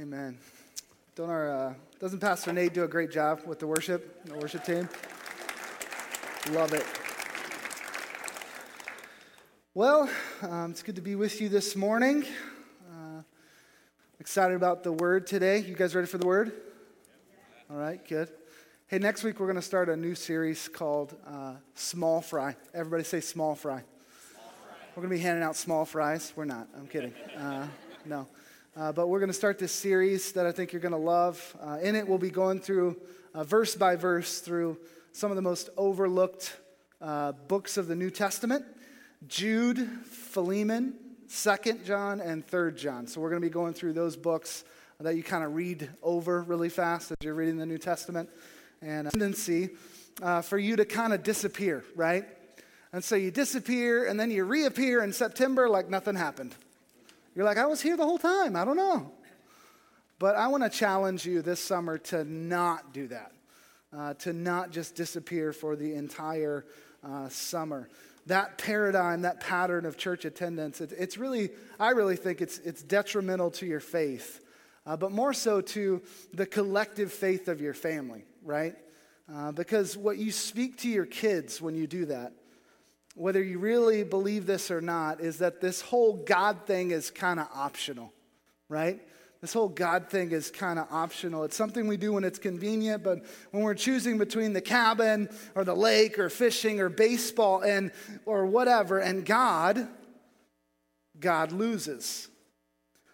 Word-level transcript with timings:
Amen. 0.00 0.38
Don't 1.16 1.28
our 1.28 1.50
uh, 1.50 1.74
doesn't 1.98 2.20
Pastor 2.20 2.52
Nate 2.52 2.72
do 2.72 2.84
a 2.84 2.88
great 2.88 3.10
job 3.10 3.40
with 3.44 3.58
the 3.58 3.66
worship, 3.66 4.24
the 4.24 4.34
worship 4.34 4.62
team? 4.62 4.88
Love 6.52 6.72
it. 6.72 6.86
Well, 9.74 10.08
um, 10.42 10.70
it's 10.70 10.84
good 10.84 10.94
to 10.94 11.02
be 11.02 11.16
with 11.16 11.40
you 11.40 11.48
this 11.48 11.74
morning. 11.74 12.24
Uh, 12.88 13.22
excited 14.20 14.54
about 14.54 14.84
the 14.84 14.92
word 14.92 15.26
today. 15.26 15.58
You 15.58 15.74
guys 15.74 15.96
ready 15.96 16.06
for 16.06 16.18
the 16.18 16.28
word? 16.28 16.52
All 17.68 17.76
right, 17.76 17.98
good. 18.06 18.28
Hey, 18.86 19.00
next 19.00 19.24
week 19.24 19.40
we're 19.40 19.46
going 19.46 19.56
to 19.56 19.62
start 19.62 19.88
a 19.88 19.96
new 19.96 20.14
series 20.14 20.68
called 20.68 21.16
uh, 21.26 21.54
Small 21.74 22.20
Fry. 22.20 22.54
Everybody 22.72 23.02
say 23.02 23.18
small 23.18 23.56
fry. 23.56 23.82
small 24.30 24.52
fry. 24.62 24.76
We're 24.94 25.02
going 25.02 25.10
to 25.10 25.16
be 25.16 25.22
handing 25.22 25.42
out 25.42 25.56
small 25.56 25.84
fries. 25.84 26.32
We're 26.36 26.44
not. 26.44 26.68
I'm 26.76 26.86
kidding. 26.86 27.14
Uh, 27.36 27.66
no. 28.04 28.28
Uh, 28.78 28.92
but 28.92 29.08
we're 29.08 29.18
going 29.18 29.26
to 29.26 29.34
start 29.34 29.58
this 29.58 29.72
series 29.72 30.30
that 30.30 30.46
I 30.46 30.52
think 30.52 30.72
you're 30.72 30.80
going 30.80 30.92
to 30.92 30.98
love. 30.98 31.56
Uh, 31.60 31.78
in 31.82 31.96
it, 31.96 32.06
we'll 32.06 32.16
be 32.16 32.30
going 32.30 32.60
through 32.60 32.96
uh, 33.34 33.42
verse 33.42 33.74
by 33.74 33.96
verse 33.96 34.38
through 34.38 34.78
some 35.10 35.32
of 35.32 35.36
the 35.36 35.42
most 35.42 35.68
overlooked 35.76 36.56
uh, 37.00 37.32
books 37.32 37.76
of 37.76 37.88
the 37.88 37.96
New 37.96 38.10
Testament 38.10 38.64
Jude, 39.26 39.84
Philemon, 40.04 40.94
Second 41.26 41.84
John, 41.84 42.20
and 42.20 42.46
Third 42.46 42.78
John. 42.78 43.08
So 43.08 43.20
we're 43.20 43.30
going 43.30 43.42
to 43.42 43.48
be 43.48 43.52
going 43.52 43.74
through 43.74 43.94
those 43.94 44.16
books 44.16 44.62
that 45.00 45.16
you 45.16 45.24
kind 45.24 45.42
of 45.42 45.56
read 45.56 45.90
over 46.00 46.42
really 46.42 46.68
fast 46.68 47.10
as 47.10 47.16
you're 47.20 47.34
reading 47.34 47.56
the 47.56 47.66
New 47.66 47.78
Testament 47.78 48.30
and 48.80 49.08
a 49.08 49.10
tendency 49.10 49.70
uh, 50.22 50.40
for 50.40 50.56
you 50.56 50.76
to 50.76 50.84
kind 50.84 51.12
of 51.12 51.24
disappear, 51.24 51.82
right? 51.96 52.26
And 52.92 53.02
so 53.02 53.16
you 53.16 53.32
disappear 53.32 54.06
and 54.06 54.20
then 54.20 54.30
you 54.30 54.44
reappear 54.44 55.02
in 55.02 55.12
September 55.12 55.68
like 55.68 55.90
nothing 55.90 56.14
happened. 56.14 56.54
You're 57.38 57.46
like, 57.46 57.56
I 57.56 57.66
was 57.66 57.80
here 57.80 57.96
the 57.96 58.02
whole 58.02 58.18
time. 58.18 58.56
I 58.56 58.64
don't 58.64 58.76
know. 58.76 59.12
But 60.18 60.34
I 60.34 60.48
want 60.48 60.64
to 60.64 60.68
challenge 60.68 61.24
you 61.24 61.40
this 61.40 61.60
summer 61.60 61.96
to 61.98 62.24
not 62.24 62.92
do 62.92 63.06
that, 63.06 63.30
uh, 63.96 64.14
to 64.14 64.32
not 64.32 64.72
just 64.72 64.96
disappear 64.96 65.52
for 65.52 65.76
the 65.76 65.94
entire 65.94 66.66
uh, 67.06 67.28
summer. 67.28 67.88
That 68.26 68.58
paradigm, 68.58 69.22
that 69.22 69.38
pattern 69.38 69.86
of 69.86 69.96
church 69.96 70.24
attendance, 70.24 70.80
it, 70.80 70.92
it's 70.98 71.16
really, 71.16 71.50
I 71.78 71.90
really 71.90 72.16
think 72.16 72.40
it's, 72.40 72.58
it's 72.58 72.82
detrimental 72.82 73.52
to 73.52 73.66
your 73.66 73.78
faith, 73.78 74.44
uh, 74.84 74.96
but 74.96 75.12
more 75.12 75.32
so 75.32 75.60
to 75.60 76.02
the 76.34 76.44
collective 76.44 77.12
faith 77.12 77.46
of 77.46 77.60
your 77.60 77.72
family 77.72 78.24
right? 78.48 78.74
Uh, 79.32 79.52
because 79.52 79.96
what 79.96 80.16
you 80.16 80.32
speak 80.32 80.78
to 80.78 80.88
your 80.88 81.04
kids 81.04 81.60
when 81.60 81.74
you 81.74 81.86
do 81.86 82.06
that, 82.06 82.32
whether 83.18 83.42
you 83.42 83.58
really 83.58 84.04
believe 84.04 84.46
this 84.46 84.70
or 84.70 84.80
not, 84.80 85.20
is 85.20 85.38
that 85.38 85.60
this 85.60 85.80
whole 85.80 86.14
God 86.24 86.66
thing 86.66 86.90
is 86.90 87.10
kind 87.10 87.40
of 87.40 87.48
optional, 87.54 88.12
right? 88.68 89.00
This 89.40 89.52
whole 89.52 89.68
God 89.68 90.10
thing 90.10 90.32
is 90.32 90.50
kind 90.50 90.78
of 90.78 90.88
optional. 90.90 91.44
It's 91.44 91.56
something 91.56 91.86
we 91.86 91.96
do 91.96 92.12
when 92.12 92.24
it's 92.24 92.38
convenient, 92.38 93.04
but 93.04 93.24
when 93.52 93.62
we're 93.62 93.74
choosing 93.74 94.18
between 94.18 94.52
the 94.52 94.60
cabin 94.60 95.28
or 95.54 95.64
the 95.64 95.74
lake 95.74 96.18
or 96.18 96.28
fishing 96.28 96.80
or 96.80 96.88
baseball 96.88 97.62
and 97.62 97.92
or 98.26 98.46
whatever 98.46 98.98
and 98.98 99.24
God, 99.24 99.86
God 101.20 101.52
loses. 101.52 102.28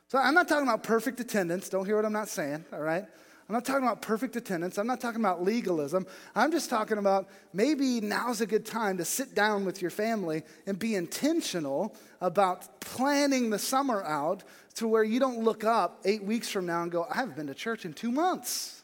So 0.08 0.18
I'm 0.18 0.34
not 0.34 0.48
talking 0.48 0.66
about 0.66 0.82
perfect 0.82 1.20
attendance. 1.20 1.68
Don't 1.68 1.84
hear 1.84 1.96
what 1.96 2.04
I'm 2.04 2.12
not 2.12 2.28
saying, 2.28 2.64
all 2.72 2.80
right? 2.80 3.06
I'm 3.48 3.52
not 3.52 3.66
talking 3.66 3.82
about 3.82 4.00
perfect 4.00 4.36
attendance. 4.36 4.78
I'm 4.78 4.86
not 4.86 5.00
talking 5.00 5.20
about 5.20 5.42
legalism. 5.42 6.06
I'm 6.34 6.50
just 6.50 6.70
talking 6.70 6.96
about 6.96 7.28
maybe 7.52 8.00
now's 8.00 8.40
a 8.40 8.46
good 8.46 8.64
time 8.64 8.96
to 8.98 9.04
sit 9.04 9.34
down 9.34 9.66
with 9.66 9.82
your 9.82 9.90
family 9.90 10.44
and 10.66 10.78
be 10.78 10.94
intentional 10.94 11.94
about 12.22 12.80
planning 12.80 13.50
the 13.50 13.58
summer 13.58 14.02
out 14.02 14.44
to 14.76 14.88
where 14.88 15.04
you 15.04 15.20
don't 15.20 15.44
look 15.44 15.62
up 15.62 16.00
eight 16.06 16.24
weeks 16.24 16.48
from 16.48 16.64
now 16.64 16.82
and 16.82 16.90
go, 16.90 17.06
I 17.10 17.16
haven't 17.16 17.36
been 17.36 17.46
to 17.48 17.54
church 17.54 17.84
in 17.84 17.92
two 17.92 18.10
months 18.10 18.82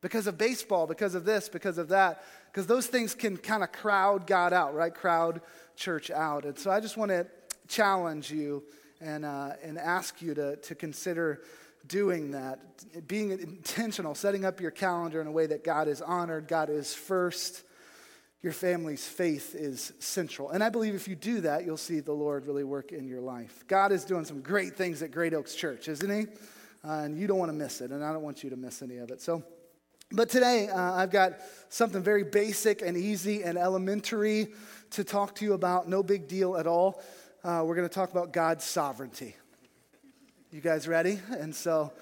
because 0.00 0.28
of 0.28 0.38
baseball, 0.38 0.86
because 0.86 1.16
of 1.16 1.24
this, 1.24 1.48
because 1.48 1.76
of 1.76 1.88
that. 1.88 2.22
Because 2.52 2.68
those 2.68 2.86
things 2.86 3.14
can 3.14 3.36
kind 3.36 3.64
of 3.64 3.72
crowd 3.72 4.28
God 4.28 4.52
out, 4.52 4.74
right? 4.74 4.94
Crowd 4.94 5.40
church 5.74 6.10
out. 6.10 6.44
And 6.44 6.56
so 6.56 6.70
I 6.70 6.78
just 6.78 6.96
want 6.96 7.10
to 7.10 7.26
challenge 7.66 8.30
you 8.30 8.62
and, 9.00 9.24
uh, 9.24 9.54
and 9.62 9.76
ask 9.76 10.22
you 10.22 10.34
to, 10.34 10.56
to 10.56 10.74
consider 10.74 11.42
doing 11.88 12.32
that, 12.32 13.06
being 13.06 13.30
intentional, 13.30 14.14
setting 14.14 14.44
up 14.44 14.60
your 14.60 14.70
calendar 14.70 15.20
in 15.20 15.26
a 15.26 15.32
way 15.32 15.46
that 15.46 15.64
God 15.64 15.88
is 15.88 16.00
honored, 16.02 16.48
God 16.48 16.70
is 16.70 16.94
first, 16.94 17.62
your 18.42 18.52
family's 18.52 19.04
faith 19.04 19.54
is 19.54 19.92
central. 19.98 20.50
And 20.50 20.62
I 20.62 20.68
believe 20.68 20.94
if 20.94 21.08
you 21.08 21.16
do 21.16 21.40
that, 21.40 21.64
you'll 21.64 21.76
see 21.76 22.00
the 22.00 22.12
Lord 22.12 22.46
really 22.46 22.64
work 22.64 22.92
in 22.92 23.08
your 23.08 23.20
life. 23.20 23.64
God 23.66 23.92
is 23.92 24.04
doing 24.04 24.24
some 24.24 24.40
great 24.40 24.76
things 24.76 25.02
at 25.02 25.10
Great 25.10 25.34
Oaks 25.34 25.54
Church, 25.54 25.88
isn't 25.88 26.10
He? 26.10 26.26
Uh, 26.84 27.00
and 27.00 27.18
you 27.18 27.26
don't 27.26 27.38
want 27.38 27.48
to 27.48 27.56
miss 27.56 27.80
it, 27.80 27.90
and 27.90 28.04
I 28.04 28.12
don't 28.12 28.22
want 28.22 28.44
you 28.44 28.50
to 28.50 28.56
miss 28.56 28.82
any 28.82 28.98
of 28.98 29.10
it. 29.10 29.20
So, 29.20 29.42
but 30.12 30.28
today 30.28 30.68
uh, 30.68 30.92
I've 30.92 31.10
got 31.10 31.38
something 31.68 32.02
very 32.02 32.22
basic 32.22 32.82
and 32.82 32.96
easy 32.96 33.42
and 33.42 33.58
elementary 33.58 34.48
to 34.90 35.02
talk 35.02 35.34
to 35.36 35.44
you 35.44 35.54
about. 35.54 35.88
No 35.88 36.04
big 36.04 36.28
deal 36.28 36.56
at 36.56 36.66
all. 36.66 37.02
Uh, 37.42 37.62
we're 37.64 37.74
going 37.74 37.88
to 37.88 37.94
talk 37.94 38.12
about 38.12 38.32
God's 38.32 38.64
sovereignty. 38.64 39.34
You 40.52 40.60
guys 40.60 40.86
ready? 40.86 41.18
And 41.36 41.52
so, 41.52 41.92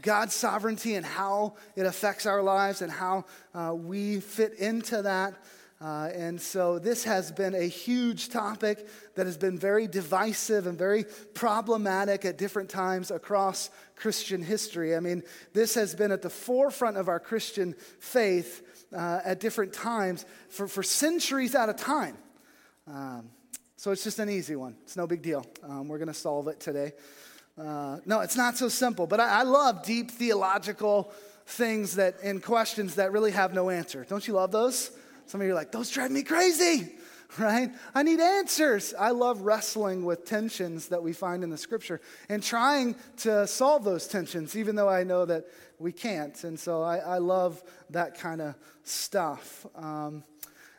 God's 0.00 0.32
sovereignty 0.32 0.94
and 0.94 1.04
how 1.04 1.56
it 1.76 1.84
affects 1.84 2.24
our 2.24 2.42
lives 2.42 2.80
and 2.80 2.90
how 2.90 3.26
uh, 3.54 3.74
we 3.74 4.20
fit 4.20 4.54
into 4.54 5.02
that. 5.02 5.34
Uh, 5.82 6.08
and 6.14 6.40
so, 6.40 6.78
this 6.78 7.04
has 7.04 7.30
been 7.30 7.54
a 7.54 7.66
huge 7.66 8.30
topic 8.30 8.88
that 9.16 9.26
has 9.26 9.36
been 9.36 9.58
very 9.58 9.86
divisive 9.86 10.66
and 10.66 10.78
very 10.78 11.04
problematic 11.34 12.24
at 12.24 12.38
different 12.38 12.70
times 12.70 13.10
across 13.10 13.68
Christian 13.96 14.42
history. 14.42 14.96
I 14.96 15.00
mean, 15.00 15.22
this 15.52 15.74
has 15.74 15.94
been 15.94 16.10
at 16.10 16.22
the 16.22 16.30
forefront 16.30 16.96
of 16.96 17.08
our 17.08 17.20
Christian 17.20 17.74
faith 17.98 18.86
uh, 18.96 19.20
at 19.26 19.40
different 19.40 19.74
times 19.74 20.24
for, 20.48 20.66
for 20.66 20.82
centuries 20.82 21.54
at 21.54 21.68
a 21.68 21.74
time. 21.74 22.16
Um, 22.86 23.28
so, 23.76 23.90
it's 23.90 24.04
just 24.04 24.20
an 24.20 24.30
easy 24.30 24.56
one. 24.56 24.76
It's 24.84 24.96
no 24.96 25.06
big 25.06 25.20
deal. 25.20 25.44
Um, 25.62 25.86
we're 25.86 25.98
going 25.98 26.08
to 26.08 26.14
solve 26.14 26.48
it 26.48 26.60
today. 26.60 26.92
Uh, 27.58 27.98
no, 28.06 28.20
it's 28.20 28.36
not 28.36 28.56
so 28.56 28.68
simple, 28.68 29.06
but 29.06 29.20
I, 29.20 29.40
I 29.40 29.42
love 29.42 29.84
deep 29.84 30.10
theological 30.10 31.12
things 31.46 31.96
that 31.96 32.16
and 32.22 32.42
questions 32.42 32.94
that 32.94 33.12
really 33.12 33.32
have 33.32 33.52
no 33.52 33.70
answer. 33.70 34.06
Don't 34.08 34.26
you 34.26 34.34
love 34.34 34.52
those? 34.52 34.90
Some 35.26 35.40
of 35.40 35.46
you 35.46 35.52
are 35.52 35.56
like, 35.56 35.72
those 35.72 35.90
drive 35.90 36.10
me 36.10 36.22
crazy, 36.22 36.92
right? 37.38 37.70
I 37.94 38.02
need 38.02 38.20
answers. 38.20 38.94
I 38.98 39.10
love 39.10 39.42
wrestling 39.42 40.04
with 40.04 40.24
tensions 40.24 40.88
that 40.88 41.02
we 41.02 41.12
find 41.12 41.44
in 41.44 41.50
the 41.50 41.58
scripture 41.58 42.00
and 42.28 42.42
trying 42.42 42.96
to 43.18 43.46
solve 43.46 43.84
those 43.84 44.06
tensions, 44.06 44.56
even 44.56 44.74
though 44.74 44.88
I 44.88 45.04
know 45.04 45.24
that 45.26 45.44
we 45.78 45.92
can't. 45.92 46.42
And 46.44 46.58
so 46.58 46.82
I, 46.82 46.98
I 46.98 47.18
love 47.18 47.62
that 47.90 48.18
kind 48.18 48.40
of 48.40 48.54
stuff. 48.84 49.66
Um, 49.76 50.24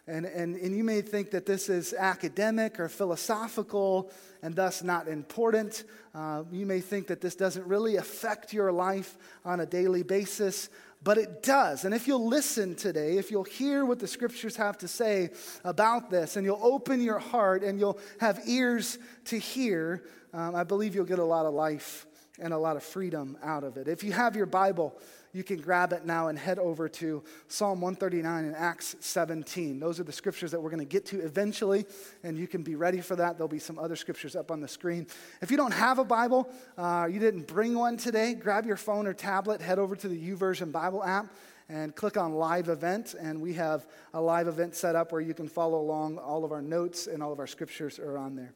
and, 0.07 0.25
and, 0.25 0.55
and 0.55 0.75
you 0.75 0.83
may 0.83 1.01
think 1.01 1.31
that 1.31 1.45
this 1.45 1.69
is 1.69 1.93
academic 1.93 2.79
or 2.79 2.89
philosophical 2.89 4.11
and 4.41 4.55
thus 4.55 4.83
not 4.83 5.07
important. 5.07 5.83
Uh, 6.13 6.43
you 6.51 6.65
may 6.65 6.79
think 6.79 7.07
that 7.07 7.21
this 7.21 7.35
doesn't 7.35 7.65
really 7.67 7.95
affect 7.95 8.53
your 8.53 8.71
life 8.71 9.17
on 9.45 9.59
a 9.59 9.65
daily 9.65 10.03
basis, 10.03 10.69
but 11.03 11.17
it 11.17 11.43
does. 11.43 11.85
And 11.85 11.93
if 11.93 12.07
you'll 12.07 12.27
listen 12.27 12.75
today, 12.75 13.17
if 13.17 13.31
you'll 13.31 13.43
hear 13.43 13.85
what 13.85 13.99
the 13.99 14.07
scriptures 14.07 14.55
have 14.55 14.77
to 14.79 14.87
say 14.87 15.29
about 15.63 16.09
this, 16.09 16.35
and 16.35 16.45
you'll 16.45 16.59
open 16.61 17.01
your 17.01 17.19
heart 17.19 17.63
and 17.63 17.79
you'll 17.79 17.99
have 18.19 18.41
ears 18.45 18.97
to 19.25 19.37
hear, 19.37 20.03
um, 20.33 20.55
I 20.55 20.63
believe 20.63 20.95
you'll 20.95 21.05
get 21.05 21.19
a 21.19 21.23
lot 21.23 21.45
of 21.45 21.53
life 21.53 22.05
and 22.39 22.53
a 22.53 22.57
lot 22.57 22.77
of 22.77 22.83
freedom 22.83 23.37
out 23.43 23.63
of 23.63 23.77
it. 23.77 23.87
If 23.87 24.03
you 24.03 24.11
have 24.11 24.35
your 24.35 24.45
Bible, 24.45 24.95
you 25.33 25.43
can 25.43 25.57
grab 25.57 25.93
it 25.93 26.05
now 26.05 26.27
and 26.27 26.37
head 26.37 26.59
over 26.59 26.89
to 26.89 27.23
Psalm 27.47 27.81
139 27.81 28.45
and 28.45 28.55
Acts 28.55 28.95
17. 28.99 29.79
Those 29.79 29.99
are 29.99 30.03
the 30.03 30.11
scriptures 30.11 30.51
that 30.51 30.61
we're 30.61 30.69
going 30.69 30.79
to 30.79 30.85
get 30.85 31.05
to 31.07 31.21
eventually, 31.21 31.85
and 32.23 32.37
you 32.37 32.47
can 32.47 32.63
be 32.63 32.75
ready 32.75 33.01
for 33.01 33.15
that. 33.15 33.37
There'll 33.37 33.47
be 33.47 33.59
some 33.59 33.79
other 33.79 33.95
scriptures 33.95 34.35
up 34.35 34.51
on 34.51 34.61
the 34.61 34.67
screen. 34.67 35.07
If 35.41 35.51
you 35.51 35.57
don't 35.57 35.73
have 35.73 35.99
a 35.99 36.05
Bible, 36.05 36.49
uh, 36.77 37.07
you 37.09 37.19
didn't 37.19 37.47
bring 37.47 37.75
one 37.75 37.97
today, 37.97 38.33
grab 38.33 38.65
your 38.65 38.77
phone 38.77 39.07
or 39.07 39.13
tablet, 39.13 39.61
head 39.61 39.79
over 39.79 39.95
to 39.95 40.07
the 40.07 40.17
YouVersion 40.17 40.71
Bible 40.71 41.03
app 41.03 41.27
and 41.69 41.95
click 41.95 42.17
on 42.17 42.33
live 42.33 42.67
event 42.67 43.15
and 43.19 43.39
we 43.39 43.53
have 43.53 43.87
a 44.13 44.21
live 44.21 44.47
event 44.49 44.75
set 44.75 44.93
up 44.95 45.13
where 45.13 45.21
you 45.21 45.33
can 45.33 45.47
follow 45.47 45.79
along 45.79 46.17
all 46.17 46.43
of 46.43 46.51
our 46.51 46.61
notes 46.61 47.07
and 47.07 47.23
all 47.23 47.31
of 47.31 47.39
our 47.39 47.47
scriptures 47.47 47.97
are 47.97 48.17
on 48.17 48.35
there 48.35 48.51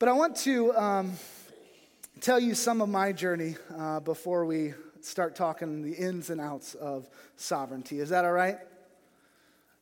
but 0.00 0.08
i 0.08 0.12
want 0.12 0.34
to 0.34 0.74
um, 0.74 1.12
tell 2.22 2.38
you 2.38 2.54
some 2.54 2.80
of 2.80 2.88
my 2.88 3.10
journey 3.10 3.56
uh, 3.76 3.98
before 3.98 4.46
we 4.46 4.74
start 5.00 5.34
talking 5.34 5.82
the 5.82 5.92
ins 5.92 6.30
and 6.30 6.40
outs 6.40 6.74
of 6.74 7.10
sovereignty. 7.36 7.98
Is 7.98 8.10
that 8.10 8.24
all 8.24 8.30
right? 8.30 8.58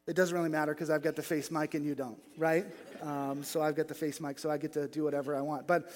It 0.06 0.16
doesn't 0.16 0.34
really 0.34 0.48
matter 0.48 0.72
because 0.72 0.88
I've 0.88 1.02
got 1.02 1.16
the 1.16 1.22
face 1.22 1.50
mic 1.50 1.74
and 1.74 1.84
you 1.84 1.94
don't, 1.94 2.18
right? 2.38 2.64
Um, 3.02 3.44
so 3.44 3.60
I've 3.60 3.76
got 3.76 3.88
the 3.88 3.94
face 3.94 4.22
mic, 4.22 4.38
so 4.38 4.50
I 4.50 4.56
get 4.56 4.72
to 4.72 4.88
do 4.88 5.04
whatever 5.04 5.36
I 5.36 5.42
want. 5.42 5.66
But 5.66 5.92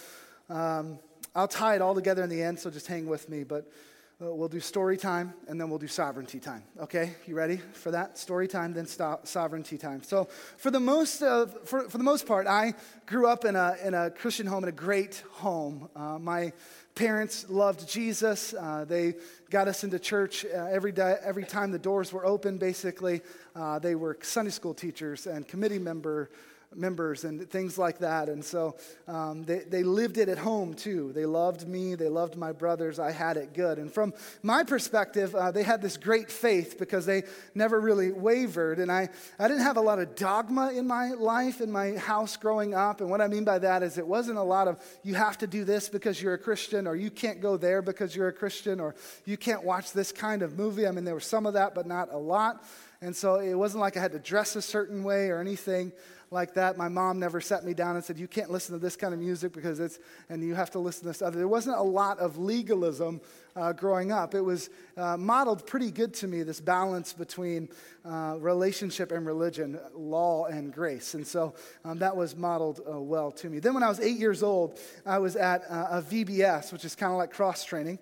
um, 0.51 0.99
I'll 1.35 1.49
tie 1.49 1.77
it 1.77 1.81
all 1.81 1.95
together 1.95 2.23
in 2.23 2.29
the 2.29 2.43
end, 2.43 2.61
so 2.61 2.69
just 2.69 2.89
hang 2.89 3.07
with 3.07 3.31
me. 3.31 3.43
But 3.43 3.73
we'll 4.21 4.49
do 4.49 4.61
story 4.61 4.97
time, 4.97 5.35
and 5.49 5.61
then 5.61 5.69
we'll 5.69 5.79
do 5.79 5.89
sovereignty 5.89 6.39
time. 6.39 6.63
Okay, 6.81 7.15
you 7.27 7.35
ready 7.35 7.57
for 7.73 7.91
that? 7.91 8.17
Story 8.17 8.47
time, 8.47 8.73
then 8.73 8.87
stop, 8.87 9.27
sovereignty 9.27 9.77
time. 9.77 10.03
So, 10.03 10.29
for 10.57 10.71
the 10.71 10.81
most 10.81 11.23
of, 11.23 11.69
for, 11.69 11.89
for 11.89 11.99
the 11.99 12.05
most 12.05 12.27
part, 12.27 12.47
I 12.47 12.75
grew 13.07 13.27
up 13.27 13.45
in 13.45 13.57
a 13.57 13.77
in 13.85 13.95
a 13.95 14.11
Christian 14.11 14.47
home, 14.47 14.65
in 14.65 14.69
a 14.69 14.73
great 14.73 15.23
home. 15.33 15.89
Uh, 15.97 16.19
my 16.19 16.53
parents 16.95 17.47
loved 17.49 17.89
Jesus. 17.89 18.55
Uh, 18.55 18.85
they 18.87 19.15
got 19.51 19.67
us 19.67 19.83
into 19.85 19.99
church 19.99 20.45
uh, 20.45 20.69
every 20.71 20.93
day, 20.93 21.17
every 21.23 21.45
time 21.45 21.73
the 21.73 21.79
doors 21.79 22.13
were 22.13 22.25
open. 22.25 22.57
Basically, 22.57 23.21
uh, 23.57 23.79
they 23.79 23.95
were 23.95 24.17
Sunday 24.23 24.53
school 24.53 24.75
teachers 24.75 25.27
and 25.27 25.47
committee 25.47 25.79
member 25.79 26.31
members 26.77 27.25
and 27.25 27.49
things 27.49 27.79
like 27.79 27.99
that. 27.99 28.29
And 28.29 28.45
so 28.45 28.77
um, 29.09 29.45
they, 29.45 29.61
they 29.61 29.83
lived 29.83 30.19
it 30.19 30.29
at 30.29 30.39
home 30.39 30.75
too. 30.75 31.13
They 31.13 31.27
loved 31.27 31.67
me, 31.67 31.95
they 31.95 32.09
loved 32.09 32.37
my 32.37 32.53
brothers. 32.53 32.99
I 32.99 33.11
had 33.11 33.37
it 33.37 33.55
good. 33.55 33.79
And 33.79 33.93
from 33.93 34.15
my 34.43 34.65
perspective, 34.65 35.35
uh, 35.35 35.51
they 35.51 35.63
had 35.63 35.83
this 35.83 35.97
great 35.97 36.31
faith 36.31 36.79
because 36.79 37.07
they 37.07 37.25
never 37.55 37.81
really 37.81 38.13
wavered. 38.13 38.79
And 38.79 38.91
I, 38.91 39.09
I 39.39 39.49
didn't 39.49 39.63
have 39.63 39.77
a 39.77 39.83
lot 39.83 39.99
of 39.99 40.15
dogma 40.15 40.73
in 40.73 40.87
my 40.87 41.11
life, 41.11 41.61
in 41.61 41.71
my 41.71 41.93
house 41.93 42.37
growing 42.37 42.75
up. 42.75 43.01
And 43.01 43.11
what 43.11 43.21
I 43.21 43.29
mean 43.29 43.45
by 43.45 43.59
that 43.59 43.83
is 43.83 43.99
it 43.99 44.07
wasn't 44.07 44.39
a 44.39 44.43
lot 44.43 44.69
of 44.69 44.81
you 45.03 45.15
have 45.15 45.39
to 45.39 45.47
do 45.47 45.65
this 45.65 45.89
because 45.89 46.21
you're 46.21 46.35
a 46.35 46.39
Christian, 46.39 46.87
or 46.87 46.97
you 46.97 47.11
can't 47.11 47.41
go 47.41 47.57
there 47.57 47.83
because 47.83 48.15
you're 48.15 48.29
a 48.29 48.33
Christian, 48.33 48.81
or 48.81 48.95
you 49.25 49.37
can't 49.37 49.65
watch 49.65 49.93
this 49.93 50.13
kind 50.13 50.43
of 50.43 50.59
movie. 50.59 50.87
I 50.87 50.91
mean, 50.91 51.05
there 51.05 51.15
was 51.15 51.27
some 51.27 51.47
of 51.47 51.55
that, 51.55 51.75
but 51.75 51.87
not 51.87 52.13
a 52.13 52.19
lot. 52.19 52.65
And 53.01 53.15
so 53.15 53.37
it 53.37 53.55
wasn't 53.55 53.83
like 53.83 53.97
I 53.97 54.01
had 54.01 54.13
to 54.13 54.19
dress 54.19 54.57
a 54.57 54.63
certain 54.63 55.05
way 55.05 55.29
or 55.29 55.39
anything 55.39 55.93
like 56.35 56.55
that. 56.55 56.77
My 56.77 56.89
mom 56.89 57.19
never 57.19 57.41
sat 57.41 57.65
me 57.65 57.73
down 57.73 57.97
and 57.97 58.05
said, 58.05 58.19
You 58.19 58.29
can't 58.29 58.51
listen 58.51 58.75
to 58.75 58.79
this 58.79 58.97
kind 58.97 59.15
of 59.15 59.21
music 59.21 59.55
because 59.55 59.81
it's, 59.81 59.99
and 60.29 60.43
you 60.43 60.55
have 60.55 60.71
to 60.73 60.79
listen 60.79 61.03
to 61.03 61.09
this 61.09 61.23
other. 61.23 61.39
There 61.39 61.49
wasn't 61.49 61.79
a 61.79 61.83
lot 61.83 62.19
of 62.19 62.37
legalism 62.37 63.23
uh, 63.57 63.73
growing 63.73 64.13
up. 64.13 64.35
It 64.35 64.43
was 64.43 64.69
uh, 64.97 65.17
modeled 65.17 65.67
pretty 65.67 65.91
good 65.91 66.13
to 66.15 66.27
me, 66.27 66.43
this 66.43 66.61
balance 66.61 67.13
between 67.13 67.69
uh, 68.05 68.37
relationship 68.39 69.13
and 69.13 69.25
religion, 69.25 69.79
law 69.95 70.45
and 70.47 70.73
grace. 70.73 71.15
And 71.15 71.27
so 71.27 71.55
um, 71.85 71.99
that 72.01 72.15
was 72.15 72.37
modeled 72.37 72.81
uh, 72.81 73.01
well 73.01 73.31
to 73.33 73.49
me. 73.49 73.61
Then 73.61 73.73
when 73.73 73.83
I 73.83 73.89
was 73.89 74.01
eight 74.01 74.19
years 74.19 74.43
old, 74.43 74.79
I 75.07 75.19
was 75.19 75.37
at 75.37 75.63
uh, 75.71 75.87
a 75.91 76.03
VBS, 76.03 76.73
which 76.73 76.85
is 76.85 76.95
kind 76.95 77.13
of 77.13 77.19
like 77.19 77.33
cross 77.33 77.65
training. 77.65 77.99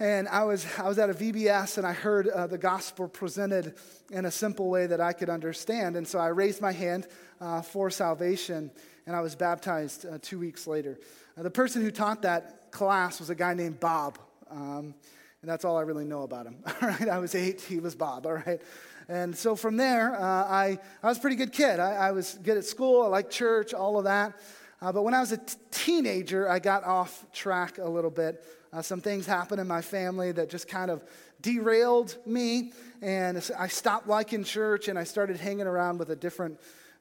And 0.00 0.28
I 0.28 0.44
was, 0.44 0.66
I 0.78 0.88
was 0.88 0.98
at 0.98 1.10
a 1.10 1.14
VBS 1.14 1.76
and 1.76 1.86
I 1.86 1.92
heard 1.92 2.26
uh, 2.26 2.46
the 2.46 2.56
gospel 2.56 3.06
presented 3.06 3.74
in 4.10 4.24
a 4.24 4.30
simple 4.30 4.70
way 4.70 4.86
that 4.86 4.98
I 4.98 5.12
could 5.12 5.28
understand. 5.28 5.94
And 5.94 6.08
so 6.08 6.18
I 6.18 6.28
raised 6.28 6.62
my 6.62 6.72
hand 6.72 7.06
uh, 7.40 7.62
for 7.62 7.90
salvation 7.90 8.70
and 9.10 9.16
I 9.16 9.22
was 9.22 9.34
baptized 9.34 10.06
uh, 10.06 10.18
two 10.22 10.38
weeks 10.38 10.68
later. 10.68 10.96
Uh, 11.36 11.42
the 11.42 11.50
person 11.50 11.82
who 11.82 11.90
taught 11.90 12.22
that 12.22 12.70
class 12.70 13.18
was 13.18 13.28
a 13.28 13.34
guy 13.34 13.54
named 13.54 13.80
Bob. 13.80 14.20
Um, 14.48 14.94
and 15.42 15.50
that's 15.50 15.64
all 15.64 15.76
I 15.76 15.82
really 15.82 16.04
know 16.04 16.22
about 16.22 16.46
him. 16.46 16.56
All 16.66 16.88
right, 16.88 17.08
I 17.08 17.18
was 17.18 17.34
eight, 17.34 17.60
he 17.60 17.80
was 17.80 17.96
Bob. 17.96 18.24
All 18.24 18.34
right. 18.34 18.60
And 19.08 19.34
so 19.36 19.56
from 19.56 19.76
there, 19.76 20.14
uh, 20.14 20.20
I, 20.20 20.78
I 21.02 21.08
was 21.08 21.18
a 21.18 21.20
pretty 21.20 21.34
good 21.34 21.52
kid. 21.52 21.80
I, 21.80 21.94
I 21.94 22.12
was 22.12 22.38
good 22.42 22.56
at 22.56 22.64
school, 22.64 23.02
I 23.02 23.06
liked 23.08 23.32
church, 23.32 23.74
all 23.74 23.98
of 23.98 24.04
that. 24.04 24.38
Uh, 24.80 24.92
but 24.92 25.02
when 25.02 25.14
I 25.14 25.20
was 25.20 25.32
a 25.32 25.38
t- 25.38 25.56
teenager, 25.70 26.48
I 26.48 26.60
got 26.60 26.84
off 26.84 27.26
track 27.32 27.78
a 27.78 27.88
little 27.88 28.10
bit. 28.10 28.44
Uh, 28.72 28.80
some 28.80 29.00
things 29.00 29.26
happened 29.26 29.60
in 29.60 29.66
my 29.66 29.80
family 29.80 30.30
that 30.32 30.50
just 30.50 30.68
kind 30.68 30.90
of 30.90 31.02
derailed 31.40 32.16
me. 32.26 32.72
And 33.02 33.50
I 33.58 33.66
stopped 33.66 34.06
liking 34.06 34.44
church 34.44 34.86
and 34.86 34.96
I 34.96 35.04
started 35.04 35.38
hanging 35.38 35.66
around 35.66 35.98
with 35.98 36.10
a 36.10 36.16
different 36.16 36.60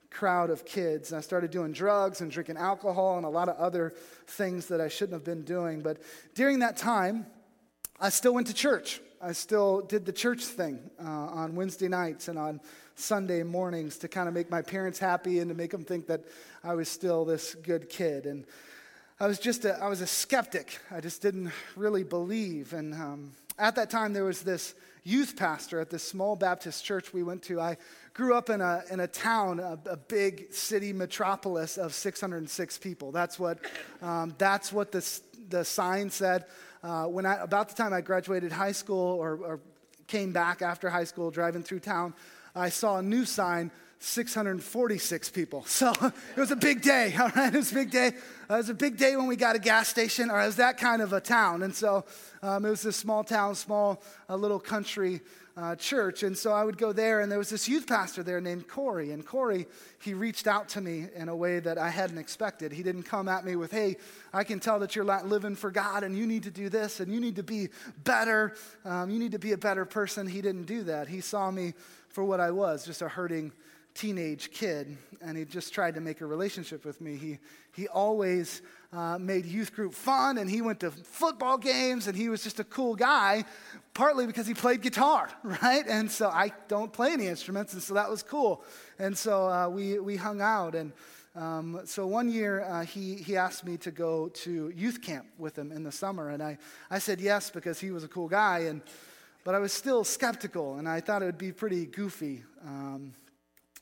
crowd 0.10 0.50
of 0.50 0.66
kids. 0.66 1.12
And 1.12 1.18
I 1.18 1.22
started 1.22 1.52
doing 1.52 1.72
drugs 1.72 2.22
and 2.22 2.32
drinking 2.32 2.58
alcohol 2.58 3.18
and 3.18 3.26
a 3.26 3.30
lot 3.30 3.50
of 3.50 3.56
other 3.58 3.94
things 4.28 4.68
that 4.68 4.82
I 4.82 4.88
shouldn't 4.88 5.14
have 5.14 5.24
been 5.24 5.44
doing. 5.44 5.82
But 5.82 6.02
during 6.36 6.60
that 6.60 6.78
time, 6.78 7.26
I 8.00 8.10
still 8.10 8.34
went 8.34 8.48
to 8.48 8.54
church. 8.54 9.02
I 9.22 9.34
still 9.34 9.82
did 9.82 10.06
the 10.06 10.14
church 10.14 10.46
thing 10.46 10.80
uh, 11.04 11.08
on 11.08 11.56
Wednesday 11.56 11.90
nights 11.90 12.30
and 12.30 12.40
on 12.40 12.62
Sunday 12.96 13.44
mornings 13.44 13.98
to 13.98 14.08
kind 14.08 14.28
of 14.28 14.34
make 14.34 14.50
my 14.50 14.62
parents 14.62 15.00
happy 15.00 15.40
and 15.40 15.50
to 15.50 15.56
make 15.56 15.72
them 15.72 15.84
think 15.84 16.08
that 16.08 16.24
I 16.64 16.74
was 16.74 16.88
still 16.88 17.26
this 17.26 17.56
good 17.56 17.90
kid. 17.90 18.26
And 18.26 18.46
I 19.20 19.28
was 19.28 19.40
just 19.40 19.66
a, 19.66 19.78
I 19.84 19.90
was 19.90 20.00
a 20.00 20.08
skeptic. 20.08 20.80
I 20.90 21.02
just 21.02 21.22
didn't 21.22 21.52
really 21.76 22.04
believe. 22.04 22.74
And 22.74 22.94
um, 22.94 23.32
at 23.58 23.76
that 23.76 23.90
time, 23.90 24.14
there 24.14 24.24
was 24.24 24.42
this 24.42 24.74
youth 25.04 25.36
pastor 25.36 25.82
at 25.82 25.90
this 25.90 26.04
small 26.04 26.38
Baptist 26.38 26.86
church 26.86 27.14
we 27.14 27.24
went 27.24 27.44
to. 27.44 27.60
I 27.60 27.78
grew 28.14 28.36
up 28.36 28.50
in 28.50 28.62
a, 28.62 28.84
in 28.92 29.00
a 29.00 29.08
town, 29.08 29.60
a, 29.60 29.80
a 29.86 29.98
big 29.98 30.54
city 30.54 30.94
metropolis 30.94 31.78
of 31.78 31.94
606 31.94 32.78
people. 32.78 33.12
That's 33.12 33.40
what, 33.40 33.60
um, 34.02 34.36
that's 34.38 34.74
what 34.74 34.92
the, 34.92 35.20
the 35.50 35.64
sign 35.64 36.10
said. 36.10 36.46
Uh, 36.84 37.06
when 37.06 37.26
I, 37.26 37.36
about 37.42 37.70
the 37.70 37.76
time 37.76 37.94
I 37.94 38.02
graduated 38.02 38.52
high 38.52 38.72
school 38.72 39.18
or, 39.18 39.38
or 39.38 39.60
came 40.08 40.32
back 40.32 40.62
after 40.62 40.90
high 40.90 41.04
school, 41.04 41.32
driving 41.32 41.64
through 41.64 41.80
town, 41.82 42.14
I 42.56 42.70
saw 42.70 42.98
a 42.98 43.02
new 43.02 43.26
sign 43.26 43.72
646 44.00 45.30
people. 45.30 45.66
So 45.68 45.92
it 46.02 46.40
was 46.40 46.52
a 46.52 46.56
big 46.56 46.82
day, 46.82 47.16
all 47.20 47.30
right? 47.36 47.54
It 47.54 47.58
was 47.58 47.72
a 47.72 47.76
big 47.76 47.92
day. 47.92 48.08
Uh, 48.50 48.56
it 48.56 48.58
was 48.58 48.70
a 48.70 48.74
big 48.74 48.98
day 48.98 49.16
when 49.16 49.28
we 49.28 49.36
got 49.36 49.56
a 49.56 49.60
gas 49.60 49.88
station, 49.88 50.30
or 50.32 50.42
it 50.42 50.46
was 50.46 50.56
that 50.56 50.78
kind 50.78 51.02
of 51.02 51.14
a 51.14 51.22
town. 51.22 51.64
And 51.64 51.76
so 51.76 52.06
um, 52.42 52.66
it 52.66 52.70
was 52.70 52.86
a 52.86 52.92
small 52.94 53.24
town, 53.24 53.56
small, 53.56 54.02
uh, 54.30 54.36
little 54.36 54.60
country 54.60 55.22
uh, 55.60 55.76
church. 55.76 56.24
And 56.24 56.38
so 56.38 56.54
I 56.54 56.64
would 56.64 56.78
go 56.78 56.94
there, 56.94 57.20
and 57.20 57.30
there 57.30 57.38
was 57.38 57.50
this 57.50 57.68
youth 57.68 57.86
pastor 57.86 58.24
there 58.24 58.40
named 58.40 58.68
Corey. 58.68 59.12
And 59.12 59.26
Corey, 59.26 59.68
he 60.02 60.14
reached 60.14 60.48
out 60.48 60.70
to 60.70 60.82
me 60.82 61.08
in 61.14 61.28
a 61.28 61.36
way 61.36 61.60
that 61.60 61.78
I 61.78 61.90
hadn't 61.90 62.18
expected. 62.18 62.72
He 62.72 62.82
didn't 62.82 63.04
come 63.04 63.28
at 63.28 63.44
me 63.44 63.56
with, 63.56 63.72
hey, 63.72 63.98
I 64.34 64.46
can 64.46 64.60
tell 64.60 64.80
that 64.80 64.96
you're 64.96 65.06
living 65.06 65.56
for 65.56 65.70
God, 65.70 66.04
and 66.04 66.18
you 66.18 66.26
need 66.26 66.44
to 66.44 66.52
do 66.52 66.70
this, 66.70 67.02
and 67.02 67.14
you 67.14 67.20
need 67.20 67.36
to 67.36 67.44
be 67.44 67.70
better. 68.04 68.56
Um, 68.86 69.10
you 69.10 69.20
need 69.20 69.34
to 69.34 69.40
be 69.40 69.52
a 69.52 69.58
better 69.58 69.84
person. 69.84 70.28
He 70.28 70.42
didn't 70.42 70.66
do 70.66 70.84
that. 70.84 71.10
He 71.10 71.20
saw 71.20 71.52
me 71.52 71.74
for 72.08 72.24
what 72.24 72.40
I 72.40 72.52
was, 72.52 72.86
just 72.86 73.02
a 73.02 73.10
hurting 73.10 73.52
teenage 73.94 74.52
kid, 74.52 74.98
and 75.22 75.38
he 75.38 75.46
just 75.46 75.74
tried 75.74 75.96
to 75.96 76.02
make 76.02 76.22
a 76.22 76.26
relationship 76.26 76.86
with 76.86 77.02
me. 77.02 77.16
He, 77.16 77.40
he 77.76 77.88
always 77.88 78.62
uh, 78.94 79.18
made 79.20 79.46
youth 79.46 79.74
group 79.74 79.94
fun, 79.94 80.38
and 80.38 80.50
he 80.50 80.62
went 80.62 80.80
to 80.82 80.92
football 80.92 81.58
games, 81.58 82.08
and 82.08 82.16
he 82.16 82.30
was 82.30 82.44
just 82.44 82.60
a 82.60 82.64
cool 82.64 82.96
guy, 82.96 83.44
partly 83.94 84.26
because 84.26 84.48
he 84.48 84.54
played 84.54 84.82
guitar, 84.82 85.30
right? 85.44 85.86
And 85.88 86.10
so 86.10 86.30
I 86.30 86.52
don't 86.68 86.92
play 86.92 87.12
any 87.12 87.28
instruments, 87.28 87.74
and 87.74 87.82
so 87.82 87.94
that 87.94 88.10
was 88.10 88.24
cool. 88.24 88.64
And 88.98 89.18
so 89.18 89.48
uh, 89.48 89.70
we, 89.70 90.00
we 90.00 90.16
hung 90.16 90.42
out, 90.42 90.76
and 90.76 90.92
um, 91.36 91.82
so 91.86 92.08
one 92.08 92.30
year 92.30 92.62
uh, 92.62 92.84
he, 92.84 93.16
he 93.16 93.38
asked 93.38 93.64
me 93.64 93.78
to 93.78 93.92
go 93.92 94.30
to 94.30 94.74
youth 94.76 95.02
camp 95.02 95.28
with 95.38 95.58
him 95.58 95.72
in 95.72 95.84
the 95.84 95.92
summer, 95.92 96.30
and 96.30 96.42
I, 96.42 96.58
I 96.90 97.00
said 97.00 97.22
yes 97.22 97.50
because 97.50 97.80
he 97.80 97.92
was 97.92 98.04
a 98.04 98.08
cool 98.08 98.28
guy, 98.28 98.60
and, 98.60 98.82
but 99.44 99.56
I 99.56 99.60
was 99.60 99.72
still 99.72 100.04
skeptical, 100.04 100.76
and 100.76 100.90
I 100.90 101.00
thought 101.00 101.22
it 101.22 101.26
would 101.26 101.38
be 101.38 101.52
pretty 101.52 101.86
goofy. 101.86 102.44
Um, 102.66 103.14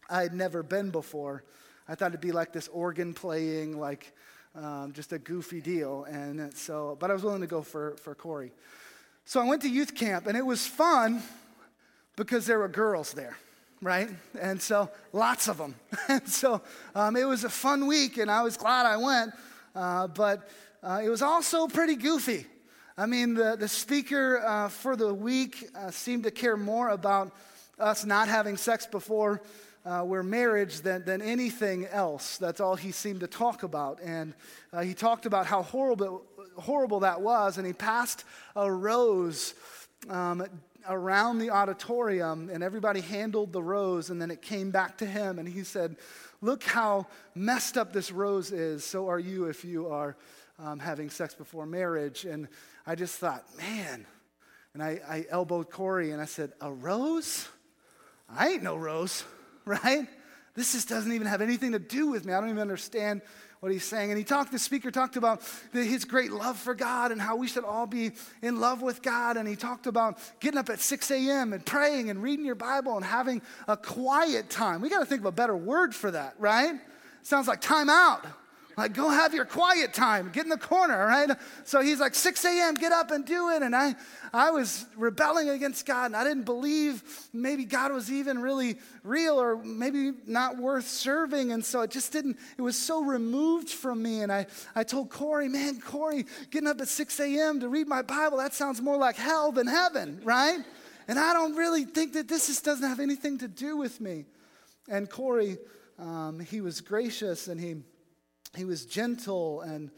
I 0.09 0.21
had 0.21 0.33
never 0.33 0.63
been 0.63 0.89
before. 0.89 1.44
I 1.88 1.95
thought 1.95 2.07
it'd 2.07 2.21
be 2.21 2.31
like 2.31 2.54
this 2.54 2.68
organ 2.68 3.13
playing, 3.13 3.80
like 3.80 4.13
um, 4.56 4.92
just 4.94 5.13
a 5.13 5.19
goofy 5.19 5.62
deal. 5.62 6.06
And 6.06 6.54
so, 6.54 6.97
but 6.99 7.09
I 7.09 7.14
was 7.14 7.23
willing 7.23 7.42
to 7.42 7.47
go 7.47 7.61
for, 7.61 7.95
for 7.97 8.16
Corey. 8.16 8.52
So 9.26 9.42
I 9.42 9.45
went 9.45 9.61
to 9.64 9.69
youth 9.69 9.95
camp, 9.95 10.28
and 10.28 10.37
it 10.37 10.45
was 10.45 10.66
fun 10.66 11.21
because 12.16 12.45
there 12.45 12.59
were 12.59 12.69
girls 12.69 13.14
there, 13.14 13.37
right? 13.81 14.09
And 14.40 14.61
so 14.61 14.90
lots 15.11 15.47
of 15.47 15.57
them. 15.57 15.76
and 16.07 16.28
so 16.30 16.61
um, 16.95 17.16
it 17.16 17.26
was 17.26 17.44
a 17.44 17.49
fun 17.49 17.87
week, 17.87 18.18
and 18.18 18.31
I 18.31 18.42
was 18.42 18.57
glad 18.57 18.85
I 18.85 18.97
went. 18.97 19.33
Uh, 19.76 20.07
but 20.07 20.49
uh, 20.81 21.02
it 21.04 21.09
was 21.09 21.21
also 21.21 21.68
pretty 21.68 21.95
goofy. 21.95 22.45
I 22.97 23.06
mean, 23.06 23.35
the, 23.35 23.56
the 23.59 23.68
speaker 23.68 24.40
uh, 24.40 24.69
for 24.69 24.95
the 24.95 25.14
week 25.14 25.69
uh, 25.76 25.92
seemed 25.92 26.23
to 26.23 26.31
care 26.31 26.57
more 26.57 26.90
about 26.90 27.31
us 27.78 28.06
not 28.06 28.28
having 28.28 28.57
sex 28.57 28.87
before 28.87 29.42
uh, 29.87 30.03
were 30.03 30.21
marriage 30.21 30.81
than, 30.81 31.06
than 31.06 31.21
anything 31.21 31.85
else. 31.85 32.37
That's 32.37 32.59
all 32.59 32.75
he 32.75 32.91
seemed 32.91 33.21
to 33.21 33.27
talk 33.27 33.63
about. 33.63 34.01
And 34.03 34.33
uh, 34.73 34.81
he 34.81 34.94
talked 34.94 35.25
about 35.25 35.45
how 35.45 35.63
horrible, 35.63 36.23
horrible 36.57 36.99
that 37.01 37.21
was. 37.21 37.57
And 37.57 37.65
he 37.65 37.73
passed 37.73 38.25
a 38.56 38.69
rose 38.69 39.53
um, 40.09 40.45
around 40.89 41.39
the 41.39 41.51
auditorium, 41.51 42.49
and 42.51 42.63
everybody 42.63 42.99
handled 42.99 43.53
the 43.53 43.63
rose. 43.63 44.09
And 44.09 44.21
then 44.21 44.29
it 44.29 44.41
came 44.41 44.71
back 44.71 44.97
to 44.97 45.06
him, 45.06 45.39
and 45.39 45.47
he 45.47 45.63
said, 45.63 45.95
Look 46.41 46.63
how 46.63 47.07
messed 47.33 47.77
up 47.77 47.94
this 47.94 48.11
rose 48.11 48.51
is. 48.51 48.83
So 48.83 49.09
are 49.09 49.19
you 49.19 49.45
if 49.45 49.65
you 49.65 49.87
are 49.87 50.15
um, 50.59 50.79
having 50.79 51.09
sex 51.09 51.33
before 51.33 51.65
marriage. 51.65 52.25
And 52.25 52.47
I 52.85 52.95
just 52.95 53.17
thought, 53.17 53.44
man. 53.57 54.06
And 54.73 54.83
I, 54.83 54.99
I 55.09 55.25
elbowed 55.29 55.71
Corey 55.71 56.11
and 56.11 56.21
I 56.21 56.25
said, 56.25 56.51
A 56.61 56.71
rose? 56.71 57.47
I 58.29 58.49
ain't 58.49 58.63
no 58.63 58.75
rose. 58.75 59.23
right? 59.83 60.07
This 60.56 60.71
just 60.71 60.90
doesn't 60.90 61.12
even 61.12 61.28
have 61.28 61.42
anything 61.42 61.74
to 61.74 61.80
do 61.80 62.07
with 62.07 62.26
me. 62.26 62.33
I 62.33 62.40
don't 62.40 62.50
even 62.50 62.62
understand 62.62 63.21
what 63.59 63.71
he's 63.71 63.83
saying. 63.83 64.12
And 64.12 64.18
he 64.18 64.24
talked, 64.24 64.52
the 64.52 64.59
speaker 64.59 64.92
talked 64.92 65.18
about 65.18 65.42
the, 65.71 65.83
his 65.83 66.06
great 66.06 66.31
love 66.31 66.57
for 66.57 66.74
God 66.74 67.12
and 67.12 67.21
how 67.21 67.36
we 67.36 67.47
should 67.47 67.64
all 67.64 67.86
be 67.86 68.12
in 68.42 68.59
love 68.59 68.81
with 68.81 69.02
God. 69.02 69.38
And 69.38 69.47
he 69.47 69.56
talked 69.56 69.88
about 69.88 70.19
getting 70.40 70.57
up 70.57 70.69
at 70.69 70.80
6 70.80 71.12
a.m. 71.12 71.54
and 71.54 71.66
praying 71.66 72.09
and 72.09 72.24
reading 72.24 72.45
your 72.45 72.56
Bible 72.56 72.95
and 72.95 73.06
having 73.06 73.42
a 73.68 73.78
quiet 73.78 74.50
time. 74.50 74.81
We 74.81 74.90
got 74.90 75.00
to 75.00 75.06
think 75.06 75.21
of 75.21 75.26
a 75.26 75.31
better 75.31 75.56
word 75.56 75.94
for 75.94 76.12
that, 76.12 76.36
right? 76.40 76.76
Sounds 77.24 77.47
like 77.47 77.62
time 77.62 77.90
out. 77.90 78.26
Like, 78.77 78.93
go 78.93 79.09
have 79.09 79.33
your 79.33 79.45
quiet 79.45 79.91
time, 79.91 80.29
get 80.31 80.43
in 80.43 80.51
the 80.51 80.57
corner, 80.57 81.07
right? 81.07 81.31
So 81.63 81.81
he's 81.81 81.99
like, 81.99 82.13
6 82.13 82.45
a.m., 82.45 82.75
get 82.75 82.91
up 82.91 83.09
and 83.09 83.25
do 83.25 83.49
it. 83.49 83.63
And 83.63 83.75
I, 83.75 83.95
I 84.31 84.51
was 84.51 84.85
rebelling 84.95 85.49
against 85.49 85.87
God, 85.87 86.05
and 86.05 86.15
I 86.15 86.23
didn't 86.23 86.43
believe 86.43 87.01
maybe 87.33 87.65
God 87.65 87.91
was 87.91 88.11
even 88.11 88.39
really 88.39 88.77
real 89.01 89.41
or 89.41 89.57
maybe 89.57 90.11
not 90.27 90.57
worth 90.57 90.87
serving. 90.87 91.51
And 91.53 91.65
so 91.65 91.81
it 91.81 91.89
just 91.89 92.11
didn't, 92.11 92.37
it 92.55 92.61
was 92.61 92.77
so 92.77 93.03
removed 93.03 93.69
from 93.69 94.03
me. 94.03 94.21
And 94.21 94.31
I, 94.31 94.45
I 94.75 94.83
told 94.83 95.09
Corey, 95.09 95.49
man, 95.49 95.81
Corey, 95.81 96.27
getting 96.51 96.67
up 96.67 96.79
at 96.79 96.87
6 96.87 97.19
a.m. 97.19 97.59
to 97.61 97.69
read 97.69 97.87
my 97.87 98.03
Bible, 98.03 98.37
that 98.37 98.53
sounds 98.53 98.79
more 98.79 98.97
like 98.97 99.15
hell 99.15 99.51
than 99.51 99.65
heaven, 99.65 100.21
right? 100.23 100.59
And 101.07 101.17
I 101.17 101.33
don't 101.33 101.55
really 101.55 101.85
think 101.85 102.13
that 102.13 102.27
this 102.27 102.45
just 102.45 102.63
doesn't 102.63 102.87
have 102.87 102.99
anything 102.99 103.39
to 103.39 103.47
do 103.47 103.75
with 103.75 103.99
me. 103.99 104.25
And 104.87 105.09
Corey, 105.09 105.57
um, 105.97 106.39
he 106.39 106.61
was 106.61 106.79
gracious 106.79 107.47
and 107.47 107.59
he, 107.59 107.77
he 108.56 108.66
was 108.66 108.85
gentle 108.85 109.61
and 109.61 109.92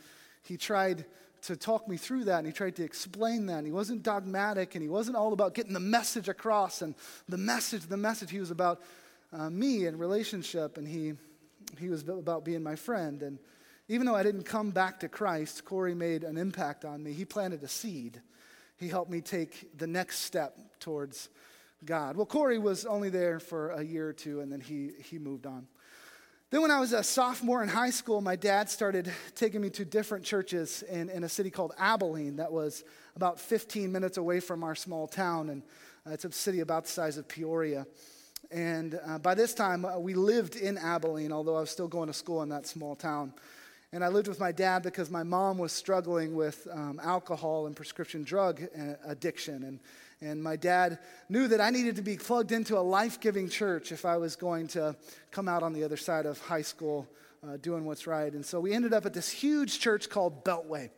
he 0.43 0.57
tried 0.57 1.05
to 1.43 1.55
talk 1.55 1.87
me 1.87 1.97
through 1.97 2.25
that 2.25 2.39
and 2.39 2.47
he 2.47 2.53
tried 2.53 2.75
to 2.77 2.83
explain 2.83 3.45
that. 3.47 3.59
And 3.59 3.67
he 3.67 3.71
wasn't 3.71 4.03
dogmatic 4.03 4.75
and 4.75 4.81
he 4.81 4.89
wasn't 4.89 5.15
all 5.15 5.33
about 5.33 5.53
getting 5.53 5.73
the 5.73 5.79
message 5.79 6.29
across 6.29 6.81
and 6.81 6.95
the 7.27 7.37
message, 7.37 7.83
the 7.83 7.97
message. 7.97 8.31
He 8.31 8.39
was 8.39 8.51
about 8.51 8.81
uh, 9.31 9.49
me 9.49 9.85
and 9.85 9.99
relationship 9.99 10.77
and 10.77 10.87
he, 10.87 11.13
he 11.79 11.89
was 11.89 12.01
about 12.07 12.43
being 12.43 12.63
my 12.63 12.75
friend. 12.75 13.21
And 13.21 13.39
even 13.87 14.05
though 14.05 14.15
I 14.15 14.23
didn't 14.23 14.43
come 14.43 14.71
back 14.71 14.99
to 15.01 15.07
Christ, 15.07 15.65
Corey 15.65 15.95
made 15.95 16.23
an 16.23 16.37
impact 16.37 16.85
on 16.85 17.01
me. 17.03 17.13
He 17.13 17.25
planted 17.25 17.63
a 17.63 17.67
seed. 17.67 18.21
He 18.77 18.87
helped 18.87 19.11
me 19.11 19.21
take 19.21 19.77
the 19.77 19.87
next 19.87 20.19
step 20.19 20.57
towards 20.79 21.29
God. 21.85 22.17
Well, 22.17 22.25
Corey 22.25 22.59
was 22.59 22.85
only 22.85 23.09
there 23.09 23.39
for 23.39 23.71
a 23.71 23.83
year 23.83 24.09
or 24.09 24.13
two 24.13 24.41
and 24.41 24.51
then 24.51 24.59
he, 24.59 24.91
he 25.09 25.19
moved 25.19 25.45
on. 25.45 25.67
Then, 26.51 26.63
when 26.63 26.71
I 26.71 26.79
was 26.79 26.93
a 26.93 27.03
sophomore 27.03 27.61
in 27.61 27.69
high 27.69 27.91
school, 27.91 28.21
my 28.21 28.35
dad 28.35 28.71
started 28.71 29.11
taking 29.35 29.61
me 29.61 29.69
to 29.69 29.85
different 29.85 30.25
churches 30.25 30.81
in, 30.89 31.07
in 31.09 31.23
a 31.23 31.29
city 31.29 31.51
called 31.51 31.73
Abilene 31.77 32.37
that 32.37 32.51
was 32.51 32.83
about 33.15 33.39
15 33.39 33.91
minutes 33.91 34.17
away 34.17 34.39
from 34.39 34.63
our 34.63 34.73
small 34.73 35.05
town. 35.05 35.49
And 35.49 35.61
uh, 36.07 36.13
it's 36.13 36.25
a 36.25 36.31
city 36.31 36.61
about 36.61 36.85
the 36.85 36.89
size 36.89 37.17
of 37.17 37.27
Peoria. 37.27 37.85
And 38.49 38.99
uh, 39.05 39.19
by 39.19 39.35
this 39.35 39.53
time, 39.53 39.85
uh, 39.85 39.99
we 39.99 40.15
lived 40.15 40.55
in 40.55 40.79
Abilene, 40.79 41.31
although 41.31 41.55
I 41.55 41.59
was 41.59 41.69
still 41.69 41.87
going 41.87 42.07
to 42.07 42.13
school 42.13 42.41
in 42.41 42.49
that 42.49 42.65
small 42.65 42.95
town. 42.95 43.31
And 43.93 44.03
I 44.03 44.07
lived 44.07 44.27
with 44.27 44.39
my 44.39 44.51
dad 44.51 44.81
because 44.81 45.11
my 45.11 45.21
mom 45.21 45.59
was 45.59 45.71
struggling 45.71 46.33
with 46.33 46.67
um, 46.71 46.99
alcohol 47.03 47.67
and 47.67 47.75
prescription 47.75 48.23
drug 48.23 48.63
uh, 48.63 48.93
addiction. 49.05 49.63
And 49.65 49.79
and 50.21 50.43
my 50.43 50.57
dad 50.57 50.99
knew 51.29 51.47
that 51.47 51.61
I 51.61 51.69
needed 51.69 51.95
to 51.95 52.01
be 52.01 52.17
plugged 52.17 52.51
into 52.51 52.77
a 52.77 52.81
life 52.81 53.19
giving 53.21 53.47
church 53.47 53.91
if 53.91 54.03
I 54.03 54.17
was 54.17 54.35
going 54.35 54.67
to 54.69 54.95
come 55.31 55.47
out 55.47 55.63
on 55.63 55.71
the 55.71 55.83
other 55.83 55.97
side 55.97 56.25
of 56.25 56.39
high 56.41 56.61
school 56.61 57.07
uh, 57.41 57.55
doing 57.57 57.85
what's 57.85 58.05
right. 58.05 58.31
And 58.33 58.45
so 58.45 58.59
we 58.59 58.73
ended 58.73 58.93
up 58.93 59.05
at 59.05 59.13
this 59.13 59.29
huge 59.29 59.79
church 59.79 60.09
called 60.09 60.43
Beltway. 60.43 60.89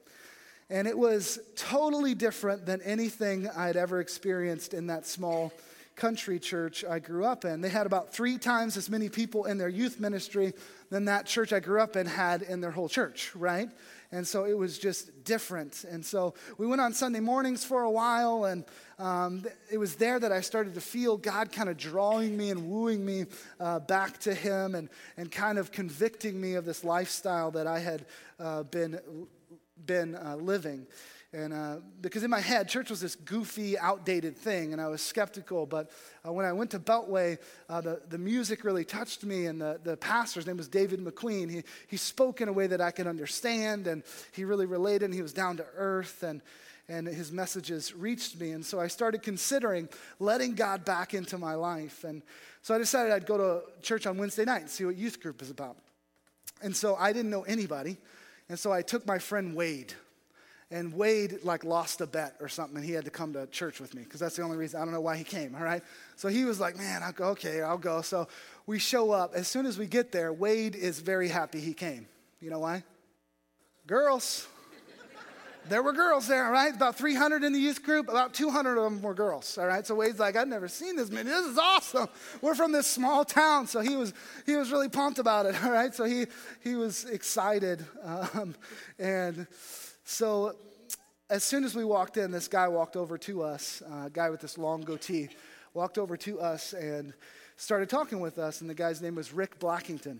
And 0.71 0.87
it 0.87 0.97
was 0.97 1.37
totally 1.55 2.15
different 2.15 2.65
than 2.65 2.81
anything 2.81 3.47
I'd 3.49 3.75
ever 3.75 3.99
experienced 3.99 4.73
in 4.73 4.87
that 4.87 5.05
small 5.05 5.51
country 5.95 6.39
church 6.39 6.83
I 6.83 6.97
grew 6.97 7.25
up 7.25 7.45
in. 7.45 7.61
They 7.61 7.69
had 7.69 7.85
about 7.85 8.13
three 8.13 8.37
times 8.39 8.77
as 8.77 8.89
many 8.89 9.09
people 9.09 9.45
in 9.45 9.57
their 9.59 9.69
youth 9.69 9.99
ministry 9.99 10.53
than 10.89 11.05
that 11.05 11.27
church 11.27 11.53
I 11.53 11.59
grew 11.59 11.79
up 11.79 11.95
in 11.95 12.07
had 12.07 12.41
in 12.41 12.61
their 12.61 12.71
whole 12.71 12.89
church, 12.89 13.35
right? 13.35 13.69
And 14.11 14.27
so 14.27 14.43
it 14.43 14.57
was 14.57 14.77
just 14.77 15.23
different. 15.23 15.85
And 15.89 16.05
so 16.05 16.33
we 16.57 16.67
went 16.67 16.81
on 16.81 16.93
Sunday 16.93 17.21
mornings 17.21 17.63
for 17.63 17.83
a 17.83 17.91
while, 17.91 18.45
and 18.45 18.65
um, 18.99 19.45
it 19.71 19.77
was 19.77 19.95
there 19.95 20.19
that 20.19 20.33
I 20.33 20.41
started 20.41 20.73
to 20.73 20.81
feel 20.81 21.15
God 21.15 21.51
kind 21.51 21.69
of 21.69 21.77
drawing 21.77 22.35
me 22.35 22.49
and 22.49 22.69
wooing 22.69 23.05
me 23.05 23.25
uh, 23.59 23.79
back 23.79 24.19
to 24.19 24.33
Him 24.33 24.75
and, 24.75 24.89
and 25.15 25.31
kind 25.31 25.57
of 25.57 25.71
convicting 25.71 26.41
me 26.41 26.55
of 26.55 26.65
this 26.65 26.83
lifestyle 26.83 27.51
that 27.51 27.67
I 27.67 27.79
had 27.79 28.05
uh, 28.37 28.63
been, 28.63 28.99
been 29.85 30.15
uh, 30.15 30.35
living. 30.35 30.87
And 31.33 31.53
uh, 31.53 31.77
because 32.01 32.23
in 32.23 32.29
my 32.29 32.41
head, 32.41 32.67
church 32.67 32.89
was 32.89 32.99
this 32.99 33.15
goofy, 33.15 33.79
outdated 33.79 34.35
thing, 34.35 34.73
and 34.73 34.81
I 34.81 34.89
was 34.89 35.01
skeptical. 35.01 35.65
But 35.65 35.89
uh, 36.27 36.33
when 36.33 36.45
I 36.45 36.51
went 36.51 36.71
to 36.71 36.79
Beltway, 36.79 37.37
uh, 37.69 37.79
the, 37.79 38.01
the 38.09 38.17
music 38.17 38.65
really 38.65 38.83
touched 38.83 39.23
me, 39.23 39.45
and 39.45 39.61
the, 39.61 39.79
the 39.81 39.95
pastor's 39.95 40.45
name 40.45 40.57
was 40.57 40.67
David 40.67 40.99
McQueen. 40.99 41.49
He, 41.49 41.63
he 41.87 41.95
spoke 41.95 42.41
in 42.41 42.49
a 42.49 42.53
way 42.53 42.67
that 42.67 42.81
I 42.81 42.91
could 42.91 43.07
understand, 43.07 43.87
and 43.87 44.03
he 44.33 44.43
really 44.43 44.65
related, 44.65 45.05
and 45.05 45.13
he 45.13 45.21
was 45.21 45.31
down 45.31 45.55
to 45.57 45.65
earth, 45.77 46.21
and, 46.21 46.41
and 46.89 47.07
his 47.07 47.31
messages 47.31 47.95
reached 47.95 48.37
me. 48.37 48.51
And 48.51 48.65
so 48.65 48.81
I 48.81 48.87
started 48.87 49.23
considering 49.23 49.87
letting 50.19 50.53
God 50.53 50.83
back 50.83 51.13
into 51.13 51.37
my 51.37 51.55
life. 51.55 52.03
And 52.03 52.23
so 52.61 52.75
I 52.75 52.77
decided 52.77 53.13
I'd 53.13 53.25
go 53.25 53.37
to 53.37 53.61
church 53.81 54.05
on 54.05 54.17
Wednesday 54.17 54.43
night 54.43 54.63
and 54.63 54.69
see 54.69 54.83
what 54.83 54.97
youth 54.97 55.21
group 55.21 55.41
is 55.41 55.49
about. 55.49 55.77
And 56.61 56.75
so 56.75 56.97
I 56.97 57.13
didn't 57.13 57.31
know 57.31 57.43
anybody, 57.43 57.99
and 58.49 58.59
so 58.59 58.73
I 58.73 58.81
took 58.81 59.07
my 59.07 59.17
friend 59.17 59.55
Wade 59.55 59.93
and 60.71 60.93
Wade 60.93 61.39
like 61.43 61.63
lost 61.63 62.01
a 62.01 62.07
bet 62.07 62.35
or 62.39 62.47
something, 62.47 62.77
and 62.77 62.85
he 62.85 62.93
had 62.93 63.05
to 63.05 63.11
come 63.11 63.33
to 63.33 63.45
church 63.47 63.79
with 63.79 63.93
me 63.93 64.03
because 64.03 64.19
that's 64.19 64.37
the 64.37 64.41
only 64.41 64.57
reason. 64.57 64.81
I 64.81 64.85
don't 64.85 64.93
know 64.93 65.01
why 65.01 65.17
he 65.17 65.23
came. 65.23 65.53
All 65.53 65.63
right, 65.63 65.83
so 66.15 66.29
he 66.29 66.45
was 66.45 66.59
like, 66.59 66.77
"Man, 66.77 67.03
I'll 67.03 67.11
go, 67.11 67.25
okay, 67.29 67.61
I'll 67.61 67.77
go." 67.77 68.01
So 68.01 68.27
we 68.65 68.79
show 68.79 69.11
up. 69.11 69.33
As 69.35 69.47
soon 69.47 69.65
as 69.65 69.77
we 69.77 69.85
get 69.85 70.11
there, 70.11 70.31
Wade 70.31 70.75
is 70.75 70.99
very 70.99 71.27
happy 71.27 71.59
he 71.59 71.73
came. 71.73 72.07
You 72.39 72.49
know 72.49 72.59
why? 72.59 72.83
Girls. 73.85 74.47
there 75.69 75.83
were 75.83 75.93
girls 75.93 76.27
there, 76.27 76.45
all 76.45 76.51
right? 76.51 76.73
About 76.73 76.95
300 76.95 77.43
in 77.43 77.53
the 77.53 77.59
youth 77.59 77.83
group, 77.83 78.09
about 78.09 78.33
200 78.33 78.77
of 78.77 78.83
them 78.83 79.01
were 79.01 79.13
girls, 79.13 79.57
all 79.57 79.67
right? 79.67 79.85
So 79.85 79.93
Wade's 79.93 80.19
like, 80.19 80.35
I've 80.35 80.47
never 80.47 80.67
seen 80.67 80.95
this 80.95 81.11
many. 81.11 81.29
This 81.29 81.45
is 81.45 81.57
awesome. 81.57 82.07
We're 82.41 82.55
from 82.55 82.71
this 82.71 82.87
small 82.87 83.23
town. 83.25 83.67
So 83.67 83.79
he 83.81 83.95
was, 83.95 84.13
he 84.45 84.55
was 84.55 84.71
really 84.71 84.89
pumped 84.89 85.19
about 85.19 85.45
it, 85.45 85.63
all 85.63 85.71
right? 85.71 85.93
So 85.93 86.05
he, 86.05 86.25
he 86.63 86.75
was 86.75 87.05
excited. 87.05 87.85
Um, 88.03 88.55
and 88.97 89.45
so 90.03 90.55
as 91.29 91.43
soon 91.43 91.63
as 91.63 91.75
we 91.75 91.85
walked 91.85 92.17
in, 92.17 92.31
this 92.31 92.49
guy 92.49 92.67
walked 92.67 92.97
over 92.97 93.17
to 93.19 93.43
us, 93.43 93.81
uh, 93.89 94.07
a 94.07 94.09
guy 94.09 94.29
with 94.29 94.41
this 94.41 94.57
long 94.57 94.81
goatee, 94.81 95.29
walked 95.73 95.97
over 95.97 96.17
to 96.17 96.41
us 96.41 96.73
and 96.73 97.13
started 97.55 97.89
talking 97.89 98.19
with 98.19 98.37
us. 98.37 98.59
And 98.59 98.69
the 98.69 98.73
guy's 98.73 99.01
name 99.01 99.15
was 99.15 99.31
Rick 99.31 99.57
Blackington. 99.59 100.19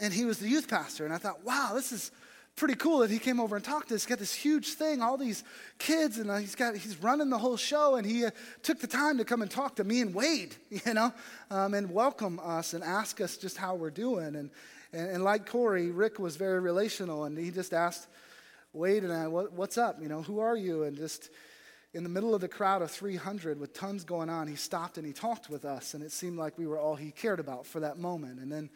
And 0.00 0.12
he 0.12 0.24
was 0.24 0.38
the 0.38 0.48
youth 0.48 0.68
pastor. 0.68 1.04
And 1.04 1.14
I 1.14 1.18
thought, 1.18 1.44
wow, 1.44 1.70
this 1.74 1.92
is 1.92 2.10
pretty 2.56 2.74
cool 2.74 2.98
that 2.98 3.10
he 3.10 3.18
came 3.18 3.38
over 3.38 3.54
and 3.54 3.64
talked 3.64 3.90
to 3.90 3.94
us. 3.94 4.02
He's 4.02 4.08
got 4.08 4.18
this 4.18 4.34
huge 4.34 4.72
thing, 4.72 5.00
all 5.00 5.16
these 5.16 5.44
kids, 5.78 6.18
and 6.18 6.30
uh, 6.30 6.36
he's 6.36 6.54
got 6.54 6.74
he's 6.76 7.00
running 7.02 7.30
the 7.30 7.38
whole 7.38 7.56
show. 7.56 7.94
And 7.94 8.06
he 8.06 8.24
uh, 8.24 8.30
took 8.62 8.80
the 8.80 8.86
time 8.86 9.18
to 9.18 9.24
come 9.24 9.42
and 9.42 9.50
talk 9.50 9.76
to 9.76 9.84
me 9.84 10.00
and 10.00 10.12
Wade, 10.12 10.56
you 10.70 10.92
know, 10.92 11.12
um, 11.50 11.74
and 11.74 11.90
welcome 11.92 12.40
us 12.42 12.74
and 12.74 12.82
ask 12.82 13.20
us 13.20 13.36
just 13.36 13.56
how 13.56 13.74
we're 13.76 13.90
doing. 13.90 14.34
And, 14.34 14.50
and, 14.92 15.10
and 15.10 15.24
like 15.24 15.48
Corey, 15.48 15.90
Rick 15.90 16.18
was 16.18 16.36
very 16.36 16.58
relational, 16.58 17.24
and 17.24 17.38
he 17.38 17.50
just 17.50 17.72
asked 17.72 18.08
Wade 18.76 19.04
and 19.04 19.12
I, 19.12 19.26
what, 19.26 19.52
what's 19.52 19.78
up? 19.78 20.00
You 20.00 20.08
know, 20.08 20.22
who 20.22 20.38
are 20.38 20.56
you? 20.56 20.82
And 20.82 20.96
just 20.96 21.30
in 21.94 22.02
the 22.02 22.10
middle 22.10 22.34
of 22.34 22.42
the 22.42 22.48
crowd 22.48 22.82
of 22.82 22.90
300 22.90 23.58
with 23.58 23.72
tons 23.72 24.04
going 24.04 24.28
on, 24.28 24.46
he 24.46 24.54
stopped 24.54 24.98
and 24.98 25.06
he 25.06 25.14
talked 25.14 25.48
with 25.48 25.64
us, 25.64 25.94
and 25.94 26.02
it 26.02 26.12
seemed 26.12 26.38
like 26.38 26.58
we 26.58 26.66
were 26.66 26.78
all 26.78 26.94
he 26.94 27.10
cared 27.10 27.40
about 27.40 27.66
for 27.66 27.80
that 27.80 27.98
moment. 27.98 28.38
And 28.38 28.52
then 28.52 28.68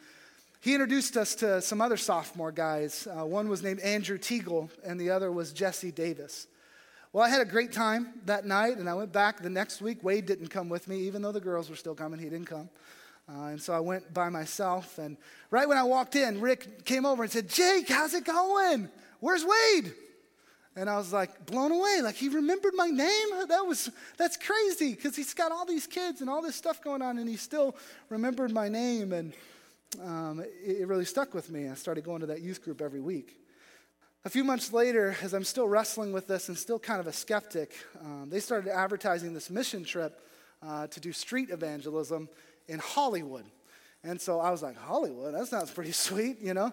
he 0.59 0.73
introduced 0.73 1.17
us 1.17 1.35
to 1.35 1.61
some 1.61 1.81
other 1.81 1.97
sophomore 1.97 2.51
guys. 2.51 3.07
Uh, 3.07 3.25
one 3.25 3.47
was 3.47 3.61
named 3.61 3.79
Andrew 3.81 4.17
Teagle, 4.17 4.69
and 4.83 4.99
the 4.99 5.11
other 5.11 5.31
was 5.31 5.53
Jesse 5.53 5.91
Davis. 5.91 6.47
Well, 7.13 7.23
I 7.23 7.29
had 7.29 7.41
a 7.41 7.45
great 7.45 7.71
time 7.71 8.13
that 8.25 8.45
night, 8.45 8.77
and 8.77 8.89
I 8.89 8.95
went 8.95 9.11
back 9.11 9.41
the 9.41 9.49
next 9.49 9.81
week. 9.81 10.03
Wade 10.03 10.25
didn't 10.25 10.47
come 10.47 10.67
with 10.67 10.87
me, 10.87 11.01
even 11.01 11.21
though 11.21 11.31
the 11.31 11.39
girls 11.39 11.69
were 11.69 11.75
still 11.75 11.95
coming, 11.95 12.19
he 12.19 12.29
didn't 12.29 12.47
come. 12.47 12.69
Uh, 13.29 13.47
and 13.47 13.61
so 13.61 13.71
I 13.73 13.79
went 13.79 14.13
by 14.13 14.29
myself. 14.29 14.97
And 14.97 15.15
right 15.51 15.67
when 15.67 15.77
I 15.77 15.83
walked 15.83 16.15
in, 16.15 16.41
Rick 16.41 16.85
came 16.85 17.05
over 17.05 17.21
and 17.21 17.31
said, 17.31 17.49
Jake, 17.49 17.87
how's 17.87 18.13
it 18.15 18.25
going? 18.25 18.89
Where's 19.21 19.45
Wade? 19.45 19.93
And 20.75 20.89
I 20.89 20.97
was 20.97 21.13
like 21.13 21.45
blown 21.45 21.71
away. 21.71 22.01
Like 22.01 22.15
he 22.15 22.27
remembered 22.27 22.73
my 22.75 22.87
name. 22.87 23.47
That 23.47 23.65
was 23.65 23.89
that's 24.17 24.35
crazy 24.35 24.93
because 24.93 25.15
he's 25.15 25.33
got 25.33 25.51
all 25.51 25.65
these 25.65 25.87
kids 25.87 26.21
and 26.21 26.29
all 26.29 26.41
this 26.41 26.55
stuff 26.55 26.83
going 26.83 27.01
on, 27.01 27.17
and 27.17 27.29
he 27.29 27.37
still 27.37 27.75
remembered 28.09 28.51
my 28.51 28.67
name. 28.67 29.13
And 29.13 29.33
um, 30.01 30.39
it, 30.39 30.81
it 30.81 30.87
really 30.87 31.05
stuck 31.05 31.33
with 31.33 31.49
me. 31.49 31.69
I 31.69 31.75
started 31.75 32.03
going 32.03 32.21
to 32.21 32.27
that 32.27 32.41
youth 32.41 32.63
group 32.63 32.81
every 32.81 33.01
week. 33.01 33.37
A 34.23 34.29
few 34.29 34.43
months 34.43 34.71
later, 34.71 35.15
as 35.21 35.33
I'm 35.33 35.43
still 35.43 35.67
wrestling 35.67 36.13
with 36.13 36.27
this 36.27 36.47
and 36.47 36.57
still 36.57 36.77
kind 36.77 36.99
of 36.99 37.07
a 37.07 37.13
skeptic, 37.13 37.73
um, 38.01 38.29
they 38.29 38.39
started 38.39 38.71
advertising 38.71 39.33
this 39.33 39.49
mission 39.49 39.83
trip 39.83 40.21
uh, 40.61 40.87
to 40.87 40.99
do 40.99 41.11
street 41.11 41.49
evangelism 41.49 42.29
in 42.67 42.79
Hollywood. 42.79 43.45
And 44.03 44.21
so 44.21 44.39
I 44.39 44.51
was 44.51 44.61
like, 44.61 44.77
Hollywood? 44.77 45.33
That 45.33 45.47
sounds 45.47 45.71
pretty 45.71 45.91
sweet, 46.07 46.39
you 46.39 46.53
know? 46.53 46.71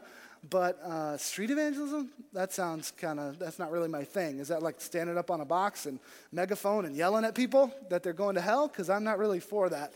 But 0.48 0.80
uh, 0.82 1.16
street 1.16 1.50
evangelism, 1.50 2.10
that 2.32 2.52
sounds 2.52 2.92
kind 2.92 3.18
of, 3.18 3.38
that's 3.38 3.58
not 3.58 3.70
really 3.70 3.88
my 3.88 4.04
thing. 4.04 4.38
Is 4.38 4.48
that 4.48 4.62
like 4.62 4.80
standing 4.80 5.18
up 5.18 5.30
on 5.30 5.40
a 5.40 5.44
box 5.44 5.86
and 5.86 5.98
megaphone 6.32 6.84
and 6.84 6.94
yelling 6.94 7.24
at 7.24 7.34
people 7.34 7.72
that 7.90 8.02
they're 8.02 8.12
going 8.12 8.36
to 8.36 8.40
hell? 8.40 8.68
Because 8.68 8.88
I'm 8.88 9.04
not 9.04 9.18
really 9.18 9.40
for 9.40 9.68
that. 9.68 9.92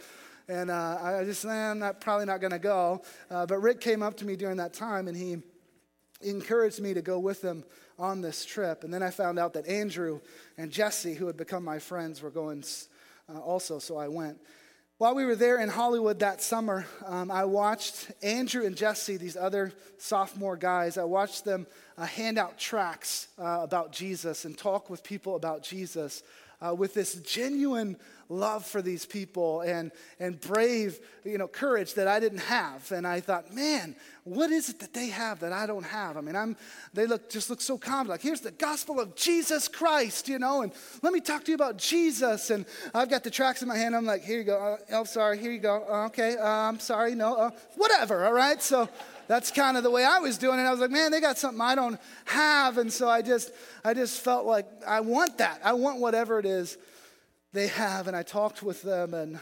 And 0.49 0.70
uh, 0.70 0.99
I 1.00 1.25
just, 1.25 1.44
eh, 1.44 1.50
I'm 1.50 1.78
not, 1.78 2.00
probably 2.00 2.26
not 2.26 2.40
going 2.40 2.52
to 2.52 2.58
go. 2.58 3.02
Uh, 3.30 3.46
but 3.46 3.58
Rick 3.58 3.80
came 3.80 4.02
up 4.02 4.16
to 4.18 4.26
me 4.26 4.37
during 4.37 4.56
that 4.56 4.72
time 4.72 5.06
and 5.06 5.16
he 5.16 5.38
encouraged 6.20 6.80
me 6.80 6.94
to 6.94 7.02
go 7.02 7.18
with 7.18 7.42
him 7.42 7.64
on 7.99 8.20
this 8.20 8.44
trip. 8.44 8.84
And 8.84 8.92
then 8.92 9.02
I 9.02 9.11
found 9.11 9.38
out 9.38 9.52
that 9.54 9.66
Andrew 9.68 10.20
and 10.58 10.70
Jesse, 10.70 11.14
who 11.14 11.26
had 11.26 11.37
become 11.37 11.64
my 11.64 11.78
friends, 11.78 12.20
were 12.20 12.30
going 12.30 12.64
uh, 13.32 13.38
also, 13.38 13.78
so 13.78 13.96
I 13.96 14.08
went. 14.08 14.38
While 15.02 15.16
we 15.16 15.25
were 15.25 15.35
there 15.35 15.59
in 15.59 15.68
Hollywood 15.68 16.21
that 16.21 16.40
summer, 16.40 16.87
um, 17.04 17.28
I 17.28 17.44
watched 17.44 18.12
Andrew 18.23 18.64
and 18.64 18.76
Jesse, 18.76 19.16
these 19.16 19.37
other 19.37 19.73
sophomore 19.99 20.56
guys, 20.56 20.97
I 20.97 21.02
watched 21.02 21.44
them 21.44 21.66
uh, 21.99 22.04
hand 22.04 22.38
out 22.38 22.56
tracts 22.56 23.26
uh, 23.37 23.59
about 23.62 23.90
Jesus 23.90 24.44
and 24.44 24.56
talk 24.56 24.88
with 24.88 25.02
people 25.02 25.35
about 25.35 25.64
Jesus 25.64 26.23
uh, 26.64 26.75
with 26.75 26.95
this 26.95 27.14
genuine 27.16 27.97
love 28.28 28.64
for 28.64 28.81
these 28.81 29.04
people 29.04 29.61
and, 29.61 29.92
and 30.19 30.40
brave, 30.40 30.99
you 31.25 31.37
know, 31.38 31.47
courage 31.47 31.95
that 31.95 32.09
I 32.09 32.19
didn't 32.19 32.38
have. 32.38 32.90
And 32.90 33.07
I 33.07 33.21
thought, 33.21 33.52
man, 33.52 33.95
what 34.25 34.50
is 34.50 34.69
it 34.69 34.81
that 34.81 34.95
they 34.95 35.09
have 35.09 35.40
that 35.40 35.52
I 35.52 35.66
don't 35.66 35.85
have? 35.85 36.16
I 36.16 36.21
mean, 36.21 36.37
I'm, 36.37 36.57
they 36.95 37.07
look, 37.07 37.28
just 37.28 37.50
look 37.50 37.61
so 37.61 37.76
calm. 37.76 38.09
Like, 38.09 38.23
here's 38.23 38.40
the 38.40 38.50
gospel 38.50 39.00
of 39.00 39.14
Jesus 39.14 39.69
Christ, 39.69 40.28
you 40.28 40.38
know, 40.38 40.62
and 40.62 40.73
let 41.02 41.12
me 41.12 41.21
talk 41.21 41.45
to 41.45 41.50
you 41.50 41.54
about 41.57 41.76
Jesus. 41.76 42.50
And 42.50 42.64
I've 42.95 43.11
got 43.11 43.25
the 43.25 43.31
tracts 43.31 43.62
in 43.62 43.69
my 43.69 43.76
hand. 43.76 43.95
I'm 43.95 44.07
like, 44.07 44.23
here 44.23 44.38
you 44.38 44.45
go. 44.45 44.78
Uh, 44.90 44.97
oh, 44.97 45.04
sorry. 45.04 45.38
Here 45.38 45.52
you 45.52 45.59
go. 45.59 45.85
Uh, 45.88 46.07
okay. 46.07 46.37
Uh, 46.37 46.47
I'm 46.47 46.81
sorry. 46.81 47.14
No, 47.14 47.37
uh, 47.37 47.50
whatever. 47.76 48.25
All 48.25 48.33
right. 48.33 48.62
So, 48.62 48.88
that's 49.29 49.50
kind 49.50 49.76
of 49.76 49.83
the 49.83 49.91
way 49.91 50.05
I 50.05 50.19
was 50.19 50.38
doing 50.38 50.59
it. 50.59 50.62
I 50.62 50.71
was 50.71 50.81
like, 50.81 50.91
man, 50.91 51.11
they 51.11 51.21
got 51.21 51.38
something 51.38 51.61
I 51.61 51.75
don't 51.75 52.00
have. 52.26 52.79
And 52.79 52.93
so 52.93 53.09
I 53.09 53.23
just, 53.23 53.52
I 53.85 53.95
just 53.95 54.21
felt 54.21 54.47
like 54.47 54.67
I 54.87 55.00
want 55.00 55.38
that. 55.38 55.61
I 55.64 55.73
want 55.73 56.00
whatever 56.00 56.38
it 56.38 56.47
is 56.47 56.76
they 57.52 57.69
have. 57.69 58.09
And 58.09 58.17
I 58.17 58.23
talked 58.23 58.62
with 58.62 58.83
them 58.83 59.14
and 59.14 59.38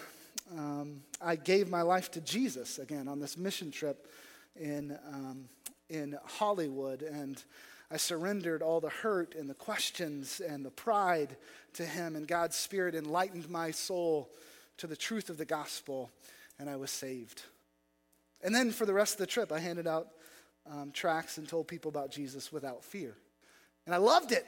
um, 0.57 1.03
I 1.21 1.37
gave 1.37 1.69
my 1.69 1.83
life 1.83 2.11
to 2.13 2.21
Jesus 2.21 2.79
again 2.79 3.09
on 3.09 3.21
this 3.21 3.37
mission 3.37 3.71
trip 3.71 4.09
in, 4.57 4.99
um, 5.13 5.49
in 5.89 6.19
Hollywood. 6.25 7.03
And 7.03 7.43
I 7.91 7.97
surrendered 7.97 8.63
all 8.63 8.81
the 8.81 8.91
hurt 8.91 9.35
and 9.35 9.49
the 9.49 9.55
questions 9.55 10.41
and 10.41 10.65
the 10.65 10.71
pride 10.71 11.37
to 11.75 11.85
Him. 11.85 12.17
And 12.17 12.27
God's 12.27 12.57
Spirit 12.57 12.95
enlightened 12.95 13.49
my 13.49 13.71
soul 13.71 14.31
to 14.79 14.87
the 14.87 14.97
truth 14.97 15.31
of 15.31 15.39
the 15.39 15.45
gospel. 15.45 16.11
And 16.59 16.69
I 16.69 16.77
was 16.77 16.91
saved. 16.91 17.43
And 18.43 18.55
then 18.55 18.71
for 18.71 18.87
the 18.87 18.95
rest 18.95 19.15
of 19.15 19.19
the 19.19 19.27
trip, 19.27 19.53
I 19.53 19.59
handed 19.59 19.87
out 19.87 20.09
um, 20.71 20.91
tracts 20.93 21.39
and 21.39 21.49
told 21.49 21.69
people 21.69 21.89
about 21.89 22.11
Jesus 22.11 22.53
without 22.53 22.85
fear. 22.85 23.17
And 23.87 23.95
I 23.95 23.99
loved 23.99 24.33
it 24.33 24.47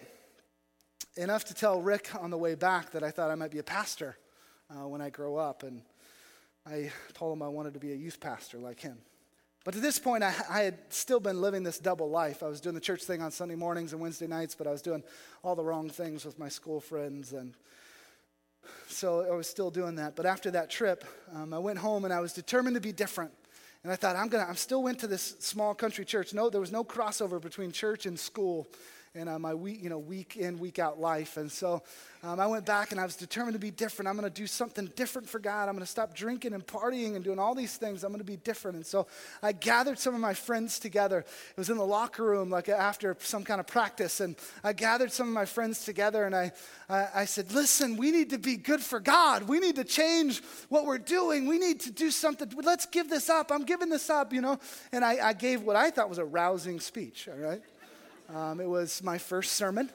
enough 1.16 1.44
to 1.46 1.54
tell 1.54 1.80
Rick 1.80 2.11
on 2.18 2.30
the 2.30 2.38
way 2.38 2.54
back 2.54 2.92
that 2.92 3.02
I 3.02 3.11
thought 3.11 3.30
I 3.30 3.34
might 3.34 3.50
be 3.50 3.58
a 3.58 3.64
pastor 3.64 4.16
uh, 4.70 4.87
when 4.87 5.00
I 5.00 5.11
grow 5.11 5.37
up. 5.37 5.62
And 5.62 5.82
I 6.66 6.90
told 7.14 7.37
him 7.37 7.42
I 7.42 7.49
wanted 7.49 7.75
to 7.75 7.80
be 7.80 7.92
a 7.92 7.96
youth 7.96 8.20
pastor 8.20 8.58
like 8.58 8.80
him. 8.80 8.99
But 9.64 9.75
to 9.75 9.80
this 9.80 9.99
point, 9.99 10.25
I, 10.25 10.34
I, 10.50 10.62
had 10.62 10.78
still 10.88 11.20
been 11.20 11.40
living 11.40 11.62
this 11.62 11.78
double 11.78 12.11
life. 12.11 12.42
I 12.42 12.49
was 12.49 12.61
doing 12.61 12.75
the 12.75 12.80
church 12.80 13.04
thing 13.04 13.22
on 13.22 13.30
Sunday 13.30 13.54
mornings 13.54 13.92
and 13.92 14.02
Wednesday 14.02 14.26
nights, 14.26 14.56
but 14.56 14.66
I 14.66 14.72
was 14.72 14.82
doing 14.82 15.04
all 15.44 15.54
the 15.54 15.62
wrong 15.62 15.88
things 15.88 16.25
with 16.25 16.37
my 16.37 16.49
school 16.49 16.80
friends. 16.80 17.32
And 17.32 17.54
so 18.88 19.25
I 19.25 19.37
was 19.37 19.46
still 19.46 19.70
doing 19.70 19.96
that. 19.96 20.16
But 20.16 20.26
after 20.26 20.50
that 20.52 20.68
trip, 20.68 21.04
um, 21.32 21.54
I 21.54 21.58
went 21.58 21.78
home 21.78 22.04
and 22.04 22.12
I 22.12 22.18
was 22.18 22.32
determined 22.32 22.75
to 22.75 22.80
be 22.80 22.92
different. 22.92 23.32
And 23.83 23.93
I 23.93 23.97
thought, 23.97 24.15
I'm 24.15 24.29
gonna, 24.29 24.47
I 24.49 24.55
still 24.55 24.83
went 24.83 25.01
to 25.01 25.07
this 25.07 25.35
small 25.41 25.75
country 25.75 26.05
church. 26.05 26.33
No, 26.33 26.51
there 26.51 26.61
was 26.61 26.71
no 26.71 26.85
crossover 26.85 27.41
between 27.41 27.73
church 27.73 28.07
and 28.07 28.19
school 28.19 28.69
in 29.14 29.28
uh, 29.28 29.38
my 29.38 29.52
week, 29.52 29.83
you 29.83 29.90
know, 29.90 29.99
week 29.99 30.38
in, 30.38 30.59
week 30.59 30.78
out 30.78 30.99
life. 30.99 31.37
And 31.37 31.52
so 31.52 31.83
um, 32.23 32.40
I 32.40 32.47
went 32.47 32.64
back 32.64 32.92
and 32.92 33.00
I 33.00 33.04
was 33.04 33.14
determined 33.14 33.52
to 33.52 33.59
be 33.59 33.71
different. 33.71 34.09
I'm 34.09 34.16
going 34.16 34.31
to 34.31 34.35
do 34.35 34.47
something 34.47 34.90
different 34.97 35.28
for 35.28 35.38
God. 35.38 35.69
I'm 35.69 35.75
going 35.75 35.85
to 35.85 35.90
stop 35.90 36.14
drinking 36.14 36.54
and 36.54 36.66
partying 36.66 37.14
and 37.14 37.23
doing 37.23 37.38
all 37.38 37.54
these 37.54 37.76
things. 37.76 38.04
I'm 38.04 38.11
going 38.11 38.21
to 38.21 38.25
be 38.25 38.38
different. 38.38 38.76
And 38.76 38.87
so 38.87 39.07
I 39.42 39.52
gathered 39.52 39.99
some 39.99 40.14
of 40.14 40.21
my 40.23 40.33
friends 40.33 40.78
together. 40.78 41.19
It 41.19 41.59
was 41.59 41.69
in 41.69 41.76
the 41.76 41.85
locker 41.85 42.25
room, 42.25 42.49
like 42.49 42.71
after 42.71 43.14
some 43.21 43.45
kind 43.45 43.61
of 43.61 43.66
practice. 43.66 44.21
And 44.21 44.35
I 44.64 44.73
gathered 44.73 45.12
some 45.12 45.28
of 45.28 45.35
my 45.35 45.45
friends 45.45 45.85
together 45.85 46.25
and 46.25 46.35
I, 46.35 46.52
I, 46.88 47.09
I 47.14 47.25
said, 47.26 47.52
listen, 47.52 47.99
we 47.99 48.12
need 48.12 48.31
to 48.31 48.38
be 48.38 48.57
good 48.57 48.81
for 48.81 48.99
God. 48.99 49.42
We 49.42 49.61
need 49.61 49.76
to 49.76 49.85
change 49.85 50.42
what 50.71 50.87
we're 50.87 50.97
doing. 50.97 51.47
We 51.47 51.59
need 51.59 51.81
to 51.81 51.90
do 51.90 52.11
something. 52.11 52.50
Let's 52.62 52.87
give 52.87 53.11
this 53.11 53.28
up. 53.28 53.52
I'm 53.52 53.64
giving 53.66 53.90
this 53.90 54.09
up, 54.09 54.33
you 54.33 54.40
know. 54.40 54.59
And 54.90 55.04
I, 55.04 55.28
I 55.28 55.33
gave 55.35 55.64
what 55.64 55.76
I 55.76 55.90
thought 55.90 56.09
was 56.09 56.16
a 56.16 56.25
rousing 56.25 56.81
speech, 56.81 57.28
all 57.31 57.37
right? 57.37 57.61
Um, 58.29 58.61
it 58.61 58.69
was 58.69 59.02
my 59.02 59.19
first 59.19 59.52
sermon. 59.52 59.91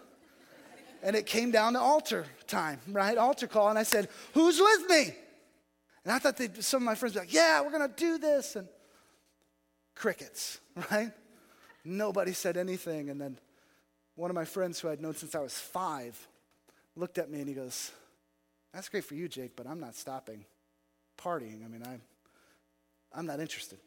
And 1.03 1.15
it 1.15 1.25
came 1.25 1.51
down 1.51 1.74
to 1.74 1.79
altar 1.79 2.25
time, 2.48 2.79
right? 2.88 3.17
Altar 3.17 3.48
call. 3.48 3.69
And 3.69 3.77
I 3.77 3.84
said, 3.84 4.10
Who's 4.34 4.60
with 4.60 4.89
me? 4.89 5.15
And 6.03 6.13
I 6.13 6.19
thought 6.19 6.39
some 6.63 6.81
of 6.81 6.86
my 6.86 6.96
friends 6.96 7.15
were 7.15 7.22
like, 7.22 7.34
Yeah, 7.34 7.62
we're 7.62 7.72
going 7.72 7.88
to 7.88 7.96
do 7.96 8.17
this. 8.17 8.55
And 8.55 8.67
crickets, 9.96 10.60
right? 10.91 11.12
Nobody 11.84 12.34
said 12.34 12.57
anything. 12.57 13.10
And 13.10 13.19
then 13.19 13.39
one 14.15 14.31
of 14.31 14.36
my 14.36 14.46
friends 14.46 14.79
who 14.79 14.89
I'd 14.89 15.01
known 15.01 15.15
since 15.15 15.36
I 15.36 15.39
was 15.39 15.53
five 15.53 16.27
looked 16.96 17.17
at 17.17 17.29
me 17.29 17.39
and 17.39 17.48
he 17.48 17.53
goes, 17.53 17.91
That's 18.73 18.89
great 18.89 19.06
for 19.06 19.15
you, 19.15 19.28
Jake, 19.28 19.56
but 19.56 19.67
I'm 19.67 19.80
not 19.80 19.95
stopping 19.95 20.45
partying. 21.17 21.63
I 21.63 21.67
mean, 21.67 21.84
I'm, 21.86 22.01
I'm 23.13 23.25
not 23.25 23.39
interested. 23.39 23.80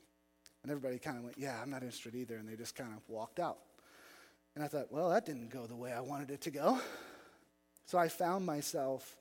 And 0.62 0.70
everybody 0.70 0.98
kind 0.98 1.16
of 1.16 1.24
went, 1.24 1.38
Yeah, 1.38 1.60
I'm 1.60 1.70
not 1.70 1.82
interested 1.82 2.14
either. 2.14 2.36
And 2.36 2.48
they 2.48 2.56
just 2.56 2.76
kind 2.76 2.92
of 2.92 3.00
walked 3.08 3.40
out. 3.40 3.58
And 4.60 4.66
I 4.66 4.68
thought, 4.68 4.92
well, 4.92 5.08
that 5.08 5.24
didn't 5.24 5.48
go 5.48 5.64
the 5.64 5.74
way 5.74 5.90
I 5.90 6.00
wanted 6.00 6.30
it 6.30 6.42
to 6.42 6.50
go. 6.50 6.78
So 7.86 7.96
I 7.96 8.08
found 8.08 8.44
myself 8.44 9.16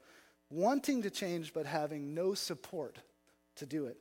wanting 0.49 1.03
to 1.03 1.09
change, 1.09 1.53
but 1.53 1.65
having 1.65 2.13
no 2.13 2.33
support 2.33 2.97
to 3.55 3.65
do 3.65 3.85
it. 3.85 3.95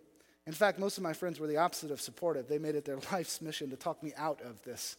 In 0.48 0.52
fact, 0.52 0.80
most 0.80 0.96
of 0.96 1.04
my 1.04 1.12
friends 1.12 1.38
were 1.38 1.46
the 1.46 1.58
opposite 1.58 1.92
of 1.92 2.00
supportive. 2.00 2.48
They 2.48 2.58
made 2.58 2.74
it 2.74 2.84
their 2.84 2.98
life's 3.12 3.40
mission 3.40 3.70
to 3.70 3.76
talk 3.76 4.02
me 4.02 4.12
out 4.16 4.40
of 4.42 4.60
this 4.64 4.96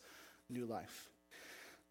new 0.49 0.65
life. 0.65 1.09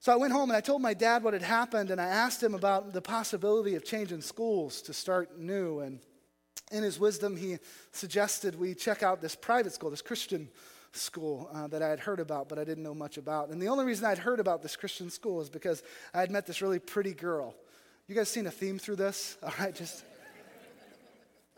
So 0.00 0.14
I 0.14 0.16
went 0.16 0.32
home 0.32 0.48
and 0.48 0.56
I 0.56 0.62
told 0.62 0.80
my 0.80 0.94
dad 0.94 1.22
what 1.22 1.34
had 1.34 1.42
happened, 1.42 1.90
and 1.90 2.00
I 2.00 2.06
asked 2.06 2.42
him 2.42 2.54
about 2.54 2.94
the 2.94 3.02
possibility 3.02 3.74
of 3.74 3.84
changing 3.84 4.22
schools 4.22 4.80
to 4.80 4.94
start 4.94 5.38
new. 5.38 5.80
And 5.80 6.00
in 6.72 6.82
his 6.82 6.98
wisdom, 6.98 7.36
he 7.36 7.58
suggested 7.92 8.58
we 8.58 8.72
check 8.72 9.02
out 9.02 9.20
this 9.20 9.34
private 9.34 9.74
school, 9.74 9.90
this 9.90 10.00
Christian 10.00 10.48
school 10.92 11.50
uh, 11.52 11.66
that 11.68 11.82
I 11.82 11.88
had 11.88 12.00
heard 12.00 12.20
about, 12.20 12.48
but 12.48 12.58
I 12.58 12.64
didn't 12.64 12.84
know 12.84 12.94
much 12.94 13.18
about. 13.18 13.50
And 13.50 13.60
the 13.60 13.68
only 13.68 13.84
reason 13.84 14.04
I'd 14.04 14.18
heard 14.18 14.40
about 14.40 14.62
this 14.62 14.76
Christian 14.76 15.10
school 15.10 15.40
is 15.40 15.50
because 15.50 15.82
I 16.14 16.20
had 16.20 16.30
met 16.30 16.46
this 16.46 16.62
really 16.62 16.78
pretty 16.78 17.14
girl. 17.14 17.54
You 18.06 18.14
guys 18.14 18.28
seen 18.28 18.46
a 18.46 18.50
theme 18.50 18.78
through 18.78 18.96
this? 18.96 19.36
All 19.42 19.52
right, 19.58 19.74
just. 19.74 20.04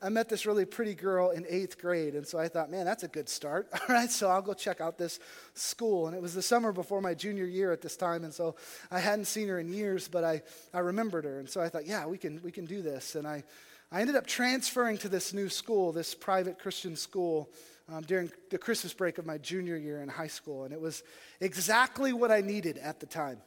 I 0.03 0.09
met 0.09 0.31
this 0.31 0.47
really 0.47 0.65
pretty 0.65 0.95
girl 0.95 1.29
in 1.29 1.45
eighth 1.47 1.79
grade, 1.79 2.15
and 2.15 2.27
so 2.27 2.39
I 2.39 2.49
thought, 2.49 2.71
man, 2.71 2.87
that's 2.87 3.03
a 3.03 3.09
good 3.09 3.29
start. 3.29 3.69
All 3.75 3.95
right, 3.95 4.11
so 4.11 4.31
I'll 4.31 4.41
go 4.41 4.55
check 4.55 4.81
out 4.81 4.97
this 4.97 5.21
school. 5.53 6.07
And 6.07 6.17
it 6.17 6.23
was 6.23 6.33
the 6.33 6.41
summer 6.41 6.73
before 6.73 7.03
my 7.03 7.13
junior 7.13 7.45
year 7.45 7.71
at 7.71 7.83
this 7.83 7.99
time, 7.99 8.25
and 8.25 8.33
so 8.33 8.57
I 8.91 8.99
hadn't 8.99 9.27
seen 9.27 9.49
her 9.49 9.59
in 9.59 9.71
years, 9.71 10.09
but 10.09 10.25
I, 10.25 10.41
I 10.73 10.79
remembered 10.79 11.25
her. 11.27 11.39
And 11.39 11.49
so 11.49 11.61
I 11.61 11.69
thought, 11.69 11.87
yeah, 11.87 12.07
we 12.07 12.17
can, 12.17 12.41
we 12.43 12.51
can 12.51 12.65
do 12.65 12.81
this. 12.81 13.15
And 13.15 13.29
I, 13.29 13.45
I 13.93 14.01
ended 14.01 14.17
up 14.17 14.27
transferring 14.27 14.97
to 14.99 15.09
this 15.11 15.35
new 15.35 15.51
school, 15.51 15.93
this 15.93 16.15
private 16.15 16.59
Christian 16.59 16.97
school, 16.97 17.51
um, 17.91 18.03
during 18.03 18.31
the 18.51 18.59
Christmas 18.59 18.93
break 18.93 19.19
of 19.19 19.27
my 19.27 19.39
junior 19.39 19.77
year 19.77 20.03
in 20.03 20.09
high 20.09 20.29
school, 20.29 20.65
and 20.65 20.73
it 20.73 20.81
was 20.81 21.03
exactly 21.41 22.13
what 22.13 22.31
I 22.31 22.41
needed 22.41 22.79
at 22.79 23.01
the 23.01 23.07
time. 23.07 23.39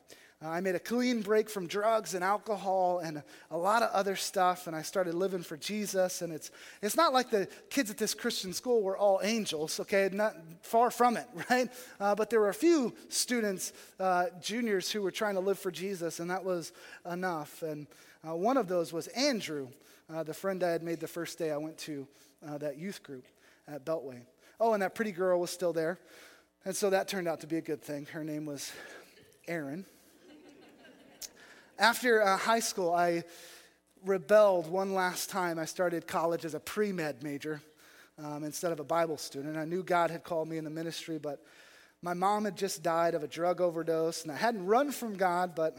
Uh, 0.43 0.49
I 0.49 0.60
made 0.60 0.75
a 0.75 0.79
clean 0.79 1.21
break 1.21 1.49
from 1.49 1.67
drugs 1.67 2.15
and 2.15 2.23
alcohol 2.23 2.99
and 2.99 3.23
a, 3.49 3.58
lot 3.58 3.82
of 3.82 3.91
other 3.91 4.17
stuff, 4.17 4.67
and 4.67 4.75
I 4.75 4.82
started 4.82 5.13
living 5.13 5.41
for 5.41 5.56
Jesus. 5.56 6.21
And 6.21 6.34
it's, 6.34 6.51
it's 6.82 6.97
not 6.97 7.13
like 7.13 7.29
the 7.29 7.47
kids 7.69 7.89
at 7.89 7.97
this 7.97 8.13
Christian 8.13 8.51
school 8.51 8.82
were 8.82 8.97
all 8.97 9.21
angels, 9.23 9.79
okay? 9.79 10.10
Not 10.12 10.36
far 10.62 10.91
from 10.91 11.15
it, 11.15 11.27
right? 11.49 11.69
Uh, 11.99 12.13
but 12.15 12.29
there 12.29 12.41
were 12.41 12.49
a 12.49 12.53
few 12.53 12.93
students, 13.08 13.71
uh, 13.99 14.25
juniors, 14.41 14.91
who 14.91 15.01
were 15.01 15.12
trying 15.12 15.36
to 15.36 15.39
live 15.39 15.60
for 15.60 15.71
Jesus, 15.71 16.19
and 16.19 16.29
that 16.29 16.43
was 16.43 16.73
enough. 17.10 17.62
And 17.62 17.88
uh, 18.27 18.36
one 18.36 18.58
of 18.58 18.67
those 18.67 18.91
was 18.91 19.08
Andrew, 19.10 19.69
uh, 20.13 20.23
the 20.23 20.34
friend 20.34 20.62
I 20.62 20.71
had 20.71 20.84
made 20.84 20.99
the 20.99 21.08
first 21.08 21.38
day 21.38 21.51
I 21.51 21.58
went 21.58 21.77
to 21.79 22.06
uh, 22.45 22.58
that 22.58 22.77
youth 22.77 23.01
group 23.01 23.25
at 23.65 23.86
Beltway. 23.86 24.23
Oh, 24.60 24.74
and 24.74 24.82
that 24.82 24.96
pretty 24.96 25.12
girl 25.12 25.39
was 25.39 25.52
still 25.52 25.74
there. 25.74 26.00
And 26.66 26.76
so 26.76 26.89
that 26.92 27.08
turned 27.08 27.28
out 27.28 27.42
to 27.42 27.48
be 27.48 27.58
a 27.58 27.62
good 27.62 27.82
thing. 27.82 28.06
Her 28.06 28.24
name 28.24 28.46
was 28.46 28.72
Erin. 29.48 29.86
After 31.78 32.22
uh, 32.22 32.38
high 32.38 32.60
school, 32.60 32.94
I 32.94 33.24
rebelled 34.06 34.68
one 34.70 34.94
last 34.94 35.30
time. 35.30 35.60
I 35.60 35.66
started 35.66 36.08
college 36.08 36.46
as 36.46 36.54
a 36.54 36.60
pre 36.60 36.92
med 36.92 37.24
major 37.24 37.62
um, 38.24 38.44
instead 38.44 38.72
of 38.72 38.80
a 38.80 38.84
Bible 38.84 39.18
student. 39.18 39.58
I 39.58 39.66
knew 39.66 39.84
God 39.84 40.12
had 40.12 40.24
called 40.24 40.48
me 40.48 40.58
in 40.58 40.63
the 40.63 40.70
ministry, 40.70 41.18
but 41.18 41.44
my 42.02 42.13
mom 42.13 42.46
had 42.46 42.56
just 42.56 42.84
died 42.84 43.16
of 43.16 43.24
a 43.24 43.28
drug 43.28 43.62
overdose, 43.62 44.24
and 44.24 44.32
I 44.32 44.36
hadn't 44.36 44.66
run 44.66 44.92
from 44.92 45.16
God, 45.16 45.56
but 45.56 45.78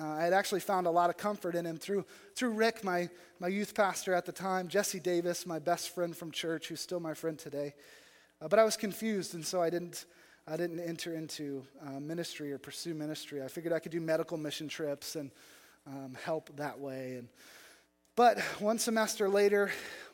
uh, 0.00 0.06
I 0.06 0.24
had 0.24 0.32
actually 0.32 0.60
found 0.60 0.86
a 0.86 0.90
lot 0.90 1.10
of 1.10 1.16
comfort 1.16 1.54
in 1.54 1.64
him 1.64 1.78
through, 1.78 2.04
through 2.34 2.50
Rick, 2.50 2.82
my, 2.82 3.08
my 3.40 3.48
youth 3.48 3.74
pastor 3.74 4.14
at 4.14 4.26
the 4.26 4.32
time, 4.32 4.68
Jesse 4.68 5.00
Davis, 5.00 5.46
my 5.46 5.58
best 5.58 5.94
friend 5.94 6.16
from 6.16 6.30
church, 6.30 6.68
who's 6.68 6.80
still 6.80 7.00
my 7.00 7.14
friend 7.14 7.38
today. 7.38 7.74
Uh, 8.40 8.48
but 8.48 8.58
I 8.58 8.64
was 8.64 8.76
confused, 8.76 9.34
and 9.34 9.44
so 9.44 9.62
I 9.62 9.70
didn't, 9.70 10.04
I 10.46 10.56
didn't 10.56 10.80
enter 10.80 11.14
into 11.14 11.64
uh, 11.86 11.98
ministry 12.00 12.52
or 12.52 12.58
pursue 12.58 12.94
ministry. 12.94 13.42
I 13.42 13.48
figured 13.48 13.72
I 13.72 13.78
could 13.78 13.92
do 13.92 14.00
medical 14.00 14.36
mission 14.36 14.68
trips 14.68 15.16
and 15.16 15.30
um, 15.86 16.16
help 16.22 16.54
that 16.56 16.78
way. 16.78 17.16
And, 17.16 17.28
but 18.14 18.38
one 18.58 18.78
semester 18.78 19.28
later, 19.28 19.70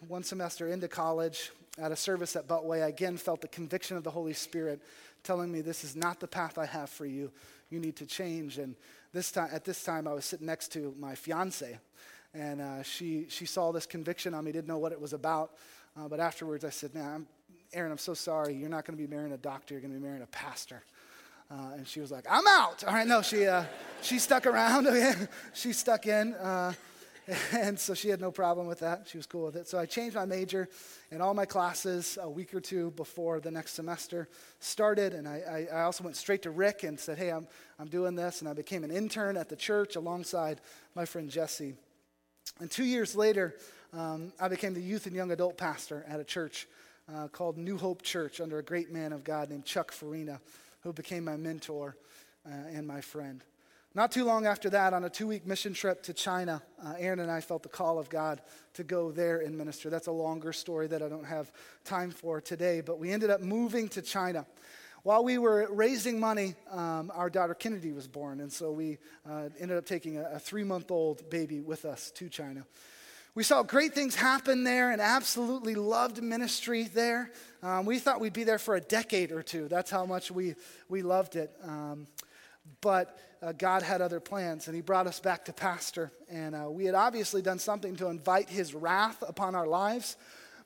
one 0.07 0.23
semester 0.23 0.69
into 0.69 0.89
college, 0.89 1.51
at 1.79 1.91
a 1.91 1.97
service 1.97 2.37
at 2.37 2.47
Beltway, 2.47 2.83
I 2.83 2.89
again 2.89 3.17
felt 3.17 3.41
the 3.41 3.49
conviction 3.49 3.97
of 3.97 4.05
the 4.05 4.11
Holy 4.11 4.35
Spirit 4.35 4.83
telling 5.23 5.51
me, 5.51 5.61
This 5.61 5.85
is 5.85 5.97
not 5.97 6.21
the 6.21 6.29
path 6.29 6.59
I 6.59 6.67
have 6.67 6.91
for 6.91 7.07
you. 7.07 7.33
You 7.71 7.81
need 7.81 7.97
to 7.97 8.07
change. 8.07 8.59
And 8.59 8.77
this 9.13 9.33
time, 9.33 9.49
at 9.53 9.65
this 9.65 9.83
time, 9.83 10.07
I 10.07 10.13
was 10.13 10.25
sitting 10.25 10.47
next 10.47 10.69
to 10.73 10.95
my 10.99 11.15
fiance. 11.15 11.79
And 12.35 12.61
uh, 12.61 12.83
she, 12.83 13.27
she 13.29 13.47
saw 13.47 13.73
this 13.73 13.87
conviction 13.87 14.35
on 14.35 14.45
me, 14.45 14.53
didn't 14.53 14.69
know 14.69 14.79
what 14.79 14.93
it 14.93 15.01
was 15.01 15.13
about. 15.13 15.53
Uh, 15.97 16.09
but 16.09 16.21
afterwards, 16.21 16.65
I 16.65 16.71
said, 16.71 16.95
nah, 16.95 17.15
I'm, 17.15 17.27
Erin, 17.73 17.91
I'm 17.93 17.99
so 17.99 18.15
sorry. 18.15 18.55
You're 18.55 18.69
not 18.69 18.85
going 18.85 18.97
to 18.97 19.03
be 19.03 19.09
marrying 19.09 19.33
a 19.33 19.39
doctor, 19.39 19.75
you're 19.75 19.81
going 19.81 19.93
to 19.93 19.99
be 19.99 20.05
marrying 20.05 20.23
a 20.23 20.27
pastor. 20.27 20.83
Uh, 21.51 21.75
and 21.77 21.87
she 21.87 22.01
was 22.01 22.11
like, 22.11 22.25
I'm 22.31 22.47
out. 22.47 22.83
All 22.85 22.95
right, 22.95 23.07
no, 23.07 23.21
she, 23.21 23.47
uh, 23.47 23.65
she 24.01 24.19
stuck 24.19 24.47
around. 24.47 24.89
she 25.53 25.73
stuck 25.75 26.07
in. 26.07 26.33
Uh, 26.35 26.73
and 27.53 27.79
so 27.79 27.95
she 27.95 28.09
had 28.09 28.21
no 28.21 28.31
problem 28.31 28.67
with 28.67 28.81
that. 28.81 29.07
She 29.07 29.17
was 29.17 29.27
cool 29.27 29.45
with 29.45 29.57
it. 29.57 29.69
So 29.69 29.79
I 29.79 29.87
changed 29.87 30.17
my 30.17 30.25
major 30.25 30.69
in 31.11 31.21
all 31.21 31.35
my 31.35 31.45
classes 31.45 32.19
a 32.21 32.29
week 32.29 32.55
or 32.55 32.61
two 32.61 32.91
before 32.93 33.39
the 33.39 33.51
next 33.51 33.75
semester 33.75 34.29
started. 34.61 35.15
And 35.15 35.29
I, 35.29 35.69
I, 35.73 35.77
I 35.79 35.83
also 35.83 36.05
went 36.05 36.17
straight 36.17 36.43
to 36.43 36.51
Rick 36.51 36.85
and 36.85 36.99
said, 36.99 37.19
Hey, 37.19 37.31
I'm, 37.31 37.47
I'm 37.79 37.89
doing 37.89 38.15
this. 38.15 38.41
And 38.41 38.49
I 38.49 38.55
became 38.55 38.83
an 38.83 38.91
intern 38.91 39.37
at 39.37 39.49
the 39.49 39.57
church 39.57 39.95
alongside 39.97 40.61
my 40.95 41.05
friend 41.05 41.31
Jesse. 41.31 41.75
And 42.61 42.71
two 42.71 42.85
years 42.85 43.15
later, 43.15 43.55
um, 43.93 44.33
I 44.41 44.49
became 44.49 44.75
the 44.75 44.81
youth 44.81 45.07
and 45.07 45.15
young 45.15 45.31
adult 45.31 45.57
pastor 45.57 46.05
at 46.09 46.19
a 46.19 46.25
church 46.25 46.67
uh, 47.13 47.29
called 47.29 47.57
New 47.57 47.79
Hope 47.79 48.03
Church 48.03 48.41
under 48.41 48.59
a 48.59 48.63
great 48.63 48.91
man 48.93 49.13
of 49.13 49.25
God 49.25 49.51
named 49.51 49.65
Chuck 49.65 49.93
Farina, 49.93 50.41
who 50.81 50.93
became 50.93 51.25
my 51.25 51.37
mentor 51.37 51.97
uh, 52.47 52.51
and 52.73 52.87
my 52.87 53.01
friend. 53.01 53.43
Not 53.95 54.11
too 54.11 54.25
long 54.25 54.47
after 54.47 54.71
that, 54.71 54.95
on 54.95 55.05
a 55.05 55.11
two 55.11 55.27
week 55.27 55.47
mission 55.47 55.75
trip 55.75 56.03
to 56.05 56.15
China, 56.15 56.63
uh, 56.83 56.95
Erin 56.99 57.21
and 57.21 57.31
I 57.31 57.43
felt 57.43 57.63
the 57.63 57.69
call 57.69 57.99
of 57.99 58.09
God 58.09 58.41
to 58.75 58.85
go 58.85 59.11
there 59.11 59.41
and 59.41 59.57
minister. 59.57 59.91
That's 59.91 60.07
a 60.07 60.13
longer 60.13 60.53
story 60.53 60.87
that 60.87 61.03
I 61.03 61.09
don't 61.09 61.27
have 61.27 61.53
time 61.85 62.11
for 62.11 62.41
today, 62.41 62.81
but 62.81 62.99
we 62.99 63.11
ended 63.11 63.29
up 63.29 63.43
moving 63.43 63.89
to 63.91 64.01
China. 64.01 64.47
While 65.03 65.25
we 65.25 65.37
were 65.37 65.67
raising 65.71 66.19
money, 66.19 66.55
um, 66.71 67.11
our 67.15 67.29
daughter 67.29 67.55
Kennedy 67.55 67.93
was 67.93 68.09
born, 68.09 68.41
and 68.41 68.51
so 68.51 68.71
we 68.71 68.99
uh, 69.29 69.49
ended 69.59 69.77
up 69.77 69.85
taking 69.85 70.17
a, 70.17 70.23
a 70.35 70.39
three 70.39 70.65
month 70.65 70.91
old 70.91 71.29
baby 71.29 71.61
with 71.61 71.85
us 71.85 72.11
to 72.13 72.31
China. 72.31 72.65
We 73.35 73.45
saw 73.45 73.63
great 73.63 73.95
things 73.95 74.15
happen 74.15 74.63
there 74.63 74.91
and 74.91 75.01
absolutely 75.01 75.75
loved 75.75 76.23
ministry 76.23 76.83
there. 76.83 77.31
Um, 77.63 77.87
we 77.87 77.99
thought 77.99 78.21
we'd 78.21 78.35
be 78.35 78.45
there 78.45 78.59
for 78.59 78.75
a 78.75 78.81
decade 78.81 79.33
or 79.33 79.43
two. 79.43 79.69
That's 79.69 79.91
how 79.91 80.05
much 80.05 80.31
we, 80.31 80.55
we 80.91 81.01
loved 81.01 81.37
it. 81.37 81.51
Um, 81.65 82.09
but 82.83 83.19
uh, 83.43 83.53
God 83.53 83.83
had 83.83 84.03
other 84.03 84.21
plans, 84.21 84.67
and 84.67 84.77
He 84.77 84.83
brought 84.83 85.07
us 85.07 85.19
back 85.19 85.47
to 85.47 85.53
pastor. 85.55 86.13
And 86.29 86.55
uh, 86.55 86.69
we 86.69 86.85
had 86.85 86.95
obviously 86.95 87.41
done 87.41 87.59
something 87.59 87.97
to 87.97 88.09
invite 88.09 88.51
His 88.51 88.75
wrath 88.75 89.25
upon 89.27 89.55
our 89.55 89.67
lives 89.67 90.17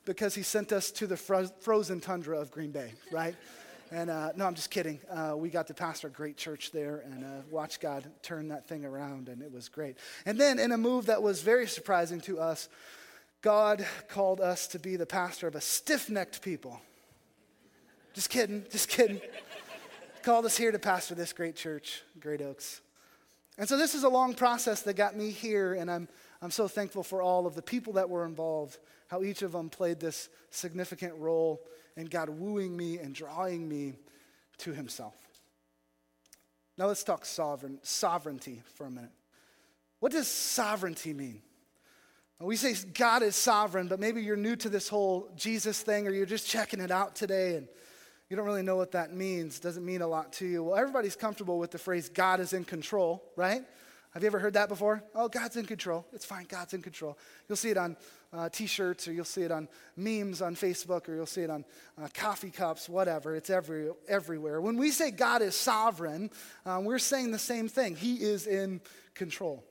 because 0.03 0.35
He 0.35 0.43
sent 0.43 0.73
us 0.73 0.91
to 0.91 1.07
the 1.07 1.17
fro- 1.17 1.47
frozen 1.61 2.01
tundra 2.01 2.37
of 2.37 2.51
Green 2.51 2.71
Bay, 2.71 2.91
right? 3.11 3.35
And 3.91 4.09
uh, 4.09 4.31
no, 4.35 4.45
I'm 4.45 4.55
just 4.55 4.69
kidding. 4.69 4.99
Uh, 5.09 5.33
we 5.37 5.49
got 5.49 5.67
to 5.67 5.73
pastor 5.73 6.07
a 6.07 6.11
great 6.11 6.37
church 6.37 6.71
there 6.71 7.03
and 7.05 7.23
uh, 7.23 7.41
watch 7.49 7.79
God 7.79 8.09
turn 8.21 8.49
that 8.49 8.67
thing 8.67 8.85
around, 8.85 9.29
and 9.29 9.41
it 9.41 9.51
was 9.51 9.69
great. 9.69 9.97
And 10.25 10.39
then, 10.39 10.59
in 10.59 10.71
a 10.71 10.77
move 10.77 11.05
that 11.05 11.21
was 11.21 11.41
very 11.41 11.67
surprising 11.67 12.19
to 12.21 12.39
us, 12.39 12.69
God 13.41 13.85
called 14.09 14.41
us 14.41 14.67
to 14.67 14.79
be 14.79 14.95
the 14.95 15.05
pastor 15.05 15.47
of 15.47 15.55
a 15.55 15.61
stiff 15.61 16.09
necked 16.09 16.41
people. 16.41 16.81
Just 18.13 18.29
kidding, 18.29 18.65
just 18.71 18.89
kidding 18.89 19.21
called 20.23 20.45
us 20.45 20.57
here 20.57 20.71
to 20.71 20.79
pastor 20.79 21.15
this 21.15 21.31
great 21.31 21.55
church, 21.55 22.01
Great 22.19 22.41
Oaks. 22.41 22.81
And 23.57 23.69
so 23.69 23.77
this 23.77 23.95
is 23.95 24.03
a 24.03 24.09
long 24.09 24.33
process 24.33 24.81
that 24.81 24.95
got 24.95 25.15
me 25.15 25.31
here, 25.31 25.73
and 25.73 25.89
I'm, 25.89 26.09
I'm 26.41 26.51
so 26.51 26.67
thankful 26.67 27.03
for 27.03 27.21
all 27.21 27.47
of 27.47 27.55
the 27.55 27.61
people 27.61 27.93
that 27.93 28.09
were 28.09 28.25
involved, 28.25 28.77
how 29.07 29.23
each 29.23 29.41
of 29.41 29.53
them 29.53 29.69
played 29.69 29.99
this 29.99 30.29
significant 30.49 31.15
role 31.17 31.61
in 31.97 32.05
God 32.05 32.29
wooing 32.29 32.77
me 32.77 32.99
and 32.99 33.13
drawing 33.13 33.67
me 33.67 33.95
to 34.59 34.71
Himself. 34.71 35.15
Now 36.77 36.87
let's 36.87 37.03
talk 37.03 37.25
sovereign, 37.25 37.79
sovereignty 37.81 38.61
for 38.75 38.85
a 38.85 38.91
minute. 38.91 39.11
What 39.99 40.11
does 40.11 40.27
sovereignty 40.27 41.13
mean? 41.13 41.41
We 42.39 42.55
say 42.55 42.75
God 42.93 43.23
is 43.23 43.35
sovereign, 43.35 43.87
but 43.87 43.99
maybe 43.99 44.21
you're 44.21 44.35
new 44.35 44.55
to 44.57 44.69
this 44.69 44.87
whole 44.87 45.27
Jesus 45.35 45.81
thing 45.81 46.07
or 46.07 46.11
you're 46.11 46.27
just 46.27 46.47
checking 46.47 46.79
it 46.79 46.91
out 46.91 47.15
today 47.15 47.55
and 47.55 47.67
you 48.29 48.37
don't 48.37 48.45
really 48.45 48.61
know 48.61 48.75
what 48.75 48.91
that 48.91 49.11
means, 49.11 49.59
doesn't 49.59 49.85
mean 49.85 50.01
a 50.01 50.07
lot 50.07 50.33
to 50.33 50.45
you. 50.45 50.63
Well, 50.63 50.75
everybody's 50.75 51.15
comfortable 51.15 51.57
with 51.57 51.71
the 51.71 51.79
phrase 51.79 52.09
God 52.09 52.39
is 52.39 52.53
in 52.53 52.63
control, 52.63 53.23
right? 53.35 53.63
Have 54.17 54.23
you 54.23 54.27
ever 54.29 54.39
heard 54.39 54.53
that 54.53 54.67
before? 54.67 55.03
Oh, 55.13 55.27
God's 55.27 55.57
in 55.57 55.67
control. 55.67 56.03
It's 56.11 56.25
fine, 56.25 56.47
God's 56.49 56.73
in 56.73 56.81
control. 56.81 57.19
You'll 57.47 57.55
see 57.55 57.69
it 57.69 57.77
on 57.77 57.95
uh, 58.33 58.49
t 58.49 58.65
shirts, 58.65 59.07
or 59.07 59.13
you'll 59.13 59.25
see 59.25 59.43
it 59.43 59.51
on 59.51 59.67
memes 59.95 60.41
on 60.41 60.55
Facebook, 60.55 61.07
or 61.07 61.13
you'll 61.13 61.27
see 61.27 61.41
it 61.41 61.51
on 61.51 61.63
uh, 62.01 62.07
coffee 62.15 62.49
cups, 62.49 62.89
whatever. 62.89 63.35
It's 63.35 63.51
every, 63.51 63.91
everywhere. 64.07 64.59
When 64.59 64.75
we 64.75 64.89
say 64.89 65.11
God 65.11 65.43
is 65.43 65.55
sovereign, 65.55 66.31
um, 66.65 66.83
we're 66.83 66.97
saying 66.97 67.29
the 67.29 67.37
same 67.37 67.67
thing. 67.67 67.95
He 67.95 68.15
is 68.15 68.47
in 68.47 68.81
control. 69.13 69.63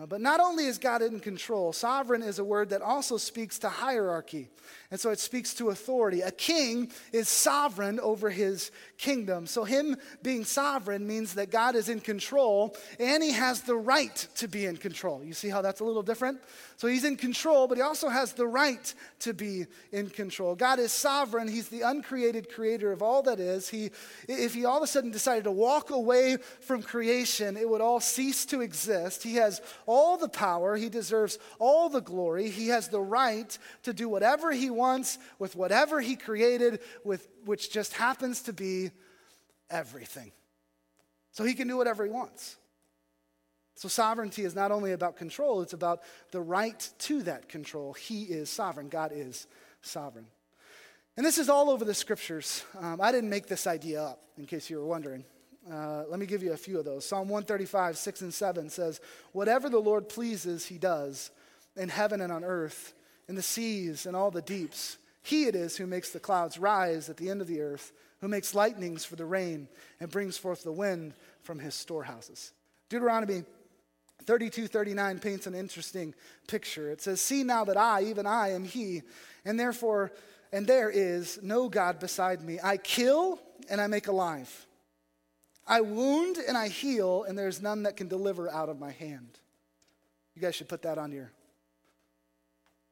Uh, 0.00 0.06
but 0.06 0.20
not 0.20 0.38
only 0.38 0.66
is 0.66 0.78
God 0.78 1.02
in 1.02 1.18
control, 1.18 1.72
sovereign 1.72 2.22
is 2.22 2.38
a 2.38 2.44
word 2.44 2.70
that 2.70 2.82
also 2.82 3.16
speaks 3.16 3.58
to 3.58 3.68
hierarchy. 3.68 4.48
And 4.90 4.98
so 4.98 5.10
it 5.10 5.18
speaks 5.18 5.52
to 5.54 5.68
authority. 5.68 6.22
A 6.22 6.30
king 6.30 6.90
is 7.12 7.28
sovereign 7.28 8.00
over 8.00 8.30
his 8.30 8.70
kingdom. 8.96 9.46
So, 9.46 9.64
him 9.64 9.96
being 10.22 10.46
sovereign 10.46 11.06
means 11.06 11.34
that 11.34 11.50
God 11.50 11.76
is 11.76 11.90
in 11.90 12.00
control 12.00 12.74
and 12.98 13.22
he 13.22 13.32
has 13.32 13.60
the 13.60 13.76
right 13.76 14.16
to 14.36 14.48
be 14.48 14.64
in 14.64 14.78
control. 14.78 15.22
You 15.22 15.34
see 15.34 15.50
how 15.50 15.60
that's 15.60 15.80
a 15.80 15.84
little 15.84 16.02
different? 16.02 16.40
So, 16.78 16.88
he's 16.88 17.04
in 17.04 17.16
control, 17.16 17.68
but 17.68 17.76
he 17.76 17.82
also 17.82 18.08
has 18.08 18.32
the 18.32 18.46
right 18.46 18.94
to 19.20 19.34
be 19.34 19.66
in 19.92 20.08
control. 20.08 20.54
God 20.54 20.78
is 20.78 20.90
sovereign. 20.90 21.48
He's 21.48 21.68
the 21.68 21.82
uncreated 21.82 22.50
creator 22.50 22.90
of 22.90 23.02
all 23.02 23.22
that 23.24 23.40
is. 23.40 23.68
He, 23.68 23.90
if 24.26 24.54
he 24.54 24.64
all 24.64 24.78
of 24.78 24.84
a 24.84 24.86
sudden 24.86 25.10
decided 25.10 25.44
to 25.44 25.52
walk 25.52 25.90
away 25.90 26.38
from 26.62 26.82
creation, 26.82 27.58
it 27.58 27.68
would 27.68 27.82
all 27.82 28.00
cease 28.00 28.46
to 28.46 28.62
exist. 28.62 29.22
He 29.22 29.34
has 29.34 29.60
all 29.84 30.16
the 30.16 30.30
power, 30.30 30.76
he 30.76 30.88
deserves 30.88 31.38
all 31.58 31.90
the 31.90 32.00
glory. 32.00 32.48
He 32.48 32.68
has 32.68 32.88
the 32.88 33.02
right 33.02 33.56
to 33.82 33.92
do 33.92 34.08
whatever 34.08 34.50
he 34.50 34.70
wants 34.70 34.77
with 35.38 35.56
whatever 35.56 36.00
he 36.00 36.16
created, 36.16 36.80
with, 37.04 37.28
which 37.44 37.70
just 37.70 37.94
happens 37.94 38.42
to 38.42 38.52
be 38.52 38.90
everything. 39.70 40.32
So 41.32 41.44
he 41.44 41.54
can 41.54 41.68
do 41.68 41.76
whatever 41.76 42.04
he 42.04 42.10
wants. 42.10 42.56
So 43.76 43.88
sovereignty 43.88 44.42
is 44.42 44.56
not 44.56 44.72
only 44.72 44.92
about 44.92 45.16
control, 45.16 45.62
it's 45.62 45.72
about 45.72 46.00
the 46.32 46.40
right 46.40 46.90
to 47.00 47.22
that 47.22 47.48
control. 47.48 47.92
He 47.92 48.24
is 48.24 48.50
sovereign, 48.50 48.88
God 48.88 49.12
is 49.14 49.46
sovereign. 49.82 50.26
And 51.16 51.24
this 51.24 51.38
is 51.38 51.48
all 51.48 51.70
over 51.70 51.84
the 51.84 51.94
scriptures. 51.94 52.64
Um, 52.78 53.00
I 53.00 53.12
didn't 53.12 53.30
make 53.30 53.46
this 53.46 53.66
idea 53.66 54.02
up, 54.02 54.22
in 54.36 54.46
case 54.46 54.68
you 54.68 54.78
were 54.78 54.86
wondering. 54.86 55.24
Uh, 55.70 56.04
let 56.08 56.18
me 56.18 56.26
give 56.26 56.42
you 56.42 56.52
a 56.52 56.56
few 56.56 56.78
of 56.78 56.84
those. 56.84 57.04
Psalm 57.04 57.28
135, 57.28 57.98
6 57.98 58.20
and 58.22 58.34
7 58.34 58.70
says, 58.70 59.00
Whatever 59.32 59.68
the 59.68 59.78
Lord 59.78 60.08
pleases, 60.08 60.66
he 60.66 60.78
does, 60.78 61.30
in 61.76 61.88
heaven 61.88 62.20
and 62.20 62.32
on 62.32 62.44
earth 62.44 62.94
in 63.28 63.34
the 63.34 63.42
seas 63.42 64.06
and 64.06 64.16
all 64.16 64.30
the 64.30 64.42
deeps. 64.42 64.98
He 65.22 65.44
it 65.44 65.54
is 65.54 65.76
who 65.76 65.86
makes 65.86 66.10
the 66.10 66.20
clouds 66.20 66.58
rise 66.58 67.08
at 67.08 67.16
the 67.16 67.30
end 67.30 67.40
of 67.40 67.46
the 67.46 67.60
earth, 67.60 67.92
who 68.20 68.28
makes 68.28 68.54
lightnings 68.54 69.04
for 69.04 69.16
the 69.16 69.26
rain 69.26 69.68
and 70.00 70.10
brings 70.10 70.38
forth 70.38 70.64
the 70.64 70.72
wind 70.72 71.14
from 71.42 71.58
his 71.58 71.74
storehouses. 71.74 72.52
Deuteronomy 72.88 73.44
32 74.24 74.66
39 74.66 75.18
paints 75.20 75.46
an 75.46 75.54
interesting 75.54 76.14
picture. 76.46 76.90
It 76.90 77.00
says, 77.00 77.20
See 77.20 77.44
now 77.44 77.64
that 77.64 77.76
I, 77.76 78.04
even 78.04 78.26
I, 78.26 78.50
am 78.50 78.64
he, 78.64 79.02
and 79.44 79.58
therefore, 79.58 80.12
and 80.52 80.66
there 80.66 80.90
is 80.90 81.38
no 81.42 81.68
God 81.68 81.98
beside 81.98 82.42
me. 82.42 82.58
I 82.62 82.78
kill 82.78 83.38
and 83.70 83.80
I 83.80 83.86
make 83.86 84.08
alive. 84.08 84.66
I 85.66 85.82
wound 85.82 86.38
and 86.38 86.56
I 86.56 86.68
heal, 86.68 87.24
and 87.24 87.38
there's 87.38 87.60
none 87.60 87.82
that 87.82 87.96
can 87.96 88.08
deliver 88.08 88.50
out 88.50 88.70
of 88.70 88.80
my 88.80 88.90
hand. 88.90 89.38
You 90.34 90.40
guys 90.40 90.54
should 90.54 90.68
put 90.68 90.82
that 90.82 90.96
on 90.96 91.12
your 91.12 91.30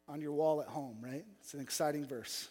on 0.08 0.20
your 0.20 0.32
wall 0.32 0.60
at 0.60 0.68
home, 0.68 0.96
right? 1.00 1.24
It's 1.40 1.54
an 1.54 1.60
exciting 1.60 2.04
verse. 2.06 2.48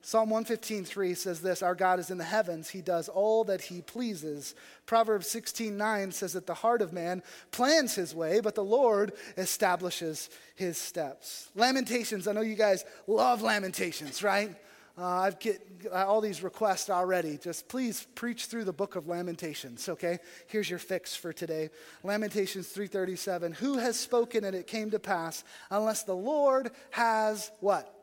Psalm 0.00 0.30
115:3 0.30 1.16
says 1.16 1.40
this, 1.40 1.62
our 1.62 1.74
God 1.74 1.98
is 1.98 2.10
in 2.10 2.18
the 2.18 2.24
heavens, 2.24 2.70
he 2.70 2.80
does 2.80 3.08
all 3.08 3.44
that 3.44 3.60
he 3.62 3.82
pleases. 3.82 4.54
Proverbs 4.86 5.26
16:9 5.26 6.12
says 6.12 6.32
that 6.32 6.46
the 6.46 6.54
heart 6.54 6.80
of 6.80 6.92
man 6.92 7.22
plans 7.50 7.94
his 7.94 8.14
way, 8.14 8.40
but 8.40 8.54
the 8.54 8.64
Lord 8.64 9.12
establishes 9.36 10.30
his 10.54 10.78
steps. 10.78 11.50
Lamentations, 11.54 12.28
I 12.28 12.32
know 12.32 12.40
you 12.40 12.54
guys 12.54 12.84
love 13.06 13.42
lamentations, 13.42 14.22
right? 14.22 14.56
Uh, 14.98 15.04
I've 15.04 15.38
get 15.38 15.62
all 15.92 16.20
these 16.20 16.42
requests 16.42 16.90
already. 16.90 17.38
Just 17.38 17.68
please 17.68 18.06
preach 18.16 18.46
through 18.46 18.64
the 18.64 18.72
book 18.72 18.96
of 18.96 19.06
Lamentations, 19.06 19.88
okay? 19.88 20.18
Here's 20.48 20.68
your 20.68 20.80
fix 20.80 21.14
for 21.14 21.32
today. 21.32 21.70
Lamentations 22.02 22.66
3:37. 22.68 23.52
Who 23.54 23.78
has 23.78 23.96
spoken 23.96 24.42
and 24.42 24.56
it 24.56 24.66
came 24.66 24.90
to 24.90 24.98
pass 24.98 25.44
unless 25.70 26.02
the 26.02 26.16
Lord 26.16 26.72
has 26.90 27.52
what? 27.60 27.94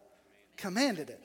Commanded 0.56 1.10
it. 1.10 1.22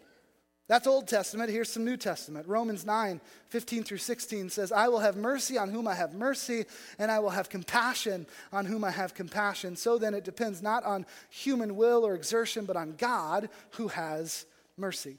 That's 0.66 0.88
Old 0.88 1.06
Testament. 1.06 1.50
Here's 1.50 1.70
some 1.70 1.84
New 1.84 1.96
Testament. 1.96 2.48
Romans 2.48 2.84
9, 2.84 3.20
15 3.48 3.84
through 3.84 3.98
16 3.98 4.50
says, 4.50 4.70
I 4.72 4.88
will 4.88 5.00
have 5.00 5.16
mercy 5.16 5.58
on 5.58 5.68
whom 5.68 5.88
I 5.88 5.94
have 5.94 6.14
mercy, 6.14 6.64
and 6.96 7.10
I 7.10 7.18
will 7.18 7.30
have 7.30 7.48
compassion 7.48 8.26
on 8.52 8.66
whom 8.66 8.84
I 8.84 8.92
have 8.92 9.14
compassion. 9.14 9.74
So 9.74 9.98
then 9.98 10.14
it 10.14 10.24
depends 10.24 10.62
not 10.62 10.84
on 10.84 11.06
human 11.28 11.74
will 11.74 12.06
or 12.06 12.14
exertion, 12.14 12.66
but 12.66 12.76
on 12.76 12.94
God 12.96 13.48
who 13.72 13.88
has 13.88 14.46
mercy. 14.76 15.18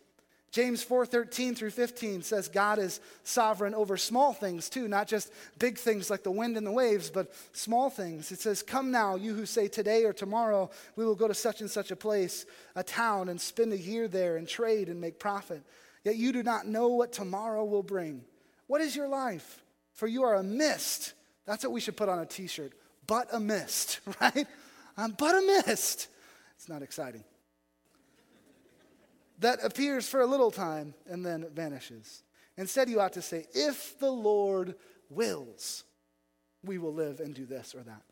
James 0.51 0.83
4:13 0.83 1.55
through 1.55 1.69
15 1.71 2.23
says 2.23 2.49
God 2.49 2.77
is 2.77 2.99
sovereign 3.23 3.73
over 3.73 3.95
small 3.95 4.33
things 4.33 4.69
too, 4.69 4.89
not 4.89 5.07
just 5.07 5.31
big 5.57 5.77
things 5.77 6.09
like 6.09 6.23
the 6.23 6.31
wind 6.31 6.57
and 6.57 6.67
the 6.67 6.71
waves, 6.71 7.09
but 7.09 7.33
small 7.53 7.89
things. 7.89 8.33
It 8.33 8.41
says, 8.41 8.61
"Come 8.61 8.91
now, 8.91 9.15
you 9.15 9.33
who 9.33 9.45
say 9.45 9.69
today 9.69 10.03
or 10.03 10.11
tomorrow 10.11 10.69
we 10.97 11.05
will 11.05 11.15
go 11.15 11.29
to 11.29 11.33
such 11.33 11.61
and 11.61 11.71
such 11.71 11.89
a 11.89 11.95
place, 11.95 12.45
a 12.75 12.83
town 12.83 13.29
and 13.29 13.39
spend 13.39 13.71
a 13.71 13.77
year 13.77 14.09
there 14.09 14.35
and 14.35 14.45
trade 14.45 14.89
and 14.89 14.99
make 14.99 15.19
profit. 15.19 15.63
Yet 16.03 16.17
you 16.17 16.33
do 16.33 16.43
not 16.43 16.67
know 16.67 16.89
what 16.89 17.13
tomorrow 17.13 17.63
will 17.63 17.83
bring. 17.83 18.25
What 18.67 18.81
is 18.81 18.93
your 18.93 19.07
life? 19.07 19.63
For 19.93 20.07
you 20.07 20.23
are 20.23 20.35
a 20.35 20.43
mist." 20.43 21.13
That's 21.45 21.63
what 21.63 21.71
we 21.71 21.81
should 21.81 21.97
put 21.97 22.09
on 22.09 22.19
a 22.19 22.25
t-shirt. 22.25 22.73
But 23.07 23.33
a 23.33 23.39
mist, 23.39 24.01
right? 24.21 24.47
I'm 24.97 25.11
but 25.11 25.33
a 25.33 25.63
mist. 25.65 26.09
It's 26.57 26.67
not 26.67 26.81
exciting 26.81 27.23
that 29.41 29.59
appears 29.63 30.07
for 30.07 30.21
a 30.21 30.25
little 30.25 30.51
time 30.51 30.93
and 31.09 31.25
then 31.25 31.45
vanishes. 31.53 32.23
Instead, 32.57 32.89
you 32.89 33.01
ought 33.01 33.13
to 33.13 33.21
say, 33.21 33.45
if 33.53 33.99
the 33.99 34.11
Lord 34.11 34.75
wills, 35.09 35.83
we 36.63 36.77
will 36.77 36.93
live 36.93 37.19
and 37.19 37.33
do 37.33 37.45
this 37.45 37.75
or 37.75 37.81
that. 37.81 38.03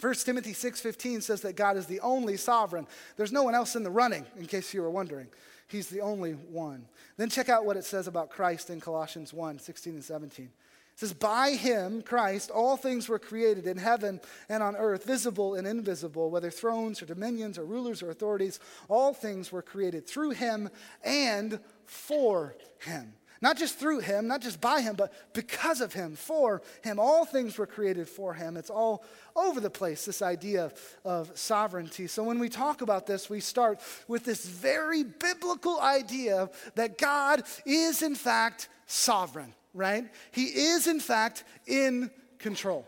1 0.00 0.14
Timothy 0.24 0.52
6:15 0.52 1.22
says 1.22 1.40
that 1.42 1.56
God 1.56 1.76
is 1.76 1.86
the 1.86 2.00
only 2.00 2.36
sovereign. 2.36 2.86
There's 3.16 3.32
no 3.32 3.42
one 3.42 3.54
else 3.54 3.76
in 3.76 3.84
the 3.84 3.90
running, 3.90 4.26
in 4.36 4.46
case 4.46 4.74
you 4.74 4.82
were 4.82 4.90
wondering. 4.90 5.28
He's 5.68 5.88
the 5.88 6.00
only 6.00 6.32
one. 6.32 6.88
Then 7.16 7.30
check 7.30 7.48
out 7.48 7.64
what 7.64 7.76
it 7.76 7.84
says 7.84 8.06
about 8.06 8.30
Christ 8.30 8.70
in 8.70 8.80
Colossians 8.80 9.32
1, 9.32 9.58
16 9.58 9.94
and 9.94 10.04
17. 10.04 10.50
It 10.94 11.00
says, 11.00 11.12
By 11.12 11.52
him, 11.52 12.02
Christ, 12.02 12.52
all 12.52 12.76
things 12.76 13.08
were 13.08 13.18
created 13.18 13.66
in 13.66 13.78
heaven 13.78 14.20
and 14.48 14.62
on 14.62 14.76
earth, 14.76 15.04
visible 15.04 15.56
and 15.56 15.66
invisible, 15.66 16.30
whether 16.30 16.52
thrones 16.52 17.02
or 17.02 17.06
dominions 17.06 17.58
or 17.58 17.64
rulers 17.64 18.00
or 18.00 18.10
authorities. 18.10 18.60
All 18.88 19.12
things 19.12 19.50
were 19.50 19.62
created 19.62 20.06
through 20.06 20.30
him 20.30 20.70
and 21.02 21.58
for 21.84 22.54
him. 22.78 23.14
Not 23.42 23.58
just 23.58 23.76
through 23.76 23.98
him, 23.98 24.28
not 24.28 24.40
just 24.40 24.60
by 24.60 24.82
him, 24.82 24.94
but 24.94 25.12
because 25.34 25.80
of 25.80 25.92
him, 25.92 26.14
for 26.14 26.62
him. 26.84 27.00
All 27.00 27.24
things 27.24 27.58
were 27.58 27.66
created 27.66 28.08
for 28.08 28.32
him. 28.32 28.56
It's 28.56 28.70
all 28.70 29.04
over 29.34 29.60
the 29.60 29.70
place, 29.70 30.04
this 30.04 30.22
idea 30.22 30.72
of 31.04 31.36
sovereignty. 31.36 32.06
So 32.06 32.22
when 32.22 32.38
we 32.38 32.48
talk 32.48 32.82
about 32.82 33.06
this, 33.06 33.28
we 33.28 33.40
start 33.40 33.80
with 34.06 34.24
this 34.24 34.46
very 34.46 35.02
biblical 35.02 35.80
idea 35.80 36.50
that 36.76 36.98
God 36.98 37.42
is, 37.66 38.00
in 38.00 38.14
fact, 38.14 38.68
sovereign 38.86 39.52
right? 39.74 40.04
He 40.32 40.44
is, 40.44 40.86
in 40.86 41.00
fact, 41.00 41.44
in 41.66 42.10
control. 42.38 42.86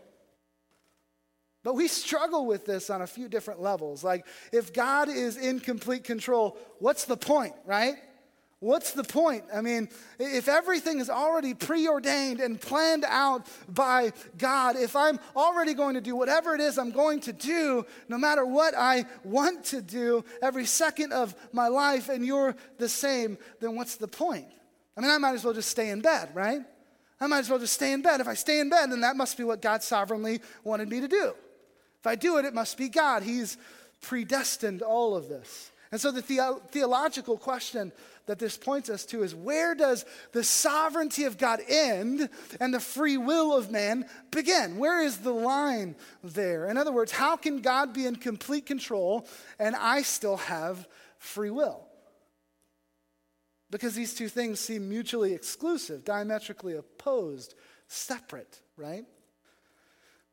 But 1.63 1.75
we 1.75 1.89
struggle 1.89 2.45
with 2.45 2.65
this 2.65 2.89
on 2.89 3.01
a 3.01 3.07
few 3.07 3.27
different 3.27 3.61
levels. 3.61 4.03
Like, 4.03 4.25
if 4.53 4.71
God 4.71 5.09
is 5.09 5.35
in 5.35 5.59
complete 5.59 6.05
control, 6.05 6.57
what's 6.79 7.03
the 7.05 7.17
point, 7.17 7.53
right? 7.65 7.95
What's 8.59 8.93
the 8.93 9.03
point? 9.03 9.43
I 9.53 9.61
mean, 9.61 9.89
if 10.17 10.47
everything 10.47 10.99
is 10.99 11.11
already 11.11 11.53
preordained 11.53 12.39
and 12.39 12.59
planned 12.59 13.05
out 13.07 13.45
by 13.69 14.13
God, 14.37 14.77
if 14.77 14.95
I'm 14.95 15.19
already 15.35 15.75
going 15.75 15.93
to 15.93 16.01
do 16.01 16.15
whatever 16.15 16.55
it 16.55 16.61
is 16.61 16.79
I'm 16.79 16.91
going 16.91 17.19
to 17.21 17.33
do, 17.33 17.85
no 18.09 18.17
matter 18.17 18.45
what 18.45 18.73
I 18.75 19.05
want 19.23 19.65
to 19.65 19.81
do 19.81 20.25
every 20.41 20.65
second 20.65 21.13
of 21.13 21.35
my 21.51 21.67
life, 21.67 22.09
and 22.09 22.25
you're 22.25 22.55
the 22.79 22.89
same, 22.89 23.37
then 23.59 23.75
what's 23.75 23.97
the 23.97 24.07
point? 24.07 24.47
I 24.95 25.01
mean, 25.01 25.11
I 25.11 25.19
might 25.19 25.35
as 25.35 25.43
well 25.43 25.53
just 25.53 25.69
stay 25.69 25.89
in 25.89 26.01
bed, 26.01 26.29
right? 26.33 26.61
I 27.19 27.27
might 27.27 27.39
as 27.39 27.49
well 27.49 27.59
just 27.59 27.73
stay 27.73 27.93
in 27.93 28.01
bed. 28.01 28.21
If 28.21 28.27
I 28.27 28.35
stay 28.35 28.59
in 28.59 28.69
bed, 28.69 28.91
then 28.91 29.01
that 29.01 29.15
must 29.15 29.37
be 29.37 29.43
what 29.43 29.61
God 29.61 29.81
sovereignly 29.83 30.41
wanted 30.63 30.89
me 30.89 31.01
to 31.01 31.07
do. 31.07 31.33
If 31.99 32.05
I 32.07 32.15
do 32.15 32.37
it, 32.37 32.45
it 32.45 32.53
must 32.53 32.77
be 32.77 32.89
God. 32.89 33.23
He's 33.23 33.57
predestined 34.01 34.81
all 34.81 35.15
of 35.15 35.27
this. 35.27 35.71
And 35.91 35.99
so 35.99 36.11
the, 36.11 36.21
the- 36.21 36.61
theological 36.71 37.37
question 37.37 37.91
that 38.27 38.39
this 38.39 38.57
points 38.57 38.89
us 38.89 39.05
to 39.05 39.23
is 39.23 39.33
where 39.33 39.73
does 39.73 40.05
the 40.33 40.43
sovereignty 40.43 41.23
of 41.23 41.37
God 41.37 41.61
end 41.67 42.29
and 42.59 42.73
the 42.73 42.79
free 42.79 43.17
will 43.17 43.55
of 43.55 43.71
man 43.71 44.05
begin? 44.31 44.77
Where 44.77 45.01
is 45.01 45.17
the 45.17 45.31
line 45.31 45.95
there? 46.23 46.67
In 46.67 46.77
other 46.77 46.91
words, 46.91 47.13
how 47.13 47.37
can 47.37 47.61
God 47.61 47.93
be 47.93 48.05
in 48.05 48.17
complete 48.17 48.65
control 48.65 49.25
and 49.57 49.75
I 49.75 50.01
still 50.01 50.37
have 50.37 50.87
free 51.19 51.49
will? 51.49 51.86
Because 53.69 53.95
these 53.95 54.13
two 54.13 54.29
things 54.29 54.59
seem 54.59 54.87
mutually 54.87 55.33
exclusive, 55.33 56.05
diametrically 56.05 56.75
opposed, 56.75 57.55
separate, 57.87 58.61
right? 58.77 59.05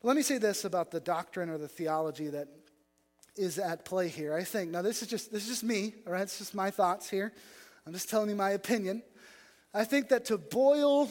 let 0.02 0.16
me 0.16 0.22
say 0.22 0.36
this 0.36 0.66
about 0.66 0.90
the 0.90 1.00
doctrine 1.00 1.48
or 1.48 1.56
the 1.56 1.66
theology 1.66 2.28
that 2.28 2.46
is 3.36 3.58
at 3.58 3.86
play 3.86 4.08
here. 4.08 4.34
I 4.34 4.44
think, 4.44 4.70
now 4.70 4.82
this 4.82 5.00
is 5.00 5.08
just 5.08 5.32
this 5.32 5.44
is 5.44 5.48
just 5.48 5.64
me, 5.64 5.94
all 6.06 6.12
right? 6.12 6.22
It's 6.22 6.38
just 6.38 6.54
my 6.54 6.70
thoughts 6.70 7.08
here. 7.08 7.32
I'm 7.86 7.92
just 7.94 8.10
telling 8.10 8.28
you 8.28 8.36
my 8.36 8.50
opinion. 8.50 9.02
I 9.72 9.84
think 9.84 10.10
that 10.10 10.26
to 10.26 10.38
boil 10.38 11.10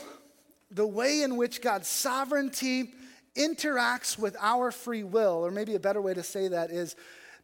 the 0.72 0.88
way 0.88 1.22
in 1.24 1.38
which 1.38 1.62
God's 1.62 1.88
sovereignty 1.88 2.94
interacts 3.36 4.18
with 4.18 4.38
our 4.40 4.72
free 4.72 5.04
will, 5.04 5.46
or 5.46 5.52
maybe 5.52 5.76
a 5.76 5.80
better 5.80 6.02
way 6.02 6.14
to 6.14 6.24
say 6.24 6.48
that 6.48 6.70
is 6.70 6.96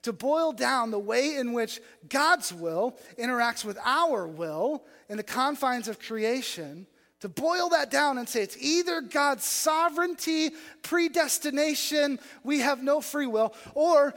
to 0.04 0.14
boil 0.14 0.52
down 0.52 0.92
the 0.92 1.00
way 1.00 1.36
in 1.36 1.54
which 1.54 1.82
God's 2.08 2.54
will 2.54 2.98
interacts 3.18 3.66
with 3.66 3.78
our 3.84 4.28
will 4.28 4.84
in 5.10 5.18
the 5.18 5.24
confines 5.24 5.88
of 5.88 6.00
creation, 6.00 6.88
to 7.20 7.28
boil 7.28 7.70
that 7.70 7.92
down 7.92 8.18
and 8.18 8.30
say 8.30 8.42
it's 8.42 8.56
either 8.62 9.02
God's 9.02 9.44
sovereignty, 9.44 10.52
predestination, 10.84 12.18
we 12.44 12.60
have 12.60 12.82
no 12.82 13.02
free 13.02 13.28
will, 13.28 13.54
or 13.74 14.14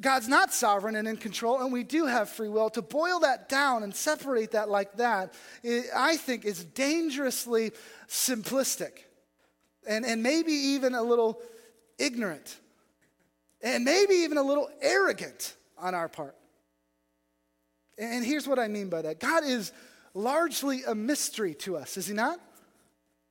God's 0.00 0.26
not 0.26 0.52
sovereign 0.52 0.96
and 0.96 1.06
in 1.06 1.16
control 1.16 1.62
and 1.62 1.72
we 1.72 1.84
do 1.84 2.06
have 2.06 2.28
free 2.28 2.48
will. 2.48 2.70
To 2.70 2.82
boil 2.82 3.20
that 3.20 3.48
down 3.48 3.84
and 3.84 3.94
separate 3.94 4.50
that 4.50 4.68
like 4.68 4.96
that, 4.96 5.32
I 5.96 6.16
think 6.16 6.44
is 6.44 6.64
dangerously 6.64 7.70
simplistic 8.08 9.04
and, 9.86 10.04
and 10.04 10.20
maybe 10.20 10.52
even 10.52 10.94
a 10.94 11.02
little 11.02 11.40
ignorant 11.98 12.58
and 13.64 13.84
maybe 13.84 14.14
even 14.14 14.36
a 14.36 14.42
little 14.42 14.70
arrogant 14.80 15.56
on 15.78 15.94
our 15.94 16.08
part. 16.08 16.36
And 17.98 18.24
here's 18.24 18.46
what 18.46 18.58
I 18.58 18.68
mean 18.68 18.90
by 18.90 19.02
that 19.02 19.18
God 19.18 19.42
is 19.44 19.72
largely 20.12 20.82
a 20.84 20.94
mystery 20.94 21.54
to 21.54 21.76
us, 21.76 21.96
is 21.96 22.06
He 22.06 22.14
not? 22.14 22.38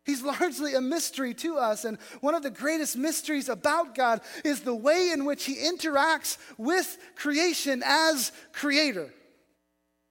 He's 0.05 0.21
largely 0.41 0.73
a 0.73 0.81
mystery 0.81 1.33
to 1.35 1.57
us. 1.57 1.85
And 1.85 1.97
one 2.19 2.35
of 2.35 2.43
the 2.43 2.49
greatest 2.49 2.97
mysteries 2.97 3.47
about 3.47 3.95
God 3.95 4.21
is 4.43 4.61
the 4.61 4.75
way 4.75 5.11
in 5.11 5.23
which 5.23 5.45
He 5.45 5.55
interacts 5.55 6.37
with 6.57 6.97
creation 7.15 7.83
as 7.85 8.31
creator. 8.51 9.13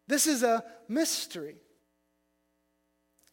This 0.07 0.27
is 0.27 0.43
a 0.43 0.65
mystery. 0.89 1.57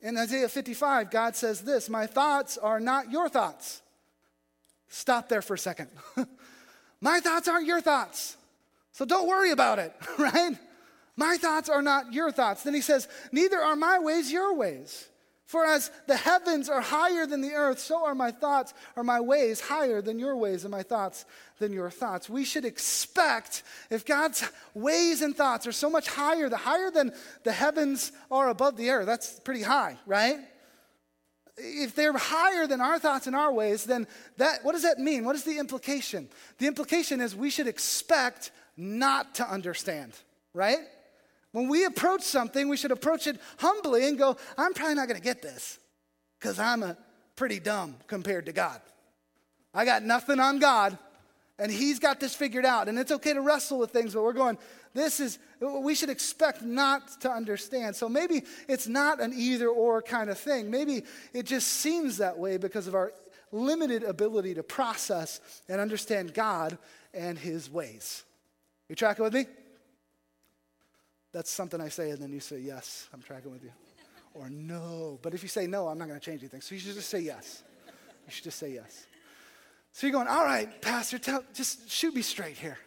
In 0.02 0.18
Isaiah 0.18 0.50
55, 0.50 1.12
God 1.12 1.36
says 1.36 1.62
this 1.62 1.88
My 1.88 2.08
thoughts 2.08 2.58
are 2.58 2.80
not 2.80 3.12
your 3.12 3.30
thoughts. 3.30 3.82
Stop 4.88 5.30
there 5.30 5.44
for 5.44 5.54
a 5.54 5.60
second. 5.60 5.90
My 7.02 7.20
thoughts 7.20 7.48
aren't 7.48 7.68
your 7.68 7.82
thoughts. 7.82 8.36
So 8.92 9.06
don't 9.06 9.28
worry 9.28 9.52
about 9.52 9.80
it, 9.80 9.94
right? 10.18 10.58
My 11.16 11.38
thoughts 11.38 11.70
are 11.70 11.82
not 11.82 12.14
your 12.14 12.32
thoughts. 12.32 12.64
Then 12.64 12.74
he 12.74 12.82
says, 12.82 13.08
Neither 13.32 13.60
are 13.60 13.76
my 13.76 14.00
ways 14.00 14.32
your 14.32 14.54
ways. 14.56 15.08
For 15.46 15.66
as 15.66 15.90
the 16.06 16.16
heavens 16.16 16.70
are 16.70 16.80
higher 16.80 17.26
than 17.26 17.42
the 17.42 17.54
earth, 17.54 17.80
so 17.80 18.06
are 18.06 18.14
my 18.14 18.30
thoughts 18.30 18.72
or 18.96 19.04
my 19.04 19.20
ways 19.20 19.60
higher 19.60 20.00
than 20.00 20.20
your 20.20 20.38
ways 20.38 20.64
and 20.64 20.72
my 20.72 20.84
thoughts 20.84 21.26
than 21.58 21.74
your 21.74 21.90
thoughts. 21.90 22.30
We 22.30 22.46
should 22.46 22.66
expect 22.66 23.64
if 23.90 24.06
God's 24.06 24.48
ways 24.76 25.24
and 25.24 25.36
thoughts 25.36 25.66
are 25.66 25.72
so 25.72 25.90
much 25.90 26.08
higher, 26.08 26.50
the 26.50 26.58
higher 26.58 26.92
than 26.92 27.14
the 27.44 27.52
heavens 27.52 28.12
are 28.30 28.50
above 28.50 28.78
the 28.78 28.92
earth, 28.92 29.08
that's 29.08 29.40
pretty 29.40 29.64
high, 29.64 29.98
right? 30.06 30.38
If 31.60 31.96
they're 31.96 32.18
higher 32.18 32.68
than 32.68 32.82
our 32.82 33.00
thoughts 33.00 33.28
and 33.28 33.36
our 33.36 33.52
ways, 33.52 33.84
then 33.84 34.08
that, 34.38 34.64
what 34.64 34.72
does 34.72 34.84
that 34.84 35.00
mean? 35.00 35.26
What 35.26 35.36
is 35.36 35.44
the 35.44 35.58
implication? 35.58 36.30
The 36.58 36.68
implication 36.68 37.22
is 37.22 37.36
we 37.36 37.50
should 37.50 37.68
expect 37.68 38.52
not 38.78 39.36
to 39.36 39.50
understand, 39.50 40.14
right? 40.54 40.80
When 41.52 41.68
we 41.68 41.86
approach 41.86 42.22
something, 42.22 42.70
we 42.70 42.78
should 42.78 42.92
approach 42.92 43.28
it 43.28 43.40
humbly 43.58 44.08
and 44.08 44.18
go, 44.18 44.38
I'm 44.58 44.74
probably 44.74 44.96
not 44.96 45.08
going 45.08 45.20
to 45.20 45.24
get 45.24 45.42
this 45.42 45.80
because 46.40 46.60
I'm 46.60 46.84
a 46.84 46.96
pretty 47.36 47.60
dumb 47.60 47.96
compared 48.08 48.46
to 48.46 48.52
God. 48.52 48.82
I 49.74 49.86
got 49.86 50.04
nothing 50.04 50.40
on 50.40 50.60
God, 50.60 50.98
and 51.58 51.72
He's 51.72 52.00
got 52.00 52.20
this 52.20 52.36
figured 52.36 52.66
out. 52.66 52.88
And 52.88 52.98
it's 52.98 53.12
okay 53.12 53.34
to 53.34 53.42
wrestle 53.42 53.80
with 53.80 53.92
things, 53.92 54.14
but 54.14 54.24
we're 54.24 54.34
going, 54.34 54.58
this 54.94 55.20
is, 55.20 55.38
we 55.62 55.94
should 55.94 56.10
expect 56.10 56.62
not 56.62 57.22
to 57.22 57.32
understand. 57.32 57.96
So 57.96 58.10
maybe 58.10 58.44
it's 58.68 58.88
not 58.88 59.22
an 59.22 59.34
either 59.36 59.68
or 59.68 60.02
kind 60.02 60.30
of 60.30 60.38
thing. 60.38 60.72
Maybe 60.72 61.04
it 61.34 61.46
just 61.46 61.68
seems 61.68 62.18
that 62.18 62.38
way 62.38 62.58
because 62.58 62.88
of 62.88 62.96
our 62.96 63.14
limited 63.52 64.04
ability 64.04 64.56
to 64.56 64.64
process 64.64 65.42
and 65.68 65.80
understand 65.80 66.34
God 66.34 66.78
and 67.14 67.38
His 67.38 67.70
ways. 67.70 68.24
You 68.88 68.96
tracking 68.96 69.24
with 69.24 69.34
me? 69.34 69.46
That's 71.32 71.52
something 71.52 71.80
I 71.80 71.90
say, 71.90 72.10
and 72.10 72.20
then 72.20 72.34
you 72.34 72.40
say, 72.40 72.60
Yes, 72.60 73.08
I'm 73.14 73.22
tracking 73.22 73.52
with 73.52 73.64
you. 73.64 73.72
Or 74.34 74.50
no. 74.50 75.20
But 75.22 75.34
if 75.34 75.44
you 75.44 75.50
say 75.50 75.68
no, 75.68 75.88
I'm 75.88 75.98
not 75.98 76.08
going 76.08 76.20
to 76.20 76.26
change 76.26 76.42
anything. 76.42 76.62
So 76.62 76.76
you 76.76 76.82
should 76.82 76.96
just 76.96 77.10
say 77.10 77.20
yes. 77.20 77.64
You 78.26 78.32
should 78.32 78.44
just 78.44 78.60
say 78.60 78.74
yes. 78.74 79.06
So 79.92 80.08
you're 80.08 80.14
going, 80.14 80.28
All 80.28 80.44
right, 80.44 80.82
Pastor, 80.82 81.20
tell, 81.20 81.44
just 81.54 81.90
shoot 81.90 82.16
me 82.16 82.24
straight 82.24 82.58
here. 82.58 82.78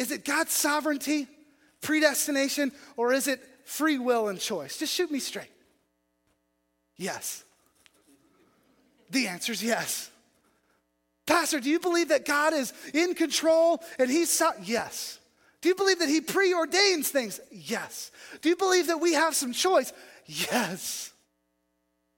Is 0.00 0.10
it 0.10 0.24
God's 0.24 0.52
sovereignty, 0.52 1.28
predestination, 1.82 2.72
or 2.96 3.12
is 3.12 3.28
it 3.28 3.38
free 3.66 3.98
will 3.98 4.28
and 4.28 4.40
choice? 4.40 4.78
Just 4.78 4.94
shoot 4.94 5.10
me 5.10 5.18
straight. 5.18 5.52
Yes. 6.96 7.44
The 9.10 9.26
answer 9.26 9.52
is 9.52 9.62
yes. 9.62 10.10
Pastor, 11.26 11.60
do 11.60 11.68
you 11.68 11.78
believe 11.78 12.08
that 12.08 12.24
God 12.24 12.54
is 12.54 12.72
in 12.94 13.14
control 13.14 13.82
and 13.98 14.10
He's 14.10 14.30
so- 14.30 14.54
yes. 14.62 15.18
Do 15.60 15.68
you 15.68 15.74
believe 15.74 15.98
that 15.98 16.08
He 16.08 16.22
preordains 16.22 17.08
things? 17.08 17.38
Yes. 17.52 18.10
Do 18.40 18.48
you 18.48 18.56
believe 18.56 18.86
that 18.86 19.02
we 19.02 19.12
have 19.12 19.34
some 19.34 19.52
choice? 19.52 19.92
Yes. 20.24 21.12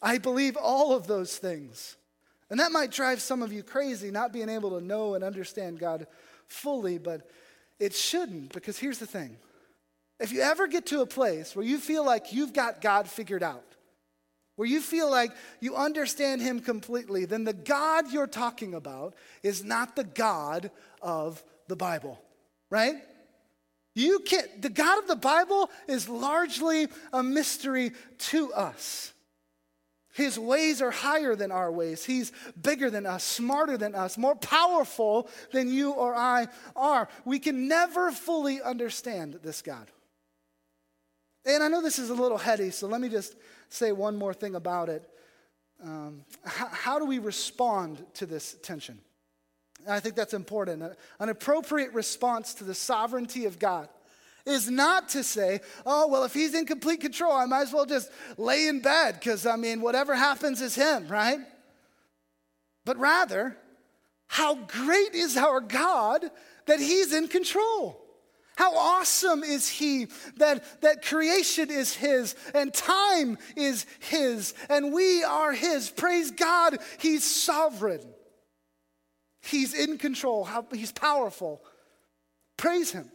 I 0.01 0.19
believe 0.19 0.57
all 0.57 0.95
of 0.95 1.09
those 1.09 1.37
things. 1.37 1.97
And 2.49 2.61
that 2.61 2.71
might 2.71 2.93
drive 2.93 3.21
some 3.21 3.43
of 3.43 3.53
you 3.53 3.65
crazy, 3.65 4.13
not 4.13 4.33
being 4.33 4.49
able 4.49 4.79
to 4.79 4.87
know 4.87 5.15
and 5.15 5.25
understand 5.25 5.81
God 5.81 6.07
fully, 6.47 6.99
but 6.99 7.29
it 7.83 7.95
shouldn't, 7.95 8.53
because 8.53 8.79
here's 8.79 8.99
the 8.99 9.07
thing. 9.07 9.37
If 10.21 10.31
you 10.31 10.41
ever 10.41 10.69
get 10.69 10.87
to 10.87 11.01
a 11.01 11.07
place 11.07 11.57
where 11.57 11.65
you 11.65 11.79
feel 11.79 12.07
like 12.07 12.33
you've 12.33 12.53
got 12.53 12.81
God 12.81 13.09
figured 13.09 13.43
out, 13.43 13.65
where 14.55 14.69
you 14.69 14.81
feel 14.81 15.11
like 15.11 15.33
you 15.59 15.75
understand 15.75 16.41
Him 16.41 16.61
completely, 16.61 17.25
then 17.25 17.43
the 17.43 17.53
God 17.53 18.13
you're 18.13 18.29
talking 18.29 18.75
about 18.75 19.15
is 19.43 19.65
not 19.65 19.97
the 19.97 20.05
God 20.05 20.71
of 21.01 21.43
the 21.67 21.75
Bible, 21.75 22.21
right? 22.71 22.95
You 23.97 24.21
can't, 24.21 24.63
the 24.63 24.71
God 24.71 25.01
of 25.01 25.09
the 25.09 25.17
Bible 25.17 25.69
is 25.89 26.09
largely 26.09 26.87
a 27.13 27.23
mystery 27.23 27.91
to 28.31 28.53
us. 28.53 29.12
His 30.13 30.39
ways 30.39 30.83
are 30.83 30.91
higher 30.91 31.35
than 31.35 31.51
our 31.51 31.73
ways. 31.73 32.05
He's 32.05 32.33
bigger 32.61 32.91
than 32.91 33.07
us, 33.07 33.25
smarter 33.25 33.79
than 33.79 33.95
us, 33.95 34.19
more 34.19 34.37
powerful 34.37 35.29
than 35.53 35.69
you 35.69 35.93
or 35.93 36.15
I 36.15 36.49
are. 36.77 37.09
We 37.25 37.39
can 37.39 37.67
never 37.67 38.13
fully 38.13 38.61
understand 38.61 39.41
this 39.43 39.63
God. 39.63 39.91
And 41.47 41.63
I 41.63 41.69
know 41.69 41.81
this 41.81 41.99
is 41.99 42.11
a 42.11 42.15
little 42.15 42.39
heady, 42.39 42.71
so 42.71 42.87
let 42.87 43.01
me 43.01 43.09
just 43.09 43.37
say 43.71 43.91
one 43.91 44.17
more 44.17 44.35
thing 44.35 44.55
about 44.55 44.91
it. 44.91 45.09
Um, 45.83 46.25
how, 46.45 46.69
how, 46.69 46.99
do 46.99 47.07
we 47.07 47.19
respond 47.19 48.05
to 48.15 48.27
this 48.27 48.55
tension? 48.63 49.01
I 49.89 49.99
think 49.99 50.15
that's 50.15 50.35
important. 50.35 50.83
An 51.19 51.29
appropriate 51.29 51.93
response 51.93 52.55
to 52.55 52.65
the 52.65 52.75
sovereignty 52.75 53.47
of 53.47 53.59
God 53.59 53.89
is 54.47 54.71
not 54.71 55.11
to 55.11 55.23
say, 55.23 55.61
oh, 55.87 56.09
well, 56.09 56.25
if 56.25 56.35
he's 56.35 56.55
in 56.55 56.67
complete 56.67 57.01
control, 57.01 57.33
I 57.33 57.47
might 57.47 57.63
as 57.63 57.73
well 57.73 57.87
just 57.87 58.11
lay 58.37 58.67
in 58.67 58.81
bed 58.81 59.15
because, 59.15 59.47
I 59.47 59.57
mean, 59.57 59.81
whatever 59.81 60.15
happens 60.15 60.61
is 60.61 60.75
him, 60.75 61.09
right? 61.09 61.39
But 62.85 62.99
rather, 62.99 63.57
how 64.27 64.55
great 64.55 65.15
is 65.15 65.37
our 65.37 65.61
God 65.61 66.25
that 66.67 66.81
he's 66.81 67.13
in 67.13 67.29
control? 67.29 67.99
How 68.57 68.77
awesome 68.77 69.43
is 69.43 69.69
he 69.69 70.09
that, 70.37 70.83
that 70.83 71.05
creation 71.05 71.71
is 71.71 71.95
his 71.95 72.35
and 72.55 72.73
time 72.73 73.39
is 73.57 73.87
his 73.99 74.55
and 74.69 74.93
we 74.93 75.25
are 75.25 75.53
his. 75.53 75.91
Praise 75.91 76.31
God, 76.31 76.79
he's 76.99 77.25
sovereign. 77.25 78.03
He's 79.41 79.75
in 79.75 79.99
control, 79.99 80.45
how, 80.45 80.67
he's 80.73 80.93
powerful. 80.93 81.63
Praise 82.57 82.93
him. 82.93 83.11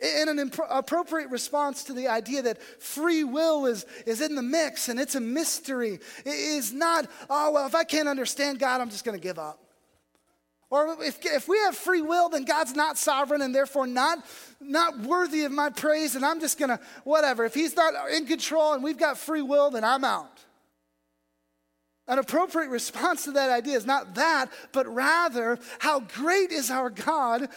In 0.00 0.28
an 0.28 0.36
impro- 0.36 0.68
appropriate 0.70 1.30
response 1.30 1.84
to 1.84 1.92
the 1.92 2.06
idea 2.06 2.42
that 2.42 2.62
free 2.80 3.24
will 3.24 3.66
is, 3.66 3.84
is 4.06 4.20
in 4.20 4.36
the 4.36 4.42
mix 4.42 4.88
and 4.88 5.00
it's 5.00 5.16
a 5.16 5.20
mystery, 5.20 5.98
it 6.24 6.28
is 6.28 6.72
not, 6.72 7.06
oh, 7.28 7.50
well, 7.50 7.66
if 7.66 7.74
I 7.74 7.82
can't 7.82 8.08
understand 8.08 8.60
God, 8.60 8.80
I'm 8.80 8.90
just 8.90 9.04
going 9.04 9.18
to 9.18 9.22
give 9.22 9.40
up. 9.40 9.58
Or 10.70 11.02
if, 11.02 11.24
if 11.24 11.48
we 11.48 11.58
have 11.60 11.74
free 11.74 12.02
will, 12.02 12.28
then 12.28 12.44
God's 12.44 12.74
not 12.74 12.98
sovereign 12.98 13.40
and 13.40 13.54
therefore 13.54 13.86
not, 13.86 14.24
not 14.60 15.00
worthy 15.00 15.44
of 15.44 15.52
my 15.52 15.70
praise, 15.70 16.14
and 16.14 16.24
I'm 16.24 16.40
just 16.40 16.58
going 16.58 16.68
to, 16.68 16.80
whatever. 17.04 17.44
If 17.44 17.54
He's 17.54 17.74
not 17.74 17.94
in 18.10 18.26
control 18.26 18.74
and 18.74 18.84
we've 18.84 18.98
got 18.98 19.16
free 19.16 19.42
will, 19.42 19.70
then 19.70 19.82
I'm 19.82 20.04
out. 20.04 20.44
An 22.06 22.18
appropriate 22.18 22.68
response 22.68 23.24
to 23.24 23.32
that 23.32 23.50
idea 23.50 23.76
is 23.76 23.86
not 23.86 24.14
that, 24.14 24.50
but 24.72 24.86
rather, 24.86 25.58
how 25.78 26.00
great 26.00 26.52
is 26.52 26.70
our 26.70 26.88
God 26.88 27.48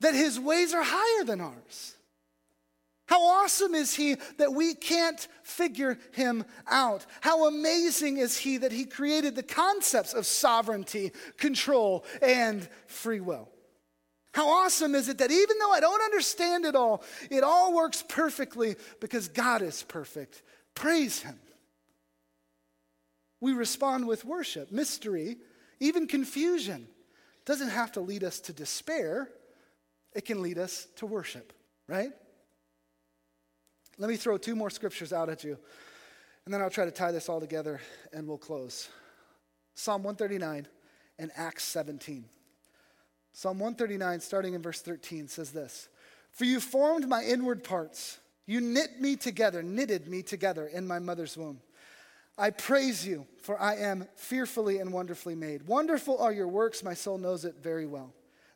that 0.00 0.14
his 0.14 0.38
ways 0.38 0.74
are 0.74 0.84
higher 0.84 1.24
than 1.24 1.40
ours. 1.40 1.94
How 3.06 3.22
awesome 3.22 3.74
is 3.74 3.94
he 3.94 4.16
that 4.38 4.54
we 4.54 4.74
can't 4.74 5.28
figure 5.42 5.98
him 6.12 6.44
out? 6.66 7.04
How 7.20 7.46
amazing 7.46 8.16
is 8.16 8.38
he 8.38 8.56
that 8.58 8.72
he 8.72 8.86
created 8.86 9.34
the 9.34 9.42
concepts 9.42 10.14
of 10.14 10.24
sovereignty, 10.24 11.12
control, 11.36 12.04
and 12.22 12.66
free 12.86 13.20
will? 13.20 13.50
How 14.32 14.48
awesome 14.48 14.94
is 14.94 15.08
it 15.08 15.18
that 15.18 15.30
even 15.30 15.58
though 15.58 15.70
I 15.70 15.80
don't 15.80 16.02
understand 16.02 16.64
it 16.64 16.74
all, 16.74 17.04
it 17.30 17.44
all 17.44 17.74
works 17.74 18.02
perfectly 18.08 18.74
because 19.00 19.28
God 19.28 19.62
is 19.62 19.82
perfect? 19.82 20.42
Praise 20.74 21.20
him. 21.20 21.38
We 23.40 23.52
respond 23.52 24.08
with 24.08 24.24
worship, 24.24 24.72
mystery, 24.72 25.36
even 25.78 26.08
confusion. 26.08 26.88
Doesn't 27.44 27.68
have 27.68 27.92
to 27.92 28.00
lead 28.00 28.24
us 28.24 28.40
to 28.40 28.54
despair 28.54 29.28
it 30.14 30.24
can 30.24 30.42
lead 30.42 30.58
us 30.58 30.86
to 30.96 31.06
worship, 31.06 31.52
right? 31.88 32.10
Let 33.98 34.10
me 34.10 34.16
throw 34.16 34.36
two 34.38 34.56
more 34.56 34.70
scriptures 34.70 35.12
out 35.12 35.28
at 35.28 35.44
you, 35.44 35.58
and 36.44 36.52
then 36.52 36.60
I'll 36.60 36.70
try 36.70 36.84
to 36.84 36.90
tie 36.90 37.12
this 37.12 37.28
all 37.28 37.40
together 37.40 37.80
and 38.12 38.26
we'll 38.26 38.38
close. 38.38 38.88
Psalm 39.74 40.02
139 40.02 40.68
and 41.18 41.30
Acts 41.36 41.64
17. 41.64 42.24
Psalm 43.32 43.58
139, 43.58 44.20
starting 44.20 44.54
in 44.54 44.62
verse 44.62 44.80
13, 44.80 45.26
says 45.28 45.50
this 45.50 45.88
For 46.30 46.44
you 46.44 46.60
formed 46.60 47.08
my 47.08 47.24
inward 47.24 47.64
parts, 47.64 48.18
you 48.46 48.60
knit 48.60 49.00
me 49.00 49.16
together, 49.16 49.62
knitted 49.62 50.06
me 50.06 50.22
together 50.22 50.66
in 50.66 50.86
my 50.86 50.98
mother's 50.98 51.36
womb. 51.36 51.60
I 52.36 52.50
praise 52.50 53.06
you, 53.06 53.26
for 53.42 53.60
I 53.60 53.76
am 53.76 54.08
fearfully 54.16 54.78
and 54.78 54.92
wonderfully 54.92 55.36
made. 55.36 55.66
Wonderful 55.66 56.18
are 56.18 56.32
your 56.32 56.48
works, 56.48 56.82
my 56.82 56.94
soul 56.94 57.16
knows 57.16 57.44
it 57.44 57.56
very 57.62 57.86
well. 57.86 58.12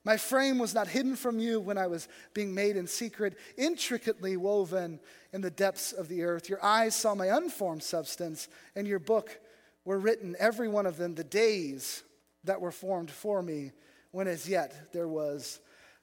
My 0.09 0.16
frame 0.16 0.59
was 0.59 0.75
not 0.75 0.88
hidden 0.88 1.16
from 1.16 1.38
you 1.38 1.61
when 1.61 1.77
I 1.77 1.87
was 1.87 2.09
being 2.33 2.55
made 2.55 2.79
in 2.79 2.87
secret, 2.87 3.37
intricately 3.59 4.38
woven 4.38 5.01
in 5.35 5.42
the 5.42 5.51
depths 5.51 5.92
of 5.92 6.09
the 6.09 6.23
earth. 6.23 6.49
Your 6.49 6.64
eyes 6.64 6.94
saw 6.94 7.14
my 7.14 7.27
unformed 7.27 7.83
substance, 7.83 8.49
and 8.75 8.88
your 8.88 9.01
book 9.01 9.38
were 9.85 9.99
written, 9.99 10.35
every 10.38 10.66
one 10.66 10.87
of 10.87 10.97
them, 10.97 11.14
the 11.14 11.25
days 11.25 12.05
that 12.44 12.62
were 12.62 12.73
formed 12.73 13.11
for 13.11 13.42
me, 13.42 13.73
when 14.11 14.29
as 14.29 14.49
yet 14.49 14.94
there 14.94 15.09
was 15.09 15.61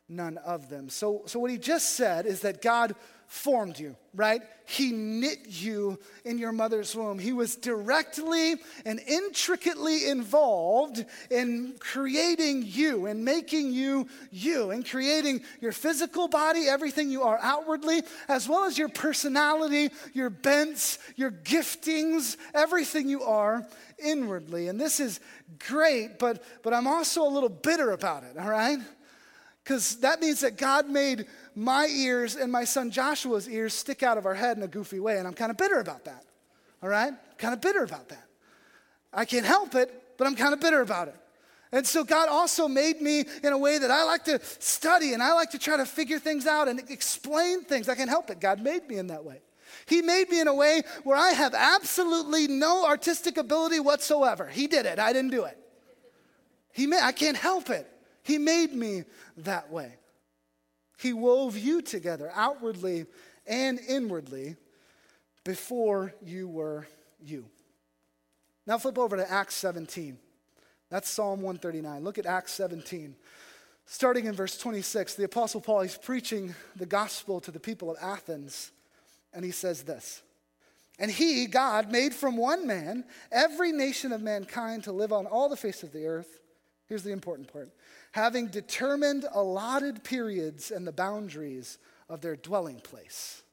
none 0.07 0.37
of 0.37 0.69
them. 0.69 0.87
So, 0.87 1.23
so 1.25 1.39
what 1.39 1.49
he 1.49 1.57
just 1.57 1.95
said 1.95 2.27
is 2.27 2.41
that 2.41 2.61
God 2.61 2.93
formed 3.27 3.79
you, 3.79 3.95
right? 4.13 4.41
He 4.65 4.91
knit 4.91 5.39
you 5.47 5.99
in 6.23 6.38
your 6.38 6.51
mother's 6.51 6.95
womb. 6.95 7.19
He 7.19 7.33
was 7.33 7.55
directly 7.55 8.55
and 8.85 8.99
intricately 8.99 10.07
involved 10.07 11.03
in 11.29 11.75
creating 11.79 12.63
you 12.65 13.05
and 13.05 13.25
making 13.25 13.71
you 13.71 14.07
you 14.31 14.71
and 14.71 14.88
creating 14.88 15.41
your 15.61 15.71
physical 15.71 16.27
body, 16.27 16.67
everything 16.67 17.09
you 17.09 17.23
are 17.23 17.39
outwardly, 17.41 18.03
as 18.27 18.47
well 18.47 18.65
as 18.65 18.77
your 18.77 18.89
personality, 18.89 19.89
your 20.13 20.29
bents, 20.29 20.99
your 21.15 21.31
giftings, 21.31 22.38
everything 22.53 23.09
you 23.09 23.23
are 23.23 23.65
inwardly. 24.03 24.67
And 24.67 24.79
this 24.79 24.99
is 24.99 25.19
great, 25.67 26.19
but, 26.19 26.43
but 26.63 26.73
I'm 26.73 26.88
also 26.88 27.23
a 27.23 27.29
little 27.29 27.49
bitter 27.49 27.91
about 27.91 28.23
it, 28.23 28.38
all 28.38 28.49
right? 28.49 28.79
Because 29.63 29.95
that 29.97 30.21
means 30.21 30.41
that 30.41 30.57
God 30.57 30.89
made 30.89 31.25
my 31.55 31.87
ears 31.87 32.35
and 32.35 32.51
my 32.51 32.65
son 32.65 32.91
Joshua's 32.91 33.47
ears 33.47 33.73
stick 33.73 34.03
out 34.03 34.17
of 34.17 34.25
our 34.25 34.33
head 34.33 34.57
in 34.57 34.63
a 34.63 34.67
goofy 34.67 34.99
way, 34.99 35.17
and 35.17 35.27
I'm 35.27 35.33
kind 35.33 35.51
of 35.51 35.57
bitter 35.57 35.79
about 35.79 36.05
that. 36.05 36.23
All 36.83 36.89
right? 36.89 37.13
Kind 37.37 37.53
of 37.53 37.61
bitter 37.61 37.83
about 37.83 38.09
that. 38.09 38.27
I 39.13 39.25
can't 39.25 39.45
help 39.45 39.75
it, 39.75 40.17
but 40.17 40.27
I'm 40.27 40.35
kind 40.35 40.53
of 40.53 40.59
bitter 40.59 40.81
about 40.81 41.07
it. 41.07 41.15
And 41.71 41.85
so 41.85 42.03
God 42.03 42.29
also 42.29 42.67
made 42.67 43.01
me 43.01 43.25
in 43.43 43.51
a 43.51 43.57
way 43.57 43.77
that 43.77 43.91
I 43.91 44.03
like 44.03 44.23
to 44.25 44.39
study 44.59 45.13
and 45.13 45.21
I 45.21 45.33
like 45.33 45.51
to 45.51 45.59
try 45.59 45.77
to 45.77 45.85
figure 45.85 46.19
things 46.19 46.45
out 46.45 46.67
and 46.67 46.79
explain 46.89 47.63
things. 47.63 47.89
I 47.89 47.95
can't 47.95 48.09
help 48.09 48.29
it. 48.29 48.39
God 48.39 48.61
made 48.61 48.87
me 48.87 48.97
in 48.97 49.07
that 49.07 49.25
way. 49.25 49.41
He 49.85 50.01
made 50.01 50.29
me 50.29 50.39
in 50.39 50.47
a 50.47 50.53
way 50.53 50.83
where 51.03 51.17
I 51.17 51.31
have 51.31 51.53
absolutely 51.53 52.47
no 52.47 52.85
artistic 52.85 53.37
ability 53.37 53.79
whatsoever. 53.79 54.47
He 54.47 54.67
did 54.67 54.85
it. 54.85 54.99
I 54.99 55.11
didn't 55.11 55.31
do 55.31 55.43
it. 55.45 55.57
He 56.71 56.87
made, 56.87 57.01
I 57.01 57.11
can't 57.11 57.37
help 57.37 57.69
it. 57.69 57.89
He 58.23 58.37
made 58.37 58.73
me 58.73 59.03
that 59.37 59.71
way. 59.71 59.95
He 60.97 61.13
wove 61.13 61.58
you 61.58 61.81
together 61.81 62.31
outwardly 62.34 63.05
and 63.45 63.79
inwardly 63.79 64.55
before 65.43 66.13
you 66.23 66.47
were 66.47 66.88
you. 67.23 67.45
Now 68.65 68.77
flip 68.77 68.97
over 68.97 69.17
to 69.17 69.31
Acts 69.31 69.55
17. 69.55 70.17
That's 70.89 71.10
Psalm 71.10 71.41
139. 71.41 72.03
Look 72.03 72.17
at 72.17 72.25
Acts 72.25 72.53
17. 72.53 73.15
Starting 73.86 74.25
in 74.25 74.34
verse 74.34 74.58
26, 74.58 75.15
the 75.15 75.25
Apostle 75.25 75.62
Paul, 75.62 75.81
he's 75.81 75.97
preaching 75.97 76.55
the 76.75 76.88
gospel 76.88 77.39
to 77.41 77.51
the 77.51 77.60
people 77.60 77.91
of 77.91 77.97
Athens, 78.01 78.71
and 79.32 79.45
he 79.45 79.51
says 79.51 79.84
this 79.84 80.24
And 80.97 81.11
he, 81.11 81.45
God, 81.45 81.91
made 81.91 82.13
from 82.13 82.36
one 82.36 82.65
man 82.65 83.05
every 83.32 83.72
nation 83.72 84.11
of 84.11 84.22
mankind 84.22 84.86
to 84.86 84.91
live 84.91 85.13
on 85.13 85.28
all 85.28 85.49
the 85.49 85.57
face 85.57 85.84
of 85.84 85.91
the 85.91 86.07
earth. 86.07 86.39
Here's 86.88 87.03
the 87.03 87.11
important 87.11 87.51
part 87.51 87.69
having 88.16 88.47
determined 88.47 89.26
allotted 89.34 90.01
periods 90.01 90.72
and 90.72 90.88
the 90.88 90.91
boundaries 90.93 91.78
of 92.07 92.22
their 92.22 92.38
dwelling 92.38 92.80
place. 92.80 93.43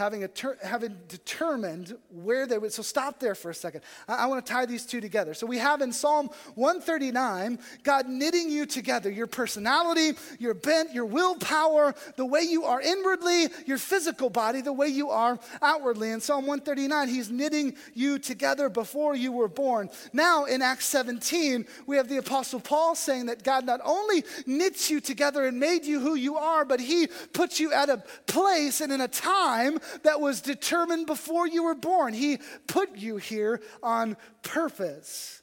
Having, 0.00 0.24
a 0.24 0.28
ter- 0.28 0.56
having 0.62 0.96
determined 1.08 1.94
where 2.10 2.46
they 2.46 2.56
would. 2.56 2.72
So 2.72 2.82
stop 2.82 3.20
there 3.20 3.34
for 3.34 3.50
a 3.50 3.54
second. 3.54 3.82
I, 4.08 4.24
I 4.24 4.26
want 4.26 4.44
to 4.44 4.50
tie 4.52 4.64
these 4.64 4.86
two 4.86 5.00
together. 5.00 5.34
So 5.34 5.46
we 5.46 5.58
have 5.58 5.82
in 5.82 5.92
Psalm 5.92 6.30
139, 6.54 7.58
God 7.82 8.08
knitting 8.08 8.50
you 8.50 8.64
together 8.64 9.10
your 9.10 9.26
personality, 9.26 10.18
your 10.38 10.54
bent, 10.54 10.94
your 10.94 11.04
willpower, 11.04 11.94
the 12.16 12.24
way 12.24 12.40
you 12.40 12.64
are 12.64 12.80
inwardly, 12.80 13.48
your 13.66 13.76
physical 13.76 14.30
body, 14.30 14.62
the 14.62 14.72
way 14.72 14.88
you 14.88 15.10
are 15.10 15.38
outwardly. 15.60 16.10
In 16.10 16.20
Psalm 16.20 16.46
139, 16.46 17.08
He's 17.08 17.30
knitting 17.30 17.76
you 17.94 18.18
together 18.18 18.70
before 18.70 19.14
you 19.14 19.32
were 19.32 19.48
born. 19.48 19.90
Now 20.14 20.46
in 20.46 20.62
Acts 20.62 20.86
17, 20.86 21.66
we 21.86 21.96
have 21.98 22.08
the 22.08 22.16
Apostle 22.16 22.60
Paul 22.60 22.94
saying 22.94 23.26
that 23.26 23.44
God 23.44 23.66
not 23.66 23.80
only 23.84 24.24
knits 24.46 24.90
you 24.90 25.00
together 25.00 25.44
and 25.44 25.60
made 25.60 25.84
you 25.84 26.00
who 26.00 26.14
you 26.14 26.38
are, 26.38 26.64
but 26.64 26.80
He 26.80 27.08
puts 27.34 27.60
you 27.60 27.70
at 27.74 27.90
a 27.90 28.02
place 28.26 28.80
and 28.80 28.90
in 28.90 29.02
a 29.02 29.08
time 29.08 29.78
that 30.02 30.20
was 30.20 30.40
determined 30.40 31.06
before 31.06 31.46
you 31.46 31.64
were 31.64 31.74
born. 31.74 32.14
He 32.14 32.38
put 32.66 32.96
you 32.96 33.16
here 33.16 33.60
on 33.82 34.16
purpose. 34.42 35.42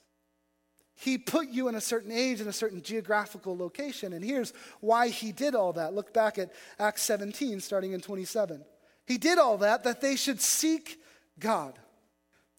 He 0.96 1.18
put 1.18 1.50
you 1.50 1.68
in 1.68 1.76
a 1.76 1.82
certain 1.82 2.12
age 2.12 2.42
in 2.42 2.48
a 2.48 2.54
certain 2.54 2.82
geographical 2.82 3.56
location. 3.56 4.14
And 4.14 4.26
here's 4.26 4.52
why 4.80 5.10
he 5.10 5.32
did 5.32 5.54
all 5.54 5.74
that. 5.74 5.94
Look 5.94 6.14
back 6.14 6.40
at 6.40 6.52
Acts 6.80 7.04
17, 7.04 7.60
starting 7.60 7.94
in 7.94 8.02
27. 8.02 8.64
He 9.06 9.18
did 9.18 9.38
all 9.38 9.58
that 9.60 9.84
that 9.84 10.02
they 10.02 10.16
should 10.16 10.42
seek 10.42 11.00
God 11.40 11.78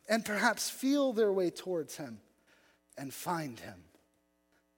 and 0.09 0.25
perhaps 0.25 0.71
feel 0.71 1.13
their 1.13 1.33
way 1.33 1.51
towards 1.51 1.97
him 1.97 2.21
and 2.97 3.13
find 3.13 3.59
him. 3.59 3.83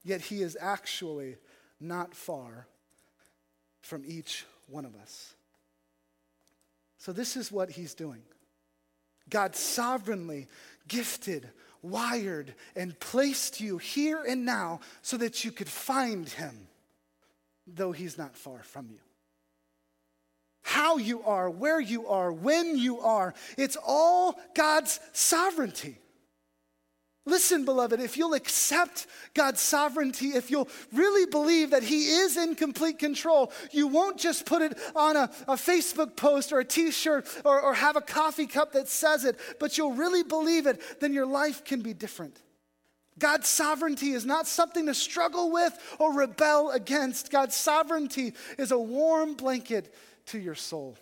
Yet 0.03 0.23
he 0.23 0.43
is 0.43 0.57
actually 0.61 1.37
not 1.79 2.15
far 2.15 2.67
from 3.83 4.05
each 4.07 4.45
one 4.69 4.85
of 4.85 4.95
us. 4.97 5.35
So, 7.01 7.13
this 7.13 7.35
is 7.35 7.51
what 7.51 7.71
he's 7.71 7.95
doing. 7.95 8.23
God 9.31 9.57
sovereignly 9.57 10.49
gifted, 10.87 11.49
wired, 11.81 12.55
and 12.77 12.99
placed 13.01 13.59
you 13.59 13.79
here 13.79 14.23
and 14.29 14.45
now 14.45 14.81
so 15.01 15.17
that 15.17 15.43
you 15.43 15.51
could 15.51 15.69
find 15.69 16.29
him, 16.29 16.69
though 17.67 17.93
he's 17.93 18.19
not 18.19 18.37
far 18.37 18.63
from 18.63 18.89
you. 18.91 18.99
How 20.63 20.99
you 20.99 21.23
are, 21.23 21.49
where 21.49 21.81
you 21.81 22.07
are, 22.07 22.31
when 22.31 22.77
you 22.77 23.01
are, 23.01 23.33
it's 23.57 23.79
all 23.83 24.39
God's 24.55 25.01
sovereignty. 25.13 25.97
Listen, 27.31 27.65
beloved, 27.65 28.01
if 28.01 28.17
you'll 28.17 28.35
accept 28.35 29.07
God's 29.35 29.61
sovereignty, 29.61 30.31
if 30.31 30.51
you'll 30.51 30.69
really 30.93 31.31
believe 31.31 31.71
that 31.71 31.85
He 31.85 32.07
is 32.07 32.37
in 32.37 32.57
complete 32.57 32.99
control, 32.99 33.53
you 33.71 33.87
won't 33.87 34.19
just 34.19 34.45
put 34.45 34.63
it 34.63 34.77
on 34.97 35.17
a, 35.17 35.31
a 35.47 35.55
Facebook 35.55 36.17
post 36.17 36.53
or 36.53 36.59
a 36.59 36.65
t 36.65 36.91
shirt 36.91 37.29
or, 37.45 37.61
or 37.61 37.73
have 37.73 37.95
a 37.95 38.01
coffee 38.01 38.49
cup 38.49 38.73
that 38.73 38.89
says 38.89 39.25
it, 39.25 39.39
but 39.61 39.79
you'll 39.79 39.93
really 39.93 40.25
believe 40.25 40.67
it, 40.67 40.83
then 41.01 41.15
your 41.15 41.25
life 41.25 41.65
can 41.65 41.83
be 41.83 41.95
different. 41.95 42.43
God's 43.17 43.47
sovereignty 43.47 44.11
is 44.11 44.27
not 44.27 44.49
something 44.49 44.87
to 44.87 44.95
struggle 44.95 45.53
with 45.53 45.79
or 46.01 46.13
rebel 46.13 46.71
against. 46.71 47.31
God's 47.31 47.55
sovereignty 47.55 48.33
is 48.59 48.73
a 48.73 48.79
warm 48.79 49.35
blanket 49.35 49.95
to 50.27 50.39
your 50.39 50.57
soul, 50.57 50.99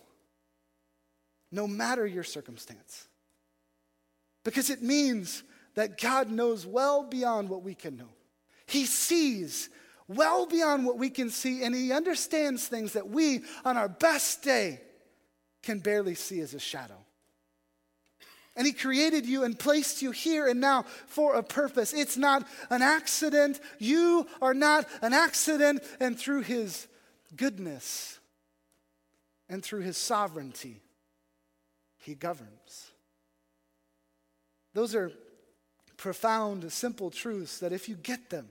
no 1.51 1.67
matter 1.67 2.05
your 2.05 2.23
circumstance. 2.23 3.07
Because 4.43 4.69
it 4.69 4.83
means 4.83 5.43
that 5.79 5.97
God 5.97 6.29
knows 6.29 6.65
well 6.65 7.03
beyond 7.03 7.47
what 7.47 7.63
we 7.63 7.73
can 7.73 7.95
know. 7.95 8.09
He 8.65 8.85
sees 8.85 9.69
well 10.09 10.45
beyond 10.45 10.85
what 10.85 10.97
we 10.97 11.09
can 11.09 11.29
see, 11.29 11.63
and 11.63 11.73
He 11.73 11.93
understands 11.93 12.67
things 12.67 12.91
that 12.93 13.07
we, 13.07 13.45
on 13.63 13.77
our 13.77 13.87
best 13.87 14.43
day, 14.43 14.81
can 15.63 15.79
barely 15.79 16.15
see 16.15 16.41
as 16.41 16.53
a 16.53 16.59
shadow. 16.59 16.97
And 18.57 18.67
He 18.67 18.73
created 18.73 19.25
you 19.25 19.45
and 19.45 19.57
placed 19.57 20.01
you 20.01 20.11
here 20.11 20.47
and 20.47 20.59
now 20.59 20.83
for 21.07 21.35
a 21.35 21.43
purpose. 21.43 21.93
It's 21.93 22.17
not 22.17 22.45
an 22.69 22.81
accident. 22.81 23.61
You 23.77 24.27
are 24.41 24.53
not 24.53 24.85
an 25.01 25.13
accident. 25.13 25.81
And 26.01 26.19
through 26.19 26.41
His 26.41 26.89
goodness 27.37 28.19
and 29.47 29.63
through 29.63 29.83
His 29.83 29.95
sovereignty, 29.95 30.81
He 31.99 32.15
governs. 32.15 32.91
Those 34.73 34.93
are 34.93 35.13
profound, 35.99 36.71
simple 36.71 37.11
truths 37.11 37.59
that 37.59 37.73
if 37.73 37.87
you 37.89 37.95
get 37.95 38.29
them, 38.29 38.47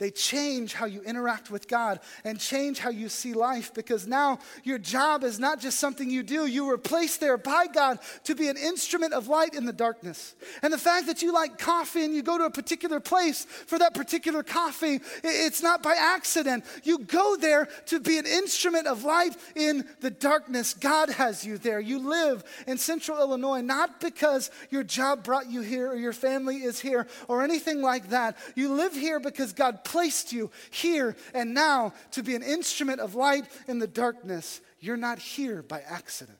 they 0.00 0.10
change 0.10 0.72
how 0.72 0.86
you 0.86 1.02
interact 1.02 1.50
with 1.50 1.68
God 1.68 2.00
and 2.24 2.40
change 2.40 2.78
how 2.78 2.88
you 2.88 3.10
see 3.10 3.34
life 3.34 3.72
because 3.74 4.06
now 4.06 4.38
your 4.64 4.78
job 4.78 5.22
is 5.22 5.38
not 5.38 5.60
just 5.60 5.78
something 5.78 6.10
you 6.10 6.22
do. 6.22 6.46
You 6.46 6.64
were 6.64 6.78
placed 6.78 7.20
there 7.20 7.36
by 7.36 7.66
God 7.66 7.98
to 8.24 8.34
be 8.34 8.48
an 8.48 8.56
instrument 8.56 9.12
of 9.12 9.28
light 9.28 9.54
in 9.54 9.66
the 9.66 9.74
darkness. 9.74 10.34
And 10.62 10.72
the 10.72 10.78
fact 10.78 11.06
that 11.06 11.20
you 11.20 11.34
like 11.34 11.58
coffee 11.58 12.02
and 12.02 12.14
you 12.14 12.22
go 12.22 12.38
to 12.38 12.44
a 12.44 12.50
particular 12.50 12.98
place 12.98 13.44
for 13.44 13.78
that 13.78 13.92
particular 13.92 14.42
coffee, 14.42 15.00
it's 15.22 15.62
not 15.62 15.82
by 15.82 15.94
accident. 15.94 16.64
You 16.82 17.00
go 17.00 17.36
there 17.36 17.68
to 17.86 18.00
be 18.00 18.16
an 18.16 18.26
instrument 18.26 18.86
of 18.86 19.04
light 19.04 19.36
in 19.54 19.86
the 20.00 20.10
darkness. 20.10 20.72
God 20.72 21.10
has 21.10 21.44
you 21.44 21.58
there. 21.58 21.78
You 21.78 21.98
live 21.98 22.42
in 22.66 22.78
central 22.78 23.18
Illinois 23.18 23.60
not 23.60 24.00
because 24.00 24.50
your 24.70 24.82
job 24.82 25.24
brought 25.24 25.50
you 25.50 25.60
here 25.60 25.90
or 25.90 25.96
your 25.96 26.14
family 26.14 26.62
is 26.62 26.80
here 26.80 27.06
or 27.28 27.42
anything 27.42 27.82
like 27.82 28.08
that. 28.08 28.38
You 28.54 28.72
live 28.72 28.94
here 28.94 29.20
because 29.20 29.52
God 29.52 29.84
placed 29.90 30.32
you 30.32 30.52
here 30.70 31.16
and 31.34 31.52
now 31.52 31.92
to 32.12 32.22
be 32.22 32.36
an 32.36 32.44
instrument 32.44 33.00
of 33.00 33.16
light 33.16 33.44
in 33.66 33.80
the 33.80 33.88
darkness. 33.88 34.60
You're 34.78 34.96
not 34.96 35.18
here 35.18 35.62
by 35.62 35.80
accident. 35.80 36.38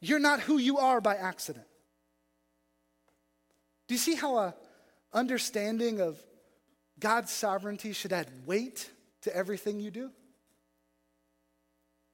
You're 0.00 0.18
not 0.18 0.40
who 0.40 0.56
you 0.56 0.78
are 0.78 1.02
by 1.02 1.16
accident. 1.16 1.66
Do 3.86 3.94
you 3.94 3.98
see 3.98 4.14
how 4.14 4.38
a 4.38 4.54
understanding 5.12 6.00
of 6.00 6.18
God's 6.98 7.30
sovereignty 7.30 7.92
should 7.92 8.12
add 8.12 8.28
weight 8.46 8.90
to 9.22 9.36
everything 9.36 9.78
you 9.78 9.90
do? 9.90 10.10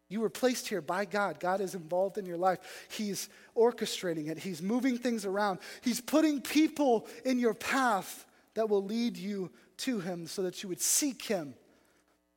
You 0.09 0.21
were 0.21 0.31
placed 0.31 0.67
here 0.67 0.81
by 0.81 1.05
God. 1.05 1.39
God 1.39 1.61
is 1.61 1.77
involved 1.77 2.19
in 2.19 2.27
your 2.27 2.37
life. 2.37 2.59
He's 2.91 3.29
orchestrating 3.57 4.29
it, 4.29 4.39
He's 4.39 4.61
moving 4.61 4.99
things 4.99 5.25
around. 5.25 5.61
He's 5.83 6.01
putting 6.01 6.41
people 6.41 7.07
in 7.25 7.39
your 7.39 7.55
path 7.55 8.27
that 8.55 8.69
will 8.69 8.83
lead 8.83 9.17
you 9.17 9.53
to 9.79 10.01
him 10.01 10.27
so 10.27 10.43
that 10.43 10.63
you 10.63 10.69
would 10.69 10.81
seek 10.81 11.23
him, 11.23 11.55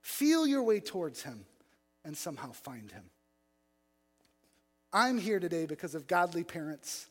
feel 0.01 0.47
your 0.47 0.63
way 0.63 0.79
towards 0.79 1.23
him, 1.23 1.45
and 2.03 2.15
somehow 2.17 2.51
find 2.51 2.91
him. 2.91 3.03
I'm 4.93 5.17
here 5.17 5.39
today 5.39 5.65
because 5.65 5.95
of 5.95 6.07
godly 6.07 6.43
parents, 6.43 7.07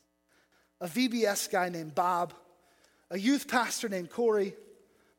a 0.81 0.87
VBS 0.87 1.51
guy 1.51 1.68
named 1.68 1.95
Bob, 1.95 2.35
a 3.11 3.18
youth 3.18 3.49
pastor 3.49 3.89
named 3.89 4.11
Corey, 4.11 4.55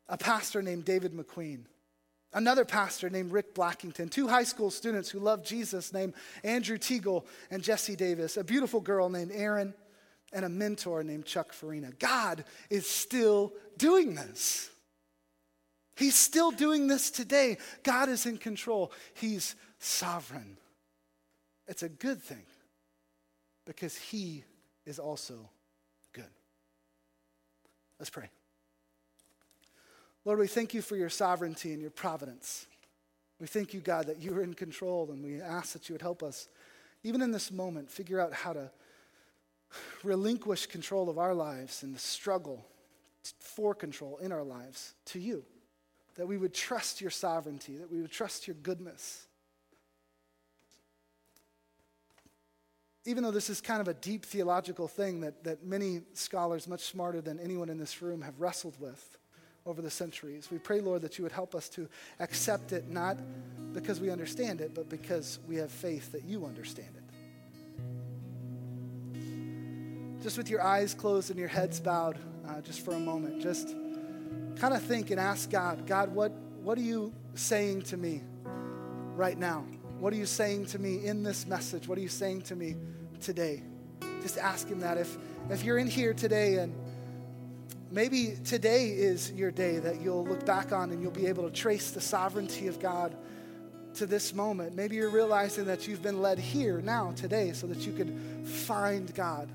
a 0.07 0.18
pastor 0.18 0.62
named 0.62 0.86
David 0.86 1.14
McQueen, 1.14 1.66
another 2.34 2.66
pastor 2.66 3.09
named 3.09 3.32
Rick 3.32 3.55
Blackington, 3.55 4.12
two 4.12 4.28
high 4.28 4.43
school 4.43 4.70
students 4.70 5.09
who 5.09 5.20
love 5.20 5.43
Jesus 5.43 5.91
named 5.91 6.14
Andrew 6.43 6.78
Teagle 6.78 7.26
and 7.49 7.64
Jesse 7.64 7.95
Davis, 7.95 8.38
a 8.38 8.43
beautiful 8.43 8.80
girl 8.80 9.09
named 9.09 9.32
Erin, 9.34 9.74
and 10.34 10.45
a 10.45 10.49
mentor 10.49 11.03
named 11.03 11.26
Chuck 11.26 11.53
Farina. 11.53 11.91
God 11.99 12.45
is 12.70 12.88
still 12.88 13.53
doing 13.78 14.16
this. 14.16 14.70
He's 15.95 16.15
still 16.15 16.51
doing 16.51 16.87
this 16.87 17.11
today. 17.11 17.57
God 17.83 18.09
is 18.09 18.25
in 18.25 18.37
control, 18.37 18.91
He's 19.13 19.55
sovereign. 19.79 20.57
It's 21.67 21.83
a 21.83 21.89
good 21.89 22.21
thing 22.21 22.43
because 23.65 23.95
He 23.95 24.43
is 24.85 24.99
also 24.99 25.49
good. 26.13 26.29
Let's 27.99 28.09
pray. 28.09 28.29
Lord, 30.23 30.39
we 30.39 30.47
thank 30.47 30.73
you 30.73 30.81
for 30.81 30.95
your 30.95 31.09
sovereignty 31.09 31.73
and 31.73 31.81
your 31.81 31.91
providence. 31.91 32.67
We 33.39 33.47
thank 33.47 33.73
you, 33.73 33.79
God, 33.79 34.05
that 34.05 34.21
you 34.21 34.35
are 34.35 34.43
in 34.43 34.53
control, 34.53 35.09
and 35.11 35.23
we 35.23 35.41
ask 35.41 35.73
that 35.73 35.89
you 35.89 35.93
would 35.93 36.01
help 36.01 36.21
us, 36.21 36.47
even 37.03 37.21
in 37.21 37.31
this 37.31 37.51
moment, 37.51 37.89
figure 37.89 38.19
out 38.19 38.33
how 38.33 38.53
to 38.53 38.69
relinquish 40.03 40.67
control 40.67 41.09
of 41.09 41.17
our 41.17 41.33
lives 41.33 41.81
and 41.81 41.95
the 41.95 41.99
struggle 41.99 42.67
for 43.39 43.73
control 43.73 44.17
in 44.17 44.31
our 44.31 44.43
lives 44.43 44.93
to 45.05 45.19
you 45.19 45.43
that 46.16 46.28
we 46.28 46.38
would 46.38 46.53
trust 46.53 47.01
your 47.01 47.12
sovereignty, 47.12 47.78
that 47.78 47.91
we 47.91 48.01
would 48.01 48.12
trust 48.12 48.47
your 48.47 48.55
goodness. 48.62 49.26
Even 53.05 53.24
though 53.24 53.32
this 53.32 53.49
is 53.49 53.62
kind 53.62 53.82
of 53.82 53.88
a 53.88 53.95
deep 53.95 54.26
theological 54.26 54.88
thing 54.88 55.22
that, 55.22 55.43
that 55.43 55.64
many 55.66 56.01
scholars, 56.14 56.68
much 56.68 56.82
smarter 56.82 57.20
than 57.20 57.39
anyone 57.39 57.70
in 57.70 57.80
this 57.80 58.01
room, 58.01 58.22
have 58.22 58.39
wrestled 58.39 58.80
with 58.80 59.18
over 59.66 59.82
the 59.82 59.89
centuries, 59.89 60.49
we 60.51 60.59
pray, 60.59 60.82
Lord, 60.82 61.01
that 61.01 61.18
you 61.18 61.24
would 61.24 61.32
help 61.32 61.55
us 61.55 61.68
to 61.70 61.88
accept 62.20 62.74
it 62.74 62.89
not 62.89 63.18
because 63.74 63.99
we 63.99 64.12
understand 64.12 64.62
it, 64.62 64.76
but 64.76 64.89
because 64.89 65.39
we 65.47 65.55
have 65.55 65.72
faith 65.72 66.12
that 66.12 66.26
you 66.26 66.45
understand 66.45 66.89
it. 66.95 67.01
Just 70.22 70.38
with 70.38 70.49
your 70.51 70.62
eyes 70.62 70.93
closed 70.93 71.32
and 71.32 71.39
your 71.39 71.47
heads 71.47 71.80
bowed, 71.80 72.20
uh, 72.47 72.62
just 72.62 72.86
for 72.86 72.93
a 72.93 72.99
moment, 72.99 73.41
just 73.41 73.76
kind 74.62 74.76
of 74.76 74.84
think 74.84 75.09
and 75.09 75.20
ask 75.20 75.49
God, 75.49 75.88
God, 75.88 76.14
what, 76.14 76.32
what 76.62 76.78
are 76.78 76.84
you 76.84 77.12
saying 77.34 77.82
to 77.82 77.97
me 77.97 78.22
right 79.16 79.36
now? 79.36 79.66
What 79.97 80.14
are 80.14 80.18
you 80.18 80.28
saying 80.28 80.68
to 80.68 80.78
me 80.78 81.03
in 81.03 81.24
this 81.24 81.47
message? 81.47 81.88
What 81.88 81.97
are 81.97 82.01
you 82.01 82.07
saying 82.07 82.43
to 82.43 82.55
me 82.55 82.76
today? 83.20 83.64
Just 84.22 84.38
ask 84.38 84.68
Him 84.68 84.80
that. 84.82 84.99
If, 84.99 85.18
if 85.49 85.64
you're 85.64 85.80
in 85.80 85.88
here 85.88 86.14
today 86.14 86.57
and 86.57 86.76
maybe 87.89 88.36
today 88.43 88.89
is 88.89 89.32
your 89.32 89.49
day 89.49 89.80
that 89.80 89.99
you'll 89.99 90.28
look 90.28 90.45
back 90.45 90.72
on 90.72 90.91
and 90.91 91.01
you'll 91.01 91.09
be 91.09 91.26
able 91.26 91.49
to 91.49 91.51
trace 91.51 91.89
the 91.89 92.01
sovereignty 92.01 92.68
of 92.68 92.80
God 92.80 93.18
to 93.95 94.05
this 94.05 94.32
moment. 94.32 94.76
Maybe 94.76 94.95
you're 94.95 95.09
realizing 95.09 95.66
that 95.66 95.88
you've 95.88 96.03
been 96.03 96.22
led 96.22 96.38
here 96.38 96.82
now, 96.82 97.14
today, 97.16 97.53
so 97.53 97.66
that 97.66 97.80
you 97.88 97.93
could 97.93 98.16
find 98.47 99.12
God. 99.16 99.49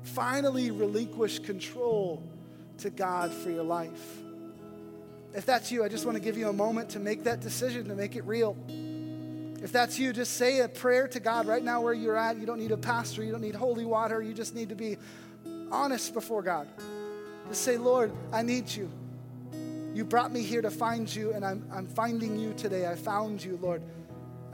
Finally 0.00 0.70
relinquish 0.70 1.40
control 1.40 2.22
to 2.78 2.88
God 2.88 3.34
for 3.34 3.50
your 3.50 3.62
life. 3.62 4.22
If 5.36 5.44
that's 5.44 5.70
you, 5.70 5.84
I 5.84 5.88
just 5.88 6.06
want 6.06 6.16
to 6.16 6.22
give 6.22 6.38
you 6.38 6.48
a 6.48 6.52
moment 6.52 6.88
to 6.90 6.98
make 6.98 7.24
that 7.24 7.40
decision, 7.40 7.88
to 7.88 7.94
make 7.94 8.16
it 8.16 8.24
real. 8.24 8.56
If 9.62 9.70
that's 9.70 9.98
you, 9.98 10.14
just 10.14 10.38
say 10.38 10.60
a 10.60 10.68
prayer 10.68 11.06
to 11.08 11.20
God 11.20 11.46
right 11.46 11.62
now 11.62 11.82
where 11.82 11.92
you're 11.92 12.16
at. 12.16 12.38
You 12.38 12.46
don't 12.46 12.58
need 12.58 12.72
a 12.72 12.76
pastor, 12.78 13.22
you 13.22 13.32
don't 13.32 13.42
need 13.42 13.54
holy 13.54 13.84
water, 13.84 14.22
you 14.22 14.32
just 14.32 14.54
need 14.54 14.70
to 14.70 14.74
be 14.74 14.96
honest 15.70 16.14
before 16.14 16.42
God. 16.42 16.66
Just 17.48 17.62
say, 17.62 17.76
Lord, 17.76 18.12
I 18.32 18.40
need 18.40 18.70
you. 18.70 18.90
You 19.94 20.06
brought 20.06 20.32
me 20.32 20.42
here 20.42 20.62
to 20.62 20.70
find 20.70 21.14
you, 21.14 21.34
and 21.34 21.44
I'm, 21.44 21.68
I'm 21.70 21.86
finding 21.86 22.38
you 22.38 22.54
today. 22.54 22.86
I 22.86 22.94
found 22.94 23.44
you, 23.44 23.58
Lord. 23.60 23.82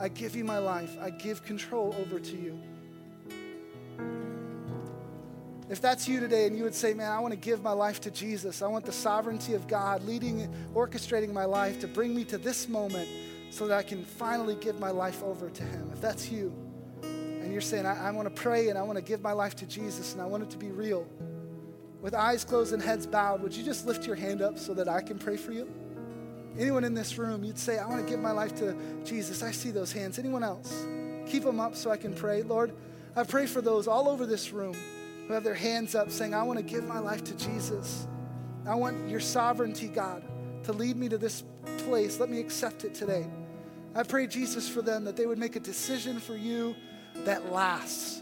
I 0.00 0.08
give 0.08 0.34
you 0.34 0.44
my 0.44 0.58
life. 0.58 0.96
I 1.00 1.10
give 1.10 1.44
control 1.44 1.94
over 2.00 2.18
to 2.18 2.36
you. 2.36 2.58
If 5.72 5.80
that's 5.80 6.06
you 6.06 6.20
today 6.20 6.46
and 6.46 6.54
you 6.54 6.64
would 6.64 6.74
say, 6.74 6.92
Man, 6.92 7.10
I 7.10 7.18
want 7.18 7.32
to 7.32 7.40
give 7.40 7.62
my 7.62 7.72
life 7.72 7.98
to 8.02 8.10
Jesus, 8.10 8.60
I 8.60 8.66
want 8.66 8.84
the 8.84 8.92
sovereignty 8.92 9.54
of 9.54 9.66
God 9.66 10.04
leading, 10.04 10.46
orchestrating 10.74 11.32
my 11.32 11.46
life 11.46 11.80
to 11.80 11.88
bring 11.88 12.14
me 12.14 12.24
to 12.24 12.36
this 12.36 12.68
moment 12.68 13.08
so 13.48 13.66
that 13.66 13.78
I 13.78 13.82
can 13.82 14.04
finally 14.04 14.54
give 14.54 14.78
my 14.78 14.90
life 14.90 15.22
over 15.22 15.48
to 15.48 15.62
Him. 15.62 15.88
If 15.90 16.02
that's 16.02 16.30
you, 16.30 16.52
and 17.02 17.50
you're 17.50 17.62
saying, 17.62 17.86
I, 17.86 18.08
I 18.08 18.10
want 18.10 18.28
to 18.28 18.42
pray 18.42 18.68
and 18.68 18.78
I 18.78 18.82
want 18.82 18.98
to 18.98 19.02
give 19.02 19.22
my 19.22 19.32
life 19.32 19.56
to 19.56 19.66
Jesus 19.66 20.12
and 20.12 20.20
I 20.20 20.26
want 20.26 20.42
it 20.42 20.50
to 20.50 20.58
be 20.58 20.70
real 20.70 21.06
with 22.02 22.14
eyes 22.14 22.44
closed 22.44 22.74
and 22.74 22.82
heads 22.82 23.06
bowed, 23.06 23.42
would 23.42 23.56
you 23.56 23.64
just 23.64 23.86
lift 23.86 24.06
your 24.06 24.16
hand 24.16 24.42
up 24.42 24.58
so 24.58 24.74
that 24.74 24.90
I 24.90 25.00
can 25.00 25.18
pray 25.18 25.38
for 25.38 25.52
you? 25.52 25.72
Anyone 26.58 26.84
in 26.84 26.92
this 26.92 27.16
room, 27.16 27.44
you'd 27.44 27.58
say, 27.58 27.78
I 27.78 27.86
want 27.86 28.04
to 28.04 28.10
give 28.10 28.20
my 28.20 28.32
life 28.32 28.54
to 28.56 28.76
Jesus. 29.04 29.42
I 29.42 29.52
see 29.52 29.70
those 29.70 29.90
hands. 29.90 30.18
Anyone 30.18 30.42
else? 30.42 30.84
Keep 31.26 31.44
them 31.44 31.60
up 31.60 31.74
so 31.74 31.90
I 31.90 31.96
can 31.96 32.12
pray. 32.12 32.42
Lord, 32.42 32.74
I 33.16 33.24
pray 33.24 33.46
for 33.46 33.62
those 33.62 33.88
all 33.88 34.06
over 34.06 34.26
this 34.26 34.52
room 34.52 34.76
who 35.32 35.34
have 35.34 35.44
their 35.44 35.54
hands 35.54 35.94
up 35.94 36.10
saying, 36.10 36.34
I 36.34 36.42
want 36.42 36.58
to 36.58 36.62
give 36.62 36.84
my 36.84 36.98
life 36.98 37.24
to 37.24 37.34
Jesus. 37.36 38.06
I 38.66 38.74
want 38.74 39.08
your 39.08 39.18
sovereignty, 39.18 39.88
God, 39.88 40.22
to 40.64 40.72
lead 40.72 40.96
me 40.96 41.08
to 41.08 41.16
this 41.16 41.42
place. 41.78 42.20
Let 42.20 42.28
me 42.28 42.38
accept 42.38 42.84
it 42.84 42.94
today. 42.94 43.26
I 43.94 44.02
pray, 44.02 44.26
Jesus, 44.26 44.68
for 44.68 44.82
them 44.82 45.04
that 45.04 45.16
they 45.16 45.24
would 45.24 45.38
make 45.38 45.56
a 45.56 45.60
decision 45.60 46.20
for 46.20 46.36
you 46.36 46.76
that 47.24 47.50
lasts 47.50 48.20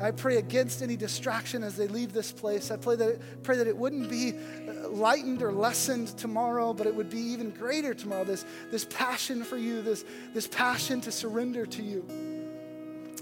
I 0.00 0.10
pray 0.10 0.36
against 0.36 0.82
any 0.82 0.96
distraction 0.96 1.62
as 1.62 1.76
they 1.76 1.86
leave 1.86 2.12
this 2.12 2.32
place. 2.32 2.70
I 2.70 2.76
pray 2.76 2.96
that, 2.96 3.08
it, 3.08 3.42
pray 3.42 3.56
that 3.56 3.66
it 3.66 3.76
wouldn't 3.76 4.08
be 4.08 4.32
uh, 4.32 4.88
lightened 4.88 5.42
or 5.42 5.52
lessened 5.52 6.08
tomorrow, 6.16 6.72
but 6.72 6.86
it 6.86 6.94
would 6.94 7.10
be 7.10 7.20
even 7.20 7.50
greater 7.50 7.94
tomorrow. 7.94 8.24
This, 8.24 8.44
this 8.70 8.86
passion 8.86 9.42
for 9.42 9.56
you, 9.56 9.82
this, 9.82 10.04
this 10.32 10.46
passion 10.46 11.00
to 11.02 11.12
surrender 11.12 11.66
to 11.66 11.82
you. 11.82 12.06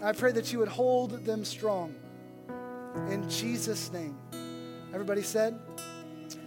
I 0.02 0.12
pray 0.12 0.30
that 0.32 0.52
you 0.52 0.58
would 0.58 0.68
hold 0.68 1.24
them 1.24 1.44
strong. 1.44 1.94
In 2.94 3.28
Jesus' 3.28 3.92
name. 3.92 4.16
Everybody 4.92 5.22
said, 5.22 5.58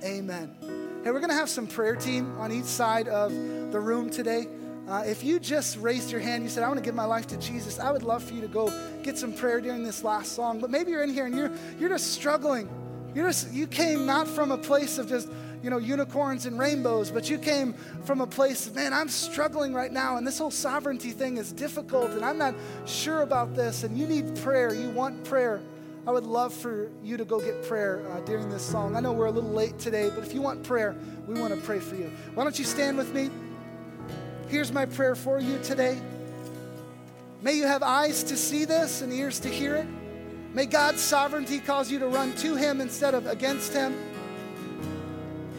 Amen. 0.04 0.56
Hey, 1.04 1.12
we're 1.12 1.20
going 1.20 1.30
to 1.30 1.36
have 1.36 1.50
some 1.50 1.68
prayer 1.68 1.96
team 1.96 2.38
on 2.38 2.52
each 2.52 2.66
side 2.66 3.08
of 3.08 3.32
the 3.72 3.80
room 3.80 4.10
today. 4.10 4.48
Uh, 4.88 5.04
if 5.06 5.24
you 5.24 5.40
just 5.40 5.78
raised 5.78 6.12
your 6.12 6.22
hand, 6.22 6.44
you 6.44 6.50
said, 6.50 6.64
I 6.64 6.68
want 6.68 6.78
to 6.80 6.84
give 6.84 6.96
my 6.96 7.06
life 7.06 7.28
to 7.28 7.38
Jesus, 7.38 7.80
I 7.80 7.92
would 7.92 8.04
love 8.04 8.24
for 8.24 8.34
you 8.34 8.42
to 8.42 8.48
go 8.48 8.72
get 9.04 9.18
some 9.18 9.34
prayer 9.34 9.60
during 9.60 9.84
this 9.84 10.04
last 10.04 10.34
song. 10.34 10.60
But 10.60 10.70
maybe 10.70 10.92
you're 10.92 11.04
in 11.04 11.14
here 11.14 11.26
and 11.26 11.36
you're, 11.36 11.52
you're 11.80 11.90
just 11.90 12.14
struggling. 12.14 12.70
You're 13.14 13.28
just, 13.28 13.52
you 13.52 13.68
came 13.68 14.06
not 14.06 14.28
from 14.28 14.52
a 14.52 14.58
place 14.58 14.98
of 14.98 15.10
just, 15.10 15.30
you 15.62 15.70
know, 15.70 15.78
unicorns 15.78 16.46
and 16.46 16.58
rainbows, 16.58 17.12
but 17.12 17.30
you 17.30 17.38
came 17.38 17.74
from 18.06 18.22
a 18.22 18.28
place 18.28 18.68
of, 18.68 18.76
man, 18.76 18.94
I'm 18.94 19.10
struggling 19.10 19.74
right 19.74 19.92
now, 19.92 20.18
and 20.18 20.26
this 20.26 20.38
whole 20.38 20.52
sovereignty 20.52 21.12
thing 21.12 21.38
is 21.38 21.52
difficult, 21.52 22.12
and 22.12 22.24
I'm 22.24 22.38
not 22.38 22.56
sure 22.86 23.24
about 23.24 23.56
this, 23.56 23.84
and 23.84 23.98
you 23.98 24.08
need 24.08 24.38
prayer. 24.38 24.74
You 24.74 24.90
want 24.92 25.24
prayer. 25.26 25.62
I 26.08 26.12
would 26.12 26.26
love 26.26 26.54
for 26.54 26.90
you 27.04 27.18
to 27.18 27.26
go 27.26 27.42
get 27.42 27.68
prayer 27.68 28.02
uh, 28.14 28.22
during 28.22 28.50
this 28.50 28.64
song. 28.64 28.96
I 28.96 29.02
know 29.02 29.12
we're 29.12 29.26
a 29.26 29.32
little 29.32 29.52
late 29.52 29.78
today, 29.78 30.10
but 30.10 30.24
if 30.24 30.34
you 30.34 30.42
want 30.42 30.64
prayer, 30.64 30.96
we 31.28 31.38
want 31.38 31.54
to 31.54 31.60
pray 31.60 31.80
for 31.80 31.96
you. 31.96 32.10
Why 32.34 32.46
don't 32.46 32.58
you 32.58 32.64
stand 32.64 32.98
with 32.98 33.14
me? 33.14 33.30
Here's 34.48 34.72
my 34.72 34.86
prayer 34.86 35.16
for 35.16 35.38
you 35.38 35.60
today. 35.60 36.00
May 37.42 37.56
you 37.56 37.68
have 37.68 37.84
eyes 37.84 38.24
to 38.24 38.38
see 38.38 38.64
this 38.64 39.02
and 39.02 39.12
ears 39.12 39.42
to 39.42 39.50
hear 39.50 39.76
it. 39.76 39.88
May 40.54 40.66
God's 40.66 41.02
sovereignty 41.02 41.60
cause 41.60 41.92
you 41.92 42.00
to 42.00 42.08
run 42.08 42.34
to 42.38 42.56
Him 42.56 42.80
instead 42.80 43.14
of 43.14 43.28
against 43.28 43.74
Him. 43.74 43.94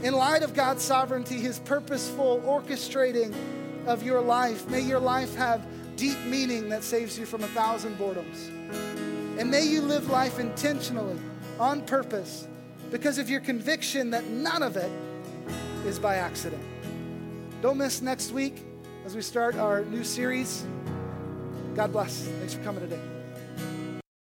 In 0.03 0.15
light 0.15 0.43
of 0.43 0.55
God's 0.55 0.83
sovereignty, 0.83 1.37
His 1.37 1.59
purposeful 1.59 2.41
orchestrating 2.47 3.35
of 3.87 4.03
your 4.03 4.23
life, 4.23 4.67
may 4.71 4.81
your 4.81 4.99
life 4.99 5.35
have 5.35 5.67
deep 5.97 6.19
meaning 6.21 6.71
that 6.71 6.85
saves 6.85 7.19
you 7.19 7.27
from 7.27 7.45
a 7.45 7.49
thousand 7.49 7.99
boredoms. 7.99 8.58
And 9.39 9.51
may 9.51 9.63
you 9.63 9.83
live 9.83 10.11
life 10.11 10.41
intentionally, 10.41 11.17
on 11.61 11.83
purpose, 11.83 12.49
because 12.91 13.19
of 13.19 13.31
your 13.31 13.41
conviction 13.41 14.11
that 14.11 14.27
none 14.27 14.65
of 14.65 14.77
it 14.77 14.91
is 15.87 15.99
by 15.99 16.17
accident. 16.17 16.63
Don't 17.63 17.79
miss 17.79 18.03
next 18.03 18.33
week 18.33 18.65
as 19.07 19.15
we 19.15 19.23
start 19.23 19.55
our 19.55 19.85
new 19.85 20.03
series. 20.03 20.67
God 21.77 21.93
bless. 21.93 22.23
Thanks 22.23 22.55
for 22.55 22.63
coming 22.65 22.81
today. 22.81 23.08